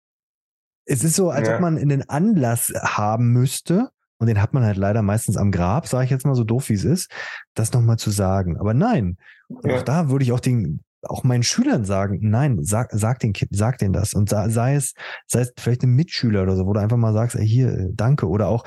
es 0.85 1.05
ist 1.05 1.17
so, 1.17 1.31
als 1.31 1.49
ja. 1.49 1.55
ob 1.55 1.61
man 1.61 1.79
einen 1.79 2.09
Anlass 2.09 2.73
haben 2.83 3.33
müsste, 3.33 3.91
und 4.19 4.27
den 4.27 4.43
hat 4.43 4.53
man 4.53 4.65
halt 4.65 4.77
leider 4.77 5.01
meistens 5.01 5.39
am 5.39 5.51
Grab, 5.51 5.89
sage 5.89 6.05
ich 6.05 6.11
jetzt 6.11 6.27
mal 6.27 6.35
so 6.35 6.45
doof, 6.45 6.69
wie 6.69 6.75
es 6.75 6.85
ist, 6.85 7.11
das 7.55 7.73
nochmal 7.73 7.97
zu 7.97 8.11
sagen. 8.11 8.59
Aber 8.59 8.75
nein, 8.75 9.17
ja. 9.65 9.77
auch 9.77 9.83
da 9.83 10.11
würde 10.11 10.25
ich 10.25 10.33
auch 10.33 10.41
den, 10.41 10.81
auch 11.03 11.25
meinen 11.25 11.43
Schülern 11.43 11.87
sagen, 11.87 12.19
nein, 12.21 12.59
sag, 12.61 12.91
sag 12.93 13.19
den 13.21 13.33
Kind, 13.33 13.51
sag 13.55 13.79
denen 13.79 13.95
das. 13.95 14.13
Und 14.13 14.29
sei 14.29 14.75
es, 14.75 14.93
sei 15.27 15.41
es 15.41 15.55
vielleicht 15.59 15.85
ein 15.85 15.95
Mitschüler 15.95 16.43
oder 16.43 16.55
so, 16.57 16.67
wo 16.67 16.75
du 16.75 16.81
einfach 16.81 16.99
mal 16.99 17.15
sagst, 17.15 17.35
ey, 17.37 17.47
hier, 17.47 17.89
danke. 17.95 18.29
Oder 18.29 18.49
auch, 18.49 18.65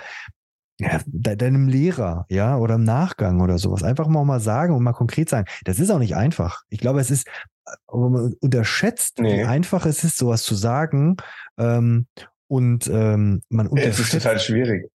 ja, 0.80 1.00
deinem 1.06 1.68
Lehrer, 1.68 2.26
ja, 2.30 2.58
oder 2.58 2.76
im 2.76 2.84
Nachgang 2.84 3.42
oder 3.42 3.58
sowas. 3.58 3.84
Einfach 3.84 4.08
mal, 4.08 4.26
mal 4.26 4.40
sagen 4.40 4.74
und 4.74 4.84
mal 4.84 4.94
konkret 4.94 5.30
sagen. 5.30 5.48
Das 5.66 5.80
ist 5.80 5.92
auch 5.92 6.00
nicht 6.00 6.16
einfach. 6.16 6.64
Ich 6.70 6.80
glaube, 6.80 7.00
es 7.00 7.12
ist 7.12 7.28
man 7.92 8.34
unterschätzt, 8.42 9.20
nee. 9.20 9.40
wie 9.40 9.44
einfach 9.44 9.86
es 9.86 10.04
ist, 10.04 10.18
sowas 10.18 10.44
zu 10.44 10.56
sagen. 10.56 11.18
Ähm, 11.58 12.08
und 12.48 12.88
ähm, 12.88 13.42
man 13.50 13.68
unterschätzt. 13.68 14.00
Es 14.00 14.14
ist 14.14 14.24
total 14.24 14.40
schwierig. 14.40 14.92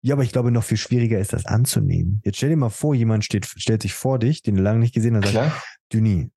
Ja, 0.00 0.14
aber 0.14 0.22
ich 0.22 0.32
glaube, 0.32 0.50
noch 0.50 0.64
viel 0.64 0.76
schwieriger 0.76 1.18
ist 1.18 1.32
das 1.32 1.46
anzunehmen. 1.46 2.20
Jetzt 2.24 2.36
stell 2.36 2.50
dir 2.50 2.56
mal 2.56 2.70
vor, 2.70 2.94
jemand 2.94 3.24
steht, 3.24 3.46
stellt 3.46 3.82
sich 3.82 3.94
vor 3.94 4.18
dich, 4.18 4.42
den 4.42 4.56
du 4.56 4.62
lange 4.62 4.78
nicht 4.78 4.94
gesehen 4.94 5.16
hast, 5.16 5.26
und 5.26 5.32
sagt, 5.32 5.62
Düni, 5.92 6.30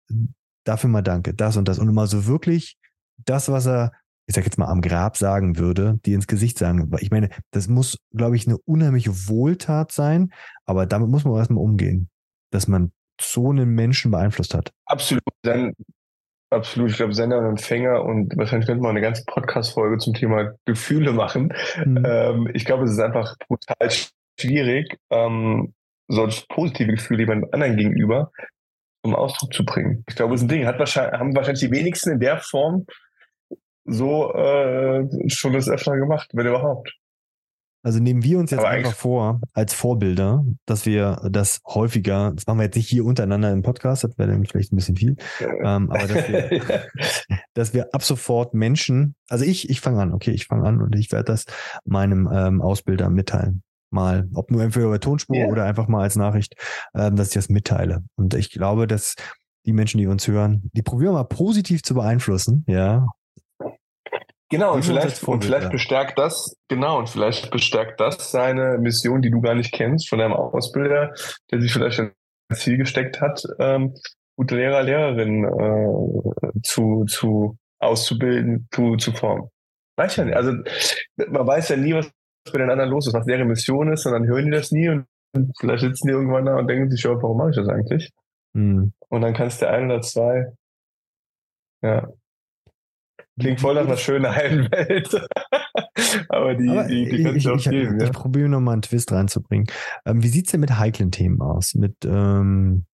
dafür 0.63 0.89
mal 0.89 1.01
danke, 1.01 1.33
das 1.33 1.57
und 1.57 1.67
das. 1.67 1.77
Und 1.79 1.93
mal 1.93 2.07
so 2.07 2.25
wirklich 2.25 2.77
das, 3.17 3.49
was 3.49 3.67
er 3.67 3.91
ich 4.31 4.35
sag 4.35 4.45
jetzt 4.45 4.57
mal, 4.57 4.67
am 4.67 4.79
Grab 4.79 5.17
sagen 5.17 5.57
würde, 5.57 5.99
die 6.05 6.13
ins 6.13 6.25
Gesicht 6.25 6.57
sagen. 6.57 6.89
Ich 7.01 7.11
meine, 7.11 7.29
das 7.51 7.67
muss, 7.67 7.97
glaube 8.15 8.37
ich, 8.37 8.47
eine 8.47 8.57
unheimliche 8.59 9.11
Wohltat 9.27 9.91
sein, 9.91 10.31
aber 10.65 10.85
damit 10.85 11.09
muss 11.09 11.25
man 11.25 11.35
erstmal 11.35 11.61
umgehen, 11.61 12.09
dass 12.49 12.69
man 12.69 12.93
so 13.19 13.49
einen 13.49 13.71
Menschen 13.71 14.09
beeinflusst 14.09 14.53
hat. 14.53 14.71
Absolut. 14.85 15.21
Dann, 15.41 15.73
absolut. 16.49 16.91
Ich 16.91 16.95
glaube, 16.95 17.13
Sender 17.13 17.39
und 17.39 17.45
Empfänger 17.45 18.05
und 18.05 18.37
wahrscheinlich 18.37 18.67
könnte 18.67 18.81
man 18.81 18.91
eine 18.91 19.01
ganze 19.01 19.25
Podcast-Folge 19.25 19.97
zum 19.97 20.13
Thema 20.13 20.53
Gefühle 20.63 21.11
machen. 21.11 21.53
Mhm. 21.85 22.05
Ähm, 22.05 22.49
ich 22.53 22.63
glaube, 22.63 22.85
es 22.85 22.91
ist 22.91 22.99
einfach 22.99 23.35
brutal 23.49 23.89
schwierig, 24.39 24.97
ähm, 25.09 25.73
solche 26.07 26.45
positive 26.47 26.93
Gefühle 26.93 27.23
jemandem 27.23 27.49
anderen 27.51 27.75
gegenüber 27.75 28.31
zum 29.03 29.13
Ausdruck 29.13 29.53
zu 29.53 29.65
bringen. 29.65 30.05
Ich 30.07 30.15
glaube, 30.15 30.35
es 30.35 30.39
ist 30.41 30.45
ein 30.45 30.49
Ding. 30.49 30.65
Hat 30.65 30.79
wahrscheinlich, 30.79 31.19
haben 31.19 31.35
wahrscheinlich 31.35 31.67
die 31.67 31.71
wenigsten 31.71 32.11
in 32.11 32.19
der 32.21 32.37
Form 32.37 32.85
so 33.85 34.33
äh, 34.33 35.07
schon 35.29 35.53
das 35.53 35.69
öfter 35.69 35.97
gemacht, 35.97 36.29
wenn 36.33 36.47
überhaupt. 36.47 36.93
Also 37.83 37.99
nehmen 37.99 38.23
wir 38.23 38.37
uns 38.37 38.51
jetzt 38.51 38.59
Aber 38.59 38.69
einfach 38.69 38.93
vor, 38.93 39.41
als 39.53 39.73
Vorbilder, 39.73 40.45
dass 40.67 40.85
wir 40.85 41.19
das 41.31 41.61
häufiger, 41.67 42.31
das 42.35 42.45
machen 42.45 42.59
wir 42.59 42.65
jetzt 42.65 42.75
nicht 42.75 42.87
hier 42.87 43.05
untereinander 43.05 43.51
im 43.51 43.63
Podcast, 43.63 44.03
das 44.03 44.17
wäre 44.19 44.29
dann 44.29 44.45
vielleicht 44.45 44.71
ein 44.71 44.75
bisschen 44.75 44.95
viel, 44.95 45.15
ähm, 45.39 45.89
aber 45.89 46.07
dass 46.07 46.29
wir, 46.29 46.61
dass 47.55 47.73
wir 47.73 47.93
ab 47.93 48.03
sofort 48.03 48.53
Menschen, 48.53 49.15
also 49.29 49.45
ich, 49.45 49.69
ich 49.69 49.81
fange 49.81 49.99
an, 49.99 50.13
okay, 50.13 50.31
ich 50.31 50.45
fange 50.45 50.67
an 50.67 50.79
und 50.79 50.95
ich 50.95 51.11
werde 51.11 51.25
das 51.25 51.45
meinem 51.83 52.29
ähm, 52.31 52.61
Ausbilder 52.61 53.09
mitteilen. 53.09 53.63
Mal, 53.93 54.29
ob 54.35 54.51
nur 54.51 54.63
entweder 54.63 54.85
über 54.85 54.99
Tonspur 55.01 55.35
yeah. 55.35 55.49
oder 55.49 55.65
einfach 55.65 55.89
mal 55.89 56.03
als 56.03 56.15
Nachricht, 56.15 56.55
ähm, 56.95 57.17
dass 57.17 57.29
ich 57.29 57.33
das 57.33 57.49
mitteile. 57.49 58.03
Und 58.15 58.35
ich 58.35 58.49
glaube, 58.51 58.87
dass 58.87 59.15
die 59.65 59.73
Menschen, 59.73 59.97
die 59.97 60.07
uns 60.07 60.27
hören, 60.27 60.69
die 60.73 60.81
probieren 60.81 61.13
mal 61.13 61.25
positiv 61.25 61.83
zu 61.83 61.95
beeinflussen, 61.95 62.63
ja, 62.67 63.05
Genau, 64.51 64.73
und 64.73 64.83
vielleicht, 64.83 65.23
und 65.23 65.45
vielleicht 65.45 65.71
bestärkt 65.71 66.19
das, 66.19 66.57
genau, 66.67 66.99
und 66.99 67.09
vielleicht 67.09 67.49
bestärkt 67.51 68.01
das 68.01 68.31
seine 68.31 68.77
Mission, 68.77 69.21
die 69.21 69.31
du 69.31 69.39
gar 69.39 69.55
nicht 69.55 69.71
kennst, 69.71 70.09
von 70.09 70.19
deinem 70.19 70.33
Ausbilder, 70.33 71.13
der 71.49 71.61
sich 71.61 71.71
vielleicht 71.71 72.01
ein 72.01 72.11
Ziel 72.53 72.77
gesteckt 72.77 73.21
hat, 73.21 73.41
ähm, 73.59 73.95
gute 74.35 74.57
Lehrer, 74.57 74.83
Lehrerinnen 74.83 75.45
äh, 75.45 76.61
zu, 76.63 77.05
zu 77.05 77.57
auszubilden, 77.79 78.67
zu, 78.71 78.97
zu 78.97 79.13
formen. 79.13 79.47
Weiß 79.97 80.17
ja 80.17 80.25
nicht. 80.25 80.35
Also 80.35 80.51
man 81.29 81.47
weiß 81.47 81.69
ja 81.69 81.77
nie, 81.77 81.93
was 81.93 82.11
bei 82.51 82.59
den 82.59 82.69
anderen 82.69 82.89
los 82.89 83.07
ist, 83.07 83.13
was 83.13 83.25
deren 83.25 83.47
Mission 83.47 83.91
ist, 83.91 84.05
und 84.05 84.11
dann 84.11 84.27
hören 84.27 84.45
die 84.45 84.51
das 84.51 84.71
nie 84.71 84.89
und 84.89 85.07
vielleicht 85.59 85.81
sitzen 85.81 86.07
die 86.07 86.13
irgendwann 86.13 86.45
da 86.45 86.57
und 86.57 86.67
denken 86.67 86.91
sich, 86.91 87.03
ja, 87.03 87.11
warum 87.11 87.37
mache 87.37 87.51
ich 87.51 87.55
das 87.55 87.69
eigentlich? 87.69 88.11
Mhm. 88.53 88.91
Und 89.07 89.21
dann 89.21 89.33
kannst 89.33 89.61
du 89.61 89.69
ein 89.69 89.85
oder 89.85 90.01
zwei, 90.01 90.51
ja. 91.81 92.09
Klingt 93.39 93.61
voll 93.61 93.75
nach 93.75 93.85
einer 93.85 93.97
schönen 93.97 94.33
heilen 94.33 94.71
Welt. 94.71 95.27
Aber 96.29 96.55
die, 96.55 96.69
Aber 96.69 96.83
die, 96.83 97.05
die 97.05 97.27
ich, 97.37 97.45
ich, 97.45 97.63
geben, 97.63 97.95
ich, 97.95 98.01
ja? 98.01 98.07
ich 98.07 98.11
probiere 98.11 98.49
nochmal 98.49 98.73
einen 98.73 98.81
Twist 98.81 99.11
reinzubringen. 99.11 99.67
Ähm, 100.05 100.23
wie 100.23 100.27
sieht's 100.27 100.51
denn 100.51 100.59
mit 100.59 100.77
heiklen 100.77 101.11
Themen 101.11 101.41
aus? 101.41 101.75
Mit, 101.75 101.95
ähm, 102.05 102.85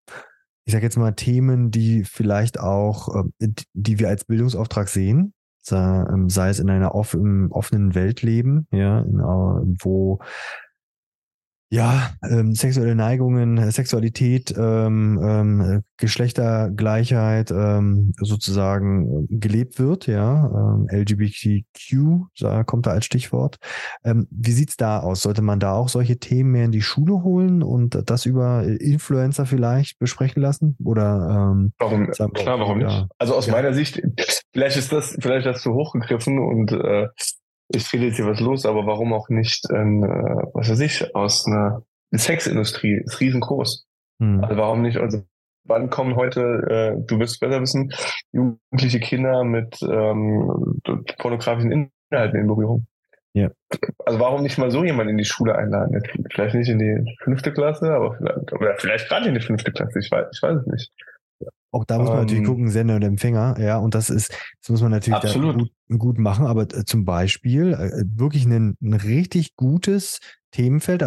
ich 0.64 0.72
sage 0.72 0.84
jetzt 0.84 0.99
mal 0.99 1.12
Themen, 1.12 1.70
die 1.70 2.05
vielleicht 2.05 2.61
auch, 2.61 3.24
äh, 3.41 3.49
die 3.72 3.99
wir 3.99 4.09
als 4.09 4.24
Bildungsauftrag 4.24 4.89
sehen, 4.89 5.32
sei, 5.62 6.05
ähm, 6.12 6.28
sei 6.28 6.49
es 6.49 6.59
in 6.59 6.70
einer 6.70 6.95
off, 6.95 7.16
offenen 7.51 7.95
Welt 7.95 8.22
leben, 8.22 8.66
ja, 8.70 9.01
in, 9.01 9.18
äh, 9.18 9.76
wo 9.82 10.20
ja, 11.69 12.11
ähm, 12.23 12.55
sexuelle 12.55 12.95
Neigungen, 12.95 13.59
äh, 13.59 13.73
Sexualität, 13.73 14.55
ähm, 14.57 15.21
ähm, 15.23 15.83
Geschlechtergleichheit 15.97 17.51
ähm, 17.51 18.12
sozusagen 18.21 19.25
äh, 19.25 19.37
gelebt 19.37 19.79
wird, 19.79 20.07
ja, 20.07 20.47
ähm, 20.47 20.87
LGBTQ 20.91 22.07
da 22.39 22.64
kommt 22.64 22.87
da 22.87 22.91
als 22.91 23.05
Stichwort. 23.05 23.57
Ähm, 24.05 24.27
wie 24.31 24.53
sieht's 24.53 24.77
da 24.77 25.01
aus? 25.01 25.23
Sollte 25.23 25.43
man 25.43 25.61
da 25.61 25.73
auch 25.73 25.89
solche 25.89 26.19
Themen 26.19 26.53
mehr 26.53 26.64
in 26.64 26.73
die 26.73 26.83
Schule 26.83 27.23
holen 27.23 27.62
und 27.62 27.99
das 28.09 28.27
über 28.27 28.64
Influencer 28.64 29.47
vielleicht 29.47 29.99
besprechen 29.99 30.43
lassen? 30.43 30.77
Oder 30.85 31.53
ähm, 31.53 31.73
warum? 31.79 32.11
Klar, 32.11 32.61
warum 32.61 32.79
nicht? 32.79 33.07
Also 33.19 33.35
aus 33.35 33.47
ja. 33.47 33.53
meiner 33.53 33.73
Sicht, 33.73 34.01
vielleicht 34.53 34.77
ist 34.77 34.93
das 34.93 35.17
vielleicht 35.21 35.47
das 35.47 35.62
zu 35.62 35.73
hochgegriffen 35.75 36.39
und 36.39 36.73
äh, 36.73 37.09
ich 37.69 37.93
rede 37.93 38.07
jetzt 38.07 38.17
hier 38.17 38.27
was 38.27 38.41
los, 38.41 38.67
aber 38.67 38.87
warum 38.87 39.12
auch 39.12 39.29
nicht, 39.29 39.69
in, 39.71 40.03
äh, 40.03 40.47
was 40.55 40.71
weiß 40.71 40.81
ich, 40.81 41.14
aus 41.14 41.47
einer 41.47 41.83
Sexindustrie, 42.14 43.03
ist 43.05 43.21
riesengroß. 43.21 43.87
Hm. 44.21 44.45
Also 44.45 44.57
warum 44.57 44.83
nicht, 44.83 44.99
also 44.99 45.23
wann 45.64 45.91
kommen 45.91 46.17
heute, 46.17 46.41
äh, 46.69 47.07
du 47.07 47.19
wirst 47.19 47.41
besser 47.41 47.61
wissen, 47.61 47.93
jugendliche 48.33 49.01
Kinder 49.01 49.45
mit 49.45 49.79
ähm, 49.83 50.81
pornografischen 51.19 51.91
Inhalten 52.11 52.41
in 52.41 52.47
Berührung? 52.47 52.87
Ja. 53.35 53.51
Also 54.07 54.19
warum 54.19 54.43
nicht 54.43 54.57
mal 54.57 54.71
so 54.71 54.83
jemand 54.83 55.11
in 55.11 55.19
die 55.19 55.25
Schule 55.25 55.57
einladen? 55.57 56.01
Vielleicht 56.33 56.55
nicht 56.55 56.71
in 56.71 56.79
die 56.79 57.17
fünfte 57.23 57.53
Klasse, 57.53 57.93
aber 57.93 58.14
vielleicht, 58.14 58.53
oder 58.53 58.75
vielleicht 58.79 59.09
gerade 59.09 59.29
in 59.29 59.35
die 59.35 59.41
fünfte 59.41 59.73
Klasse, 59.73 59.99
ich 59.99 60.11
weiß, 60.11 60.27
ich 60.33 60.43
weiß 60.43 60.57
es 60.61 60.67
nicht. 60.67 60.93
Auch 61.73 61.85
da 61.85 61.99
muss 61.99 62.09
man 62.09 62.19
ähm, 62.19 62.25
natürlich 62.25 62.45
gucken, 62.45 62.71
Sender 62.71 62.97
und 62.97 63.03
Empfänger, 63.03 63.57
ja, 63.61 63.79
und 63.79 63.95
das 63.95 64.09
ist, 64.09 64.33
das 64.61 64.71
muss 64.71 64.83
man 64.83 64.93
natürlich 64.93 65.21
gut, 65.35 65.71
gut, 65.99 66.19
machen, 66.19 66.47
aber 66.47 66.62
äh, 66.62 66.85
zum 66.85 67.05
Beispiel 67.05 67.75
äh, 67.75 68.05
wirklich 68.19 68.47
ein, 68.47 68.77
ein 68.81 68.95
richtig 68.95 69.57
gutes 69.57 70.21
Themenfeld, 70.53 71.05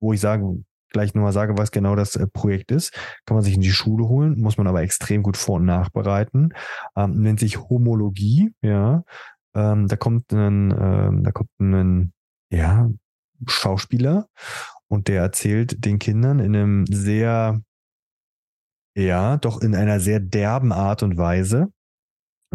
wo 0.00 0.12
ich 0.12 0.20
sage, 0.20 0.62
gleich 0.92 1.14
nochmal 1.14 1.32
sage, 1.32 1.58
was 1.58 1.70
genau 1.70 1.96
das 1.96 2.16
äh, 2.16 2.26
Projekt 2.26 2.70
ist, 2.70 2.92
kann 3.26 3.34
man 3.34 3.44
sich 3.44 3.54
in 3.54 3.60
die 3.60 3.72
Schule 3.72 4.08
holen, 4.08 4.38
muss 4.40 4.56
man 4.56 4.66
aber 4.66 4.82
extrem 4.82 5.22
gut 5.22 5.36
vor- 5.36 5.56
und 5.56 5.64
nachbereiten, 5.64 6.54
ähm, 6.96 7.20
nennt 7.20 7.40
sich 7.40 7.58
Homologie, 7.58 8.50
ja, 8.62 9.02
ähm, 9.54 9.88
da 9.88 9.96
kommt 9.96 10.32
ein, 10.32 10.70
ähm, 10.78 11.24
da 11.24 11.32
kommt 11.32 11.50
ein, 11.58 12.12
ja, 12.50 12.90
Schauspieler 13.46 14.28
und 14.88 15.08
der 15.08 15.22
erzählt 15.22 15.84
den 15.84 15.98
Kindern 15.98 16.38
in 16.38 16.54
einem 16.54 16.86
sehr 16.86 17.60
ja, 18.94 19.36
doch 19.38 19.60
in 19.60 19.74
einer 19.74 20.00
sehr 20.00 20.20
derben 20.20 20.72
Art 20.72 21.02
und 21.02 21.16
Weise 21.16 21.68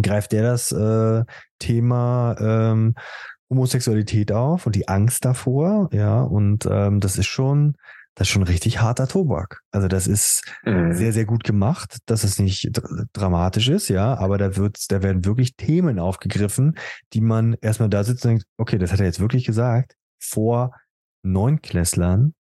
greift 0.01 0.31
der 0.31 0.43
das 0.43 0.71
äh, 0.71 1.23
Thema 1.59 2.35
ähm, 2.39 2.95
Homosexualität 3.49 4.31
auf 4.31 4.65
und 4.65 4.75
die 4.75 4.88
Angst 4.88 5.25
davor, 5.25 5.89
ja, 5.91 6.21
und 6.21 6.67
ähm, 6.69 6.99
das 6.99 7.17
ist 7.17 7.27
schon, 7.27 7.75
das 8.15 8.27
ist 8.27 8.33
schon 8.33 8.43
richtig 8.43 8.81
harter 8.81 9.07
Tobak. 9.07 9.61
Also 9.71 9.88
das 9.88 10.05
ist 10.07 10.43
mhm. 10.65 10.93
sehr, 10.93 11.13
sehr 11.13 11.25
gut 11.25 11.43
gemacht, 11.43 11.97
dass 12.05 12.23
es 12.23 12.39
nicht 12.39 12.69
dramatisch 13.13 13.69
ist, 13.69 13.88
ja, 13.88 14.15
aber 14.17 14.38
da 14.38 14.57
wird, 14.57 14.91
da 14.91 15.01
werden 15.01 15.25
wirklich 15.25 15.55
Themen 15.55 15.97
aufgegriffen, 15.99 16.77
die 17.13 17.21
man 17.21 17.55
erstmal 17.61 17.89
da 17.89 18.03
sitzt 18.03 18.25
und 18.25 18.31
denkt, 18.31 18.45
okay, 18.57 18.77
das 18.77 18.91
hat 18.91 18.99
er 18.99 19.05
jetzt 19.05 19.19
wirklich 19.19 19.45
gesagt, 19.45 19.95
vor 20.19 20.71
Neunklässlern, 21.23 22.33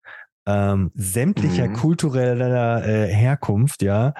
ähm, 0.46 0.90
sämtlicher 0.94 1.68
mhm. 1.68 1.74
kultureller 1.74 2.86
äh, 2.86 3.06
Herkunft, 3.08 3.82
ja. 3.82 4.14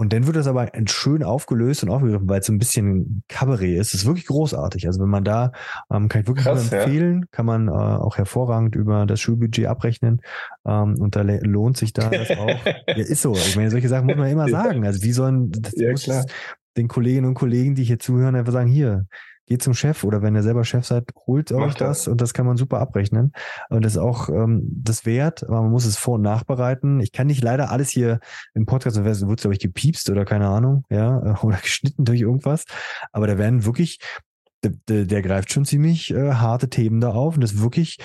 Und 0.00 0.14
dann 0.14 0.26
wird 0.26 0.36
das 0.36 0.46
aber 0.46 0.72
schön 0.86 1.22
aufgelöst 1.22 1.82
und 1.82 1.90
aufgegriffen, 1.90 2.26
weil 2.26 2.40
es 2.40 2.46
so 2.46 2.54
ein 2.54 2.58
bisschen 2.58 3.22
Kabarett 3.28 3.78
ist. 3.78 3.92
Das 3.92 4.00
ist 4.00 4.06
wirklich 4.06 4.24
großartig. 4.24 4.86
Also 4.86 5.02
wenn 5.02 5.10
man 5.10 5.24
da, 5.24 5.52
ähm, 5.92 6.08
kann 6.08 6.22
ich 6.22 6.26
wirklich 6.26 6.46
Krass, 6.46 6.72
empfehlen, 6.72 7.20
ja. 7.20 7.26
kann 7.32 7.44
man 7.44 7.68
äh, 7.68 7.70
auch 7.70 8.16
hervorragend 8.16 8.74
über 8.76 9.04
das 9.04 9.20
Schulbudget 9.20 9.66
abrechnen. 9.66 10.22
Ähm, 10.66 10.94
und 10.98 11.16
da 11.16 11.20
lohnt 11.20 11.76
sich 11.76 11.92
da 11.92 12.08
das 12.08 12.30
auch. 12.30 12.48
ja, 12.64 12.94
ist 12.94 13.20
so. 13.20 13.34
Ich 13.34 13.56
meine, 13.56 13.70
solche 13.70 13.90
Sachen 13.90 14.06
muss 14.06 14.16
man 14.16 14.30
immer 14.30 14.48
sagen. 14.48 14.86
Also 14.86 15.02
wie 15.02 15.12
sollen, 15.12 15.50
das 15.52 15.74
ja, 15.76 15.90
muss 15.90 16.04
klar. 16.04 16.24
den 16.78 16.88
Kolleginnen 16.88 17.26
und 17.26 17.34
Kollegen, 17.34 17.74
die 17.74 17.84
hier 17.84 17.98
zuhören, 17.98 18.36
einfach 18.36 18.54
sagen, 18.54 18.70
hier, 18.70 19.04
geht 19.50 19.62
zum 19.62 19.74
Chef 19.74 20.04
oder 20.04 20.22
wenn 20.22 20.36
ihr 20.36 20.44
selber 20.44 20.64
Chef 20.64 20.86
seid, 20.86 21.10
holt 21.26 21.50
euch 21.50 21.74
das. 21.74 22.06
und 22.06 22.20
das 22.20 22.32
kann 22.32 22.46
man 22.46 22.56
super 22.56 22.78
abrechnen. 22.78 23.32
Und 23.68 23.84
das 23.84 23.94
ist 23.94 23.98
auch 23.98 24.28
ähm, 24.28 24.62
das 24.72 25.04
wert, 25.04 25.42
aber 25.42 25.62
man 25.62 25.72
muss 25.72 25.84
es 25.84 25.96
vor- 25.96 26.14
und 26.14 26.22
nachbereiten. 26.22 27.00
Ich 27.00 27.10
kann 27.10 27.26
nicht 27.26 27.42
leider 27.42 27.70
alles 27.70 27.90
hier 27.90 28.20
im 28.54 28.64
Podcast, 28.64 28.96
dann 28.96 29.04
wird 29.04 29.16
es, 29.16 29.20
glaube 29.20 29.54
ich, 29.54 29.60
gepiepst 29.60 30.08
oder 30.08 30.24
keine 30.24 30.46
Ahnung, 30.46 30.84
ja, 30.88 31.36
oder 31.42 31.56
geschnitten 31.56 32.04
durch 32.04 32.20
irgendwas. 32.20 32.64
Aber 33.10 33.26
da 33.26 33.38
werden 33.38 33.64
wirklich, 33.64 33.98
der, 34.62 34.72
der, 34.88 35.04
der 35.06 35.22
greift 35.22 35.52
schon 35.52 35.64
ziemlich 35.64 36.12
äh, 36.12 36.34
harte 36.34 36.70
Themen 36.70 37.00
da 37.00 37.10
auf 37.10 37.34
und 37.34 37.40
das 37.40 37.52
ist 37.52 37.62
wirklich 37.62 37.98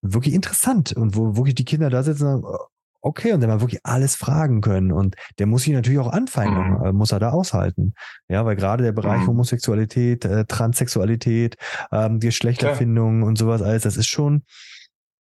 wirklich 0.00 0.34
interessant 0.34 0.92
und 0.92 1.16
wo 1.16 1.36
wirklich 1.36 1.56
die 1.56 1.64
Kinder 1.64 1.90
da 1.90 2.02
sitzen 2.02 2.26
und 2.26 2.42
sagen, 2.42 2.56
okay, 3.00 3.32
und 3.32 3.40
der 3.40 3.48
mal 3.48 3.60
wirklich 3.60 3.80
alles 3.84 4.16
fragen 4.16 4.60
können. 4.60 4.92
Und 4.92 5.16
der 5.38 5.46
muss 5.46 5.62
sich 5.62 5.72
natürlich 5.72 5.98
auch 5.98 6.12
Anfeindungen, 6.12 6.78
mhm. 6.78 6.84
äh, 6.84 6.92
muss 6.92 7.12
er 7.12 7.20
da 7.20 7.30
aushalten. 7.30 7.94
Ja, 8.28 8.44
weil 8.44 8.56
gerade 8.56 8.84
der 8.84 8.92
Bereich 8.92 9.22
mhm. 9.22 9.28
Homosexualität, 9.28 10.24
äh, 10.24 10.44
Transsexualität, 10.46 11.56
ähm, 11.92 12.20
Geschlechterfindung 12.20 13.22
und 13.22 13.36
sowas 13.38 13.62
alles, 13.62 13.82
das 13.82 13.96
ist 13.96 14.08
schon, 14.08 14.42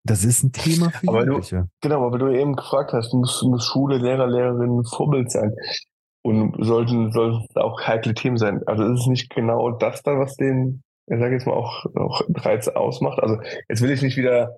das 0.05 0.25
ist 0.25 0.45
ein 0.45 0.53
Thema 0.53 0.91
für 0.91 1.09
aber 1.09 1.25
Jugendliche. 1.25 1.57
Du, 1.57 1.89
genau, 1.89 2.07
aber 2.07 2.19
du 2.19 2.29
eben 2.29 2.55
gefragt 2.55 2.93
hast, 2.93 3.13
muss, 3.13 3.43
muss 3.43 3.67
Schule, 3.67 3.99
Lehrer, 3.99 4.27
Lehrerinnen 4.27 4.85
Vorbild 4.85 5.31
sein. 5.31 5.53
Und 6.23 6.57
sollten, 6.65 7.13
sollten 7.13 7.47
auch 7.55 7.81
heikle 7.87 8.15
Themen 8.15 8.37
sein. 8.37 8.61
Also 8.67 8.85
ist 8.85 9.01
es 9.01 9.07
nicht 9.07 9.31
genau 9.33 9.71
das 9.71 10.03
dann, 10.03 10.19
was 10.19 10.35
den, 10.35 10.83
ich 11.07 11.21
sage 11.21 11.35
jetzt 11.35 11.47
mal, 11.47 11.53
auch, 11.53 11.87
auch 11.95 12.23
Reiz 12.35 12.67
ausmacht. 12.67 13.21
Also 13.21 13.39
jetzt 13.69 13.81
will 13.81 13.91
ich 13.91 14.03
nicht 14.03 14.17
wieder, 14.17 14.57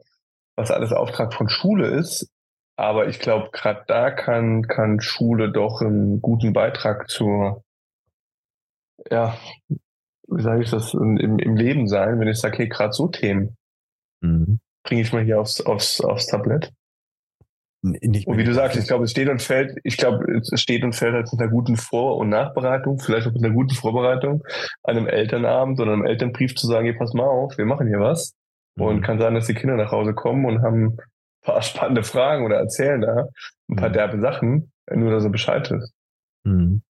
was 0.57 0.71
alles 0.71 0.93
Auftrag 0.93 1.35
von 1.35 1.49
Schule 1.49 1.89
ist, 1.89 2.31
aber 2.79 3.09
ich 3.09 3.19
glaube, 3.19 3.51
gerade 3.51 3.83
da 3.89 4.13
kann, 4.13 4.63
kann 4.63 5.01
Schule 5.01 5.51
doch 5.51 5.81
einen 5.81 6.23
guten 6.23 6.53
Beitrag 6.53 7.11
zur, 7.11 7.65
ja, 9.11 9.37
wie 10.29 10.43
sage 10.43 10.63
ich 10.63 10.71
das, 10.71 10.95
im, 10.95 11.17
im 11.17 11.57
Leben 11.57 11.89
sein, 11.89 12.21
wenn 12.21 12.29
ich 12.29 12.39
sage, 12.39 12.59
hey, 12.59 12.69
gerade 12.69 12.93
so 12.93 13.09
Themen 13.09 13.57
mhm. 14.21 14.61
bringe 14.85 15.01
ich 15.01 15.13
mal 15.13 15.25
hier 15.25 15.41
aufs, 15.41 15.61
aufs, 15.61 16.01
aufs 16.01 16.29
Tablett. 16.29 16.71
Nicht 17.83 18.29
und 18.29 18.39
wie 18.39 18.45
du 18.45 18.55
sagst, 18.55 18.77
ich 18.77 18.87
glaube, 18.87 19.05
es 19.05 19.11
steht 19.11 19.29
und 19.29 19.43
fällt, 19.43 19.77
ich 19.83 19.97
glaube, 19.97 20.25
es 20.41 20.61
steht 20.61 20.85
und 20.85 20.95
fällt 20.95 21.15
halt 21.15 21.33
mit 21.33 21.41
einer 21.41 21.51
guten 21.51 21.77
Vor- 21.77 22.17
und 22.19 22.29
Nachbereitung, 22.29 23.01
vielleicht 23.01 23.27
auch 23.27 23.33
mit 23.33 23.45
einer 23.45 23.55
guten 23.55 23.75
Vorbereitung, 23.75 24.45
einem 24.85 25.09
Elternabend 25.09 25.81
oder 25.81 25.95
einem 25.95 26.07
Elternbrief 26.07 26.55
zu 26.55 26.69
sagen, 26.69 26.87
hey, 26.87 26.95
pass 26.95 27.13
mal 27.13 27.27
auf, 27.27 27.59
wir 27.59 27.67
machen 27.67 27.89
hier 27.89 27.99
was. 27.99 28.35
Mhm. 28.77 28.85
Und 28.85 29.03
kann 29.03 29.19
sein, 29.19 29.35
dass 29.35 29.49
die 29.49 29.55
Kinder 29.55 29.75
nach 29.75 29.91
Hause 29.91 30.15
kommen 30.15 30.45
und 30.45 30.63
haben 30.63 30.99
paar 31.49 31.63
spannende 31.63 32.03
Fragen 32.03 32.45
oder 32.45 32.57
erzählen 32.57 33.01
da 33.01 33.29
ein 33.69 33.77
paar 33.77 33.89
mhm. 33.89 33.95
derbe 33.95 34.21
Sachen, 34.21 34.73
nur 34.91 35.11
dass 35.11 35.25
er 35.25 35.31
Bescheid 35.31 35.71
ist. 35.71 35.93
Mhm. 36.45 36.83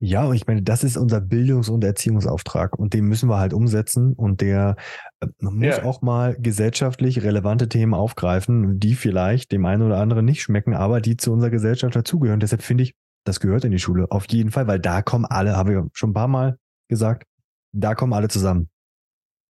Ja, 0.00 0.26
und 0.26 0.36
ich 0.36 0.46
meine, 0.46 0.62
das 0.62 0.84
ist 0.84 0.96
unser 0.96 1.20
Bildungs- 1.20 1.68
und 1.68 1.82
Erziehungsauftrag 1.82 2.78
und 2.78 2.94
den 2.94 3.06
müssen 3.06 3.28
wir 3.28 3.38
halt 3.38 3.52
umsetzen 3.52 4.12
und 4.12 4.40
der 4.40 4.76
äh, 5.20 5.26
muss 5.40 5.78
ja. 5.78 5.84
auch 5.84 6.02
mal 6.02 6.36
gesellschaftlich 6.38 7.24
relevante 7.24 7.68
Themen 7.68 7.94
aufgreifen, 7.94 8.78
die 8.78 8.94
vielleicht 8.94 9.50
dem 9.50 9.66
einen 9.66 9.82
oder 9.82 9.98
anderen 9.98 10.24
nicht 10.24 10.42
schmecken, 10.42 10.74
aber 10.74 11.00
die 11.00 11.16
zu 11.16 11.32
unserer 11.32 11.50
Gesellschaft 11.50 11.96
dazugehören. 11.96 12.38
Deshalb 12.38 12.62
finde 12.62 12.84
ich, 12.84 12.94
das 13.24 13.40
gehört 13.40 13.64
in 13.64 13.72
die 13.72 13.80
Schule 13.80 14.06
auf 14.10 14.26
jeden 14.30 14.52
Fall, 14.52 14.68
weil 14.68 14.78
da 14.78 15.02
kommen 15.02 15.24
alle, 15.24 15.56
habe 15.56 15.72
ich 15.72 15.78
schon 15.92 16.10
ein 16.10 16.14
paar 16.14 16.28
Mal 16.28 16.58
gesagt, 16.88 17.24
da 17.72 17.96
kommen 17.96 18.12
alle 18.12 18.28
zusammen. 18.28 18.70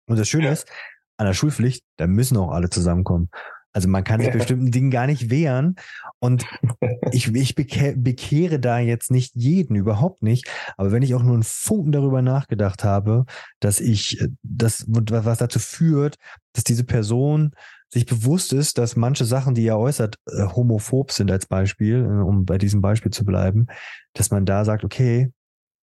Und 0.09 0.17
das 0.17 0.29
Schöne 0.29 0.47
ja. 0.47 0.53
ist, 0.53 0.71
an 1.17 1.27
der 1.27 1.35
Schulpflicht, 1.35 1.83
da 1.97 2.07
müssen 2.07 2.37
auch 2.37 2.53
alle 2.53 2.71
zusammenkommen. 2.71 3.31
Also 3.77 3.89
man 3.89 4.05
kann 4.05 4.23
sich 4.23 4.33
bestimmten 4.33 4.71
Dingen 4.71 4.91
gar 4.91 5.07
nicht 5.07 5.29
wehren. 5.29 5.77
Und 6.19 6.47
ich, 7.13 7.35
ich 7.35 7.55
bekehre 7.55 8.59
da 8.59 8.79
jetzt 8.79 9.11
nicht 9.11 9.35
jeden, 9.35 9.77
überhaupt 9.77 10.23
nicht. 10.23 10.49
Aber 10.79 10.93
wenn 10.93 11.03
ich 11.03 11.15
auch 11.15 11.23
nur 11.23 11.35
einen 11.35 11.43
Funken 11.43 11.93
darüber 11.93 12.23
nachgedacht 12.23 12.85
habe, 12.85 13.27
dass 13.61 13.81
ich, 13.81 14.27
das, 14.43 14.87
was 14.89 15.39
dazu 15.39 15.59
führt, 15.59 16.17
dass 16.55 16.65
diese 16.65 16.85
Person 16.85 17.51
sich 17.91 18.07
bewusst 18.07 18.55
ist, 18.55 18.79
dass 18.79 18.97
manche 18.97 19.27
Sachen, 19.27 19.55
die 19.55 19.67
er 19.67 19.79
äußert, 19.79 20.17
äh, 20.27 20.45
homophob 20.45 21.13
sind 21.13 21.31
als 21.31 21.45
Beispiel, 21.45 21.97
äh, 21.97 22.23
um 22.23 22.47
bei 22.47 22.57
diesem 22.57 22.81
Beispiel 22.81 23.13
zu 23.13 23.27
bleiben, 23.27 23.67
dass 24.15 24.31
man 24.31 24.47
da 24.47 24.65
sagt, 24.65 24.85
okay, 24.85 25.31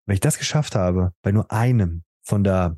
wenn 0.08 0.16
ich 0.16 0.20
das 0.20 0.39
geschafft 0.39 0.74
habe, 0.74 1.14
bei 1.22 1.32
nur 1.32 1.52
einem 1.52 2.02
von 2.24 2.44
da 2.44 2.76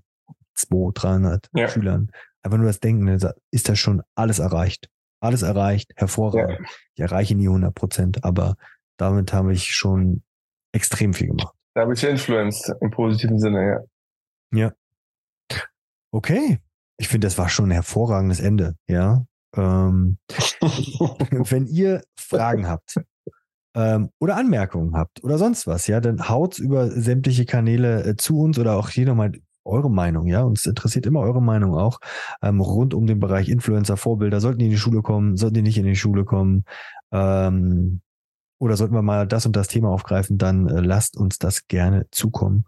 200, 0.56 1.04
300 1.04 1.50
ja. 1.54 1.70
Schülern, 1.70 2.12
einfach 2.44 2.58
nur 2.58 2.68
das 2.68 2.82
Denken, 2.82 3.08
ist 3.52 3.70
das 3.70 3.80
schon 3.80 4.04
alles 4.14 4.40
erreicht. 4.40 4.90
Alles 5.26 5.42
erreicht, 5.42 5.92
hervorragend. 5.96 6.60
Ja. 6.60 6.66
Ich 6.96 7.02
erreiche 7.02 7.36
nie 7.36 7.48
100 7.48 7.74
Prozent, 7.74 8.24
aber 8.24 8.56
damit 8.98 9.34
habe 9.34 9.54
ich 9.54 9.76
schon 9.76 10.24
extrem 10.72 11.14
viel 11.14 11.28
gemacht. 11.28 11.54
Da 11.74 11.82
habe 11.82 11.94
ich 11.94 12.04
influenced 12.04 12.74
im 12.82 12.92
positiven 12.92 13.40
Sinne, 13.40 13.86
ja. 14.52 14.68
Ja. 14.68 14.72
Okay. 16.12 16.60
Ich 16.98 17.10
finde, 17.10 17.28
das 17.28 17.38
war 17.38 17.50
schon 17.50 17.66
ein 17.66 17.72
hervorragendes 17.72 18.40
Ende, 18.40 18.76
ja. 18.88 19.26
Ähm, 19.56 20.18
wenn 20.30 21.68
ihr 21.68 22.04
Fragen 22.18 22.68
habt 22.68 22.96
ähm, 23.76 24.10
oder 24.20 24.38
Anmerkungen 24.38 24.96
habt 24.96 25.24
oder 25.24 25.38
sonst 25.38 25.68
was, 25.68 25.88
ja, 25.88 26.00
dann 26.00 26.30
haut 26.30 26.60
über 26.60 26.90
sämtliche 26.90 27.46
Kanäle 27.46 28.04
äh, 28.04 28.16
zu 28.16 28.40
uns 28.40 28.58
oder 28.58 28.76
auch 28.78 28.90
hier 28.90 29.06
nochmal 29.06 29.34
eure 29.66 29.90
Meinung, 29.90 30.28
ja. 30.28 30.44
Uns 30.44 30.66
interessiert 30.66 31.06
immer 31.06 31.22
eure 31.22 31.42
Meinung 31.42 31.76
auch 31.76 32.00
ähm, 32.42 32.62
rund 32.62 32.94
um 32.94 33.08
den 33.08 33.20
Bereich 33.20 33.50
Influencer, 33.50 33.98
Vorbilder. 33.98 34.40
Sollten 34.40 34.60
die 34.60 34.66
in 34.66 34.72
die 34.72 34.78
Schule 34.78 35.02
kommen? 35.02 35.38
Sollten 35.38 35.56
die 35.56 35.62
nicht 35.62 35.78
in 35.78 35.86
die 35.86 35.96
Schule 35.96 36.26
kommen? 36.26 36.66
Ähm, 37.12 38.02
oder 38.60 38.78
sollten 38.78 38.96
wir 38.96 39.02
mal 39.02 39.28
das 39.28 39.46
und 39.46 39.56
das 39.56 39.68
Thema 39.68 39.90
aufgreifen? 39.90 40.38
Dann 40.38 40.68
äh, 40.68 40.80
lasst 40.80 41.18
uns 41.18 41.38
das 41.40 41.68
gerne 41.68 42.08
zukommen 42.12 42.66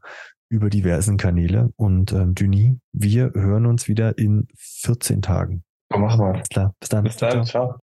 über 0.50 0.70
diversen 0.70 1.18
Kanäle. 1.18 1.72
Und 1.76 2.12
ähm, 2.14 2.36
Denis, 2.36 2.76
wir 2.92 3.32
hören 3.34 3.66
uns 3.66 3.88
wieder 3.88 4.18
in 4.18 4.48
14 4.58 5.22
Tagen. 5.22 5.64
So 5.92 6.00
machen 6.00 6.20
wir. 6.20 6.34
Alles 6.34 6.50
klar. 6.50 6.74
Bis 6.80 6.90
dann. 6.90 7.04
Bis 7.04 7.18
dann. 7.18 7.46
Ciao. 7.46 7.78